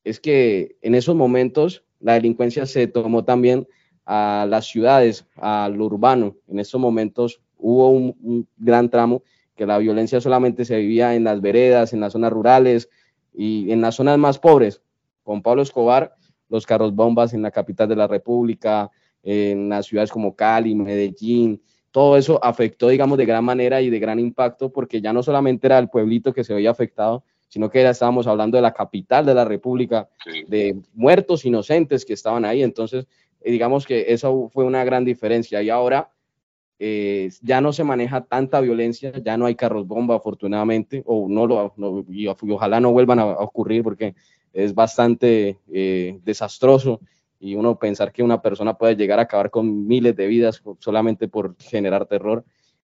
es 0.04 0.20
que 0.20 0.76
en 0.82 0.94
esos 0.94 1.16
momentos 1.16 1.84
la 1.98 2.14
delincuencia 2.14 2.66
se 2.66 2.86
tomó 2.86 3.24
también 3.24 3.66
a 4.04 4.46
las 4.48 4.66
ciudades, 4.66 5.26
a 5.36 5.68
lo 5.68 5.86
urbano. 5.86 6.36
En 6.46 6.60
estos 6.60 6.80
momentos 6.80 7.40
hubo 7.56 7.88
un, 7.88 8.46
gran 8.56 8.90
tramo 8.90 9.22
que 9.56 9.66
la 9.66 9.78
violencia 9.78 10.20
solamente 10.20 10.64
se 10.64 10.76
vivía 10.76 11.14
en 11.14 11.24
las 11.24 11.40
veredas, 11.40 11.92
en 11.92 12.00
las 12.00 12.12
zonas 12.12 12.32
rurales 12.32 12.90
y 13.32 13.70
en 13.70 13.80
las 13.80 13.94
zonas 13.94 14.18
más 14.18 14.38
pobres. 14.38 14.82
Con 15.22 15.42
Pablo 15.42 15.62
Escobar, 15.62 16.14
los 16.48 16.66
carros 16.66 16.94
bombas 16.94 17.32
en 17.32 17.42
la 17.42 17.50
capital 17.50 17.88
de 17.88 17.96
la 17.96 18.06
República, 18.06 18.90
en 19.22 19.70
las 19.70 19.86
ciudades 19.86 20.10
como 20.10 20.36
Cali, 20.36 20.74
Medellín, 20.74 21.62
todo 21.94 22.16
eso 22.16 22.40
afectó, 22.42 22.88
digamos, 22.88 23.16
de 23.18 23.24
gran 23.24 23.44
manera 23.44 23.80
y 23.80 23.88
de 23.88 24.00
gran 24.00 24.18
impacto 24.18 24.72
porque 24.72 25.00
ya 25.00 25.12
no 25.12 25.22
solamente 25.22 25.68
era 25.68 25.78
el 25.78 25.88
pueblito 25.88 26.32
que 26.32 26.42
se 26.42 26.52
veía 26.52 26.72
afectado, 26.72 27.22
sino 27.46 27.70
que 27.70 27.84
ya 27.84 27.90
estábamos 27.90 28.26
hablando 28.26 28.58
de 28.58 28.62
la 28.62 28.74
capital 28.74 29.24
de 29.24 29.32
la 29.32 29.44
República, 29.44 30.08
de 30.48 30.76
muertos 30.92 31.44
inocentes 31.44 32.04
que 32.04 32.14
estaban 32.14 32.44
ahí. 32.44 32.64
Entonces, 32.64 33.06
digamos 33.44 33.86
que 33.86 34.06
eso 34.08 34.50
fue 34.52 34.64
una 34.64 34.82
gran 34.82 35.04
diferencia. 35.04 35.62
Y 35.62 35.70
ahora 35.70 36.10
eh, 36.80 37.30
ya 37.42 37.60
no 37.60 37.72
se 37.72 37.84
maneja 37.84 38.22
tanta 38.22 38.60
violencia, 38.60 39.12
ya 39.24 39.36
no 39.36 39.46
hay 39.46 39.54
carros 39.54 39.86
bomba 39.86 40.16
afortunadamente, 40.16 41.04
o 41.06 41.28
no 41.28 41.46
lo, 41.46 42.04
y 42.08 42.26
ojalá 42.26 42.80
no 42.80 42.90
vuelvan 42.90 43.20
a, 43.20 43.26
ocurrir 43.26 43.84
porque 43.84 44.16
es 44.52 44.74
bastante 44.74 45.60
eh, 45.72 46.18
desastroso 46.24 46.98
y 47.44 47.56
uno 47.56 47.78
pensar 47.78 48.10
que 48.10 48.22
una 48.22 48.40
persona 48.40 48.78
puede 48.78 48.96
llegar 48.96 49.18
a 49.18 49.22
acabar 49.22 49.50
con 49.50 49.86
miles 49.86 50.16
de 50.16 50.26
vidas 50.26 50.62
solamente 50.78 51.28
por 51.28 51.54
generar 51.58 52.06
terror, 52.06 52.42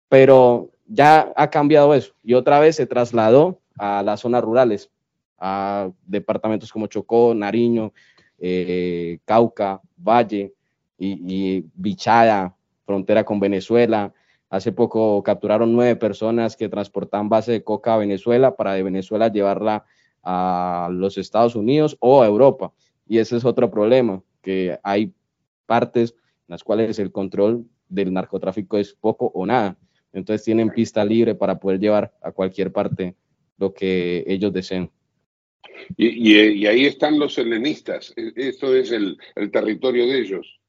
pero 0.09 0.70
ya 0.88 1.32
ha 1.36 1.51
cambiado 1.51 1.94
eso 1.94 2.14
y 2.24 2.34
otra 2.34 2.59
vez 2.59 2.74
se 2.74 2.86
trasladó 2.86 3.61
a 3.78 4.03
las 4.03 4.18
zonas 4.18 4.42
rurales, 4.42 4.90
a 5.38 5.88
departamentos 6.05 6.72
como 6.72 6.88
Chocó, 6.88 7.32
Nariño, 7.32 7.92
eh, 8.40 9.20
Cauca, 9.24 9.80
Valle 9.96 10.53
y, 10.98 11.64
Bichada, 11.74 12.57
frontera 12.84 13.22
con 13.22 13.38
Venezuela. 13.38 14.12
Hace 14.51 14.72
poco 14.72 15.22
capturaron 15.22 15.72
nueve 15.72 15.94
personas 15.94 16.57
que 16.57 16.68
transportaban 16.68 17.28
base 17.28 17.53
de 17.53 17.62
coca 17.62 17.94
a 17.94 17.98
Venezuela 17.98 18.57
para 18.57 18.72
de 18.72 18.82
Venezuela 18.82 19.28
llevarla 19.28 19.84
a 20.24 20.88
los 20.90 21.18
Estados 21.18 21.55
Unidos 21.55 21.96
o 22.01 22.20
a 22.20 22.26
Europa. 22.26 22.72
Y 23.07 23.18
ese 23.18 23.36
es 23.36 23.44
otro 23.44 23.70
problema, 23.70 24.22
que 24.43 24.78
hay 24.82 25.12
partes 25.66 26.11
en 26.12 26.53
las 26.53 26.64
cuales 26.64 26.99
el 26.99 27.12
control 27.12 27.66
del 27.88 28.12
narcotráfico 28.12 28.78
es 28.78 28.95
poco 28.95 29.30
o 29.34 29.47
nada. 29.47 29.76
Entonces 30.12 30.45
tienen 30.45 30.70
pista 30.70 31.05
libre 31.05 31.34
para 31.34 31.59
poder 31.59 31.78
llevar 31.78 32.12
a 32.22 32.32
cualquier 32.32 32.72
parte 32.72 33.14
lo 33.59 33.72
que 33.72 34.24
ellos 34.26 34.53
deseen. 34.53 34.91
Y, 35.97 36.66
ahí 36.66 36.86
están 36.86 37.18
los 37.18 37.38
helenistas, 37.38 38.12
e, 38.16 38.32
esto 38.36 38.74
es 38.74 38.91
el, 38.91 39.18
territorio 39.53 40.07
de 40.07 40.20
ellos. 40.20 40.61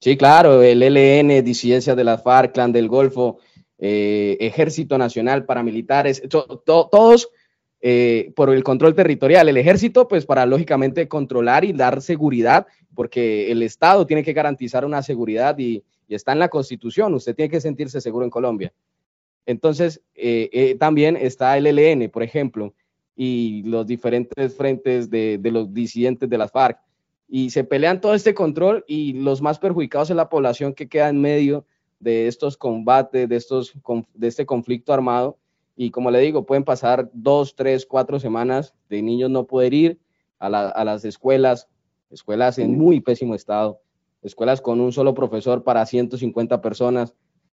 Sí, 0.00 0.16
claro, 0.16 0.62
el 0.62 0.80
LN, 0.80 1.42
disidencia 1.42 1.94
de 1.94 2.04
la 2.04 2.18
FARC, 2.18 2.52
Clan 2.52 2.72
del 2.72 2.88
Golfo, 2.88 3.38
eh, 3.78 4.36
Ejército 4.40 4.96
Nacional, 4.98 5.44
paramilitares, 5.44 6.22
todos 6.28 7.30
eh, 7.82 8.32
por 8.36 8.50
el 8.50 8.62
control 8.62 8.94
territorial. 8.94 9.48
El 9.48 9.56
ejército, 9.56 10.06
pues 10.08 10.26
para 10.26 10.44
lógicamente 10.46 11.08
controlar 11.08 11.64
y 11.64 11.72
dar 11.72 12.02
seguridad, 12.02 12.66
porque 13.00 13.50
el 13.50 13.62
Estado 13.62 14.06
tiene 14.06 14.22
que 14.22 14.34
garantizar 14.34 14.84
una 14.84 15.02
seguridad 15.02 15.58
y, 15.58 15.82
está 16.06 16.32
en 16.32 16.38
la 16.38 16.50
Constitución. 16.50 17.14
Usted 17.14 17.34
tiene 17.34 17.48
que 17.48 17.58
sentirse 17.58 17.98
seguro 17.98 18.26
en 18.26 18.30
Colombia. 18.30 18.74
Entonces, 19.46 20.02
eh, 20.14 20.76
también 20.78 21.16
está 21.16 21.56
el 21.56 21.64
LN, 21.64 22.10
por 22.10 22.22
ejemplo, 22.22 22.74
y 23.16 23.62
los 23.62 23.86
diferentes 23.86 24.54
frentes 24.54 25.08
de, 25.08 25.40
los 25.44 25.72
disidentes 25.72 26.28
de 26.28 26.36
las 26.36 26.52
FARC. 26.52 26.78
Y 27.26 27.48
se 27.48 27.64
pelean 27.64 28.02
todo 28.02 28.12
este 28.12 28.34
control 28.34 28.84
y 28.86 29.14
los 29.14 29.40
más 29.40 29.58
perjudicados 29.58 30.10
es 30.10 30.16
la 30.16 30.28
población 30.28 30.74
que 30.74 30.86
queda 30.86 31.08
en 31.08 31.22
medio 31.22 31.64
de 32.00 32.26
estos 32.26 32.58
combates, 32.58 33.26
de, 33.30 33.36
estos, 33.36 33.72
de 34.12 34.28
este 34.28 34.44
conflicto 34.44 34.92
armado. 34.92 35.38
Y 35.74 35.90
como 35.90 36.10
le 36.10 36.18
digo, 36.18 36.44
pueden 36.44 36.64
pasar 36.64 37.08
dos, 37.14 37.56
tres, 37.56 37.86
cuatro 37.86 38.20
semanas 38.20 38.74
de 38.90 39.00
niños 39.00 39.30
no 39.30 39.46
poder 39.46 39.72
ir 39.72 39.98
a, 40.38 40.50
las 40.84 41.06
escuelas, 41.06 41.66
escuelas 42.10 42.58
en 42.58 42.76
muy 42.76 43.00
pésimo 43.00 43.34
estado, 43.34 43.80
escuelas 44.22 44.60
con 44.60 44.80
un 44.80 44.92
solo 44.92 45.14
profesor 45.14 45.62
para 45.62 45.86
150 45.86 46.60
personas. 46.60 47.14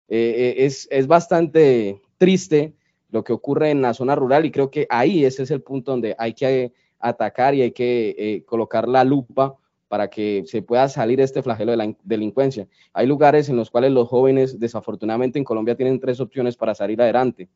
Eh, 0.09 0.35
eh, 0.59 0.65
es, 0.67 0.89
es 0.91 1.07
bastante 1.07 2.01
triste 2.19 2.75
lo 3.11 3.25
que 3.25 3.33
ocurre 3.33 3.71
en 3.71 3.83
la 3.83 3.95
zona 3.95 4.15
rural 4.15 4.45
y 4.45 4.51
creo 4.51 4.71
que 4.71 4.87
ahí 4.91 5.25
ese 5.25 5.43
es 5.43 5.51
el 5.51 5.63
punto 5.63 5.93
donde 5.93 6.15
hay 6.19 6.35
que 6.35 6.73
atacar 6.99 7.55
y 7.55 7.63
hay 7.63 7.73
que 7.73 8.15
eh, 8.19 8.45
colocar 8.45 8.89
la 8.89 9.05
lupa 9.05 9.57
para 9.89 10.09
que 10.09 10.45
se 10.47 10.63
pueda 10.63 10.89
salir 10.89 11.21
este 11.21 11.43
flagelo 11.43 11.73
de 11.73 11.77
la 11.77 11.95
delincuencia. 12.05 12.69
Hay 12.93 13.07
lugares 13.07 13.49
en 13.49 13.57
los 13.57 13.71
cuales 13.71 13.91
los 13.91 14.07
jóvenes, 14.09 14.61
desafortunadamente 14.61 15.39
en 15.39 15.45
Colombia, 15.45 15.75
tienen 15.75 15.99
tres 15.99 16.21
opciones 16.21 16.57
para 16.57 16.77
salir 16.77 17.03
adelante. 17.03 17.49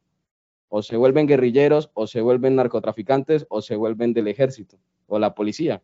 O 0.69 0.83
se 0.83 0.97
vuelven 0.97 1.29
guerrilleros, 1.29 1.91
o 1.95 2.09
se 2.09 2.21
vuelven 2.21 2.57
narcotraficantes, 2.57 3.47
o 3.49 3.63
se 3.63 3.77
vuelven 3.77 4.13
del 4.13 4.27
ejército 4.27 4.79
o 5.07 5.21
la 5.21 5.35
policía. 5.35 5.81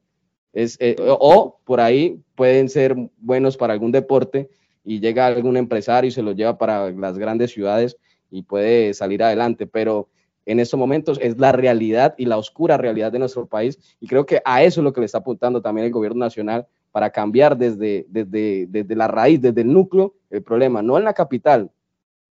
Es, 0.52 0.76
eh, 0.80 0.96
o 0.98 1.58
por 1.64 1.80
ahí 1.80 2.20
pueden 2.34 2.68
ser 2.68 2.96
buenos 3.18 3.56
para 3.56 3.72
algún 3.72 3.92
deporte 3.92 4.50
y 4.84 5.00
llega 5.00 5.26
algún 5.26 5.56
empresario 5.56 6.08
y 6.08 6.12
se 6.12 6.22
los 6.22 6.34
lleva 6.34 6.58
para 6.58 6.90
las 6.90 7.18
grandes 7.18 7.52
ciudades 7.52 7.96
y 8.30 8.42
puede 8.42 8.94
salir 8.94 9.22
adelante. 9.22 9.66
Pero 9.66 10.08
en 10.46 10.58
estos 10.58 10.78
momentos 10.78 11.18
es 11.22 11.38
la 11.38 11.52
realidad 11.52 12.14
y 12.16 12.24
la 12.24 12.38
oscura 12.38 12.76
realidad 12.76 13.12
de 13.12 13.18
nuestro 13.18 13.46
país. 13.46 13.78
Y 14.00 14.08
creo 14.08 14.26
que 14.26 14.40
a 14.44 14.62
eso 14.62 14.80
es 14.80 14.84
lo 14.84 14.92
que 14.92 15.00
le 15.00 15.06
está 15.06 15.18
apuntando 15.18 15.62
también 15.62 15.86
el 15.86 15.92
gobierno 15.92 16.20
nacional 16.20 16.66
para 16.90 17.10
cambiar 17.10 17.56
desde, 17.56 18.06
desde, 18.08 18.66
desde 18.68 18.96
la 18.96 19.06
raíz, 19.06 19.40
desde 19.40 19.60
el 19.60 19.72
núcleo, 19.72 20.14
el 20.30 20.42
problema, 20.42 20.82
no 20.82 20.98
en 20.98 21.04
la 21.04 21.14
capital, 21.14 21.70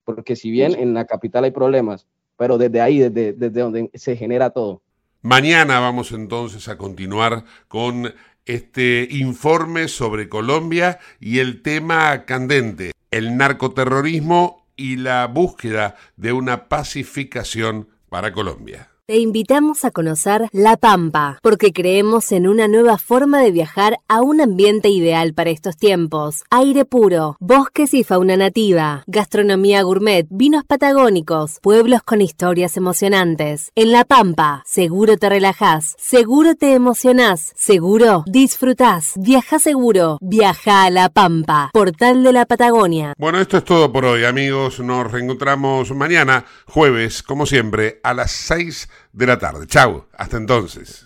porque 0.05 0.35
si 0.35 0.51
bien 0.51 0.75
en 0.75 0.95
la 0.95 1.05
capital 1.05 1.45
hay 1.45 1.51
problemas, 1.51 2.07
pero 2.37 2.59
desde 2.59 2.81
ahí, 2.81 2.99
desde, 2.99 3.33
desde 3.35 3.61
donde 3.61 3.91
se 3.95 4.17
genera 4.17 4.51
todo. 4.51 4.83
Mañana 5.29 5.79
vamos 5.79 6.13
entonces 6.13 6.69
a 6.69 6.79
continuar 6.79 7.45
con 7.69 8.15
este 8.47 9.07
informe 9.11 9.89
sobre 9.89 10.31
Colombia 10.31 11.01
y 11.21 11.41
el 11.41 11.61
tema 11.61 12.25
candente, 12.25 12.93
el 13.11 13.37
narcoterrorismo 13.37 14.67
y 14.75 14.97
la 14.97 15.27
búsqueda 15.27 15.97
de 16.17 16.33
una 16.33 16.71
pacificación 16.71 17.91
para 18.09 18.33
Colombia. 18.33 18.89
Te 19.11 19.17
invitamos 19.17 19.87
a 19.87 19.91
conocer 19.91 20.51
La 20.53 20.77
Pampa, 20.77 21.39
porque 21.43 21.73
creemos 21.73 22.31
en 22.31 22.47
una 22.47 22.69
nueva 22.69 22.99
forma 22.99 23.41
de 23.41 23.51
viajar 23.51 23.97
a 24.07 24.21
un 24.21 24.43
ambiente 24.43 24.91
ideal 24.91 25.33
para 25.33 25.49
estos 25.49 25.79
tiempos. 25.79 26.45
Aire 26.51 26.85
puro, 26.85 27.39
bosques 27.41 27.95
y 27.95 28.05
fauna 28.05 28.37
nativa, 28.37 29.05
gastronomía 29.07 29.81
gourmet, 29.81 30.27
vinos 30.29 30.65
patagónicos, 30.65 31.59
pueblos 31.63 32.03
con 32.03 32.21
historias 32.21 32.77
emocionantes. 32.77 33.73
En 33.77 33.93
La 33.93 34.05
Pampa, 34.05 34.63
seguro 34.67 35.17
te 35.17 35.31
relajás, 35.31 35.97
seguro 35.97 36.55
te 36.55 36.75
emocionás, 36.75 37.55
seguro 37.57 38.25
disfrutás. 38.27 39.15
Viaja 39.17 39.59
seguro, 39.59 40.19
viaja 40.21 40.85
a 40.85 40.91
La 40.91 41.09
Pampa, 41.09 41.71
portal 41.73 42.23
de 42.25 42.35
la 42.35 42.45
Patagonia. 42.45 43.15
Bueno, 43.17 43.41
esto 43.41 43.57
es 43.57 43.65
todo 43.65 43.91
por 43.91 44.05
hoy, 44.05 44.27
amigos. 44.27 44.81
Nos 44.81 45.11
reencontramos 45.11 45.93
mañana, 45.93 46.45
jueves, 46.67 47.23
como 47.23 47.47
siempre, 47.47 48.01
a 48.03 48.13
las 48.13 48.33
6 48.33 48.87
de 49.13 49.27
la 49.27 49.39
tarde. 49.39 49.67
Chau, 49.67 50.07
hasta 50.17 50.37
entonces. 50.37 50.97